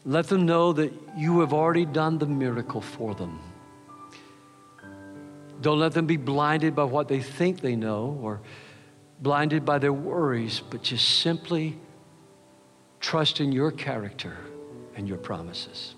Let 0.06 0.28
them 0.28 0.46
know 0.46 0.72
that 0.72 0.92
you 1.16 1.40
have 1.40 1.52
already 1.52 1.84
done 1.84 2.18
the 2.18 2.26
miracle 2.26 2.80
for 2.80 3.12
them. 3.16 3.40
Don't 5.60 5.80
let 5.80 5.92
them 5.92 6.06
be 6.06 6.16
blinded 6.16 6.76
by 6.76 6.84
what 6.84 7.08
they 7.08 7.20
think 7.20 7.60
they 7.60 7.74
know 7.74 8.16
or 8.22 8.40
blinded 9.20 9.64
by 9.64 9.78
their 9.78 9.92
worries, 9.92 10.60
but 10.70 10.82
just 10.82 11.18
simply 11.20 11.76
trust 13.00 13.40
in 13.40 13.50
your 13.50 13.72
character 13.72 14.36
and 14.94 15.08
your 15.08 15.18
promises. 15.18 15.96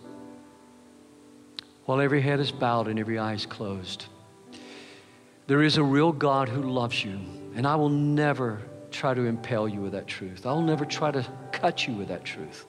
While 1.85 2.01
every 2.01 2.23
head 2.23 2.41
is 2.41 2.51
bowed 2.51 2.89
and 2.89 2.99
every 2.99 3.19
eye 3.19 3.35
is 3.35 3.45
closed, 3.45 4.07
there 5.49 5.63
is 5.63 5.77
a 5.77 5.83
real 5.83 6.13
God 6.13 6.49
who 6.49 6.63
loves 6.63 7.05
you, 7.05 7.19
and 7.55 7.67
I 7.67 7.77
will 7.77 7.89
never 7.91 8.63
try 8.91 9.13
to 9.13 9.23
impel 9.27 9.69
you 9.69 9.81
with 9.81 9.93
that 9.93 10.07
truth. 10.07 10.47
I'll 10.47 10.63
never 10.63 10.87
try 10.87 11.11
to 11.11 11.27
cut 11.53 11.87
you 11.87 11.93
with 11.93 12.09
that 12.09 12.25
truth. 12.25 12.67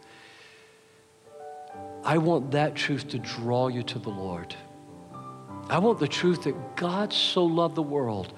I 2.09 2.17
want 2.17 2.49
that 2.53 2.73
truth 2.73 3.09
to 3.09 3.19
draw 3.19 3.67
you 3.67 3.83
to 3.83 3.99
the 3.99 4.09
Lord. 4.09 4.55
I 5.69 5.77
want 5.77 5.99
the 5.99 6.07
truth 6.07 6.41
that 6.45 6.75
God 6.75 7.13
so 7.13 7.45
loved 7.45 7.75
the 7.75 7.83
world 7.83 8.33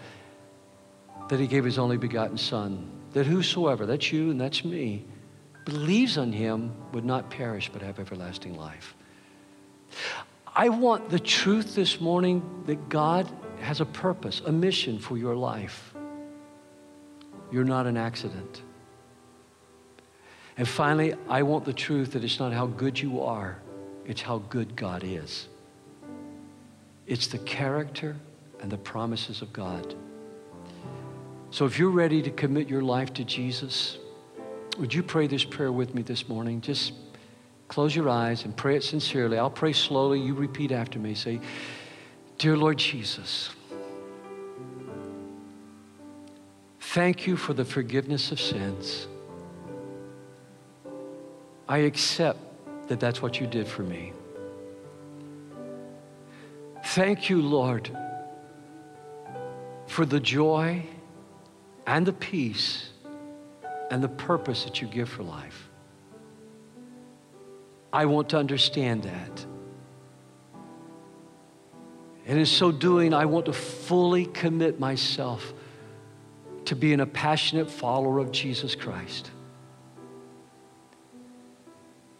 that 1.30 1.39
he 1.39 1.47
gave 1.47 1.63
his 1.63 1.80
only 1.80 1.95
begotten 1.95 2.38
Son, 2.38 2.91
that 3.11 3.26
whosoever, 3.26 3.86
that's 3.86 4.11
you 4.11 4.30
and 4.30 4.41
that's 4.41 4.65
me, 4.65 5.05
believes 5.63 6.17
on 6.17 6.34
him 6.34 6.74
would 6.91 7.05
not 7.05 7.30
perish 7.30 7.69
but 7.72 7.82
have 7.82 7.97
everlasting 7.97 8.57
life. 8.57 8.93
I 10.53 10.67
want 10.67 11.09
the 11.09 11.19
truth 11.19 11.74
this 11.74 12.01
morning 12.01 12.63
that 12.65 12.89
God 12.89 13.32
has 13.61 13.80
a 13.80 13.86
purpose, 13.86 14.41
a 14.45 14.51
mission 14.51 14.99
for 14.99 15.17
your 15.17 15.38
life. 15.38 15.93
You're 17.53 17.63
not 17.63 17.88
an 17.88 17.95
accident. 17.95 18.63
And 20.62 20.68
finally, 20.68 21.16
I 21.28 21.41
want 21.41 21.66
the 21.66 21.74
truth 21.74 22.12
that 22.12 22.24
it's 22.24 22.38
not 22.38 22.53
how 22.53 22.68
good 22.68 23.01
you 23.01 23.24
are, 23.24 23.57
it's 24.05 24.22
how 24.22 24.43
good 24.47 24.76
God 24.76 25.01
is. 25.03 25.47
It's 27.07 27.26
the 27.26 27.39
character 27.39 28.16
and 28.59 28.72
the 28.72 28.78
promises 28.78 29.41
of 29.41 29.51
God. 29.51 29.95
So 31.49 31.66
if 31.66 31.80
you're 31.80 31.89
ready 31.89 32.22
to 32.22 32.30
commit 32.30 32.70
your 32.70 32.84
life 32.84 33.12
to 33.14 33.24
Jesus, 33.24 33.97
would 34.78 34.93
you 34.93 35.01
pray 35.01 35.26
this 35.26 35.43
prayer 35.43 35.72
with 35.72 35.95
me 35.95 36.03
this 36.03 36.30
morning? 36.30 36.62
Just 36.62 36.93
close 37.68 37.95
your 37.95 38.07
eyes 38.07 38.45
and 38.45 38.55
pray 38.55 38.76
it 38.76 38.84
sincerely. 38.84 39.39
I'll 39.39 39.49
pray 39.49 39.74
slowly. 39.74 40.20
You 40.22 40.36
repeat 40.36 40.72
after 40.72 40.99
me. 40.99 41.16
Say, 41.16 41.41
Dear 42.38 42.55
Lord 42.55 42.78
Jesus, 42.78 43.49
thank 46.80 47.26
you 47.26 47.36
for 47.36 47.55
the 47.55 47.66
forgiveness 47.66 48.32
of 48.32 48.39
sins. 48.39 49.07
I 51.72 51.78
accept 51.78 52.38
that 52.89 52.99
that's 52.99 53.22
what 53.22 53.39
you 53.39 53.47
did 53.47 53.65
for 53.65 53.84
me. 53.84 54.11
Thank 56.84 57.30
you, 57.30 57.41
Lord, 57.41 57.89
for 59.88 60.05
the 60.05 60.19
joy 60.19 60.84
and 61.88 62.05
the 62.05 62.11
peace 62.11 62.89
and 63.89 64.03
the 64.03 64.09
purpose 64.09 64.65
that 64.65 64.82
you 64.82 64.88
give 64.89 65.07
for 65.07 65.24
life. 65.24 65.69
I 67.93 68.05
want 68.05 68.28
to 68.32 68.38
understand 68.38 69.03
that. 69.03 69.45
And 72.26 72.38
in 72.38 72.45
so 72.45 72.74
doing, 72.74 73.13
I 73.13 73.24
want 73.24 73.45
to 73.45 73.53
fully 73.53 74.26
commit 74.26 74.78
myself 74.78 75.53
to 76.65 76.76
being 76.76 76.99
a 76.99 77.05
passionate 77.05 77.72
follower 77.72 78.19
of 78.19 78.34
Jesus 78.34 78.76
Christ. 78.76 79.32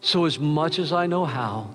So, 0.02 0.26
as 0.26 0.39
much 0.39 0.80
as 0.80 0.91
I 0.91 1.06
know 1.06 1.26
how, 1.26 1.70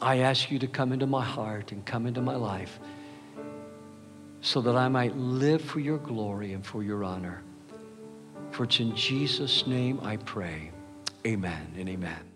I 0.00 0.18
ask 0.18 0.50
you 0.50 0.58
to 0.60 0.66
come 0.66 0.92
into 0.92 1.06
my 1.06 1.24
heart 1.24 1.72
and 1.72 1.84
come 1.84 2.06
into 2.06 2.22
my 2.22 2.36
life 2.36 2.78
so 4.40 4.60
that 4.62 4.76
I 4.76 4.88
might 4.88 5.16
live 5.16 5.60
for 5.60 5.80
your 5.80 5.98
glory 5.98 6.52
and 6.54 6.64
for 6.64 6.82
your 6.82 7.04
honor. 7.04 7.42
For 8.52 8.64
it's 8.64 8.80
in 8.80 8.94
Jesus' 8.96 9.66
name 9.66 10.00
I 10.02 10.16
pray. 10.16 10.70
Amen 11.26 11.74
and 11.76 11.88
amen. 11.88 12.27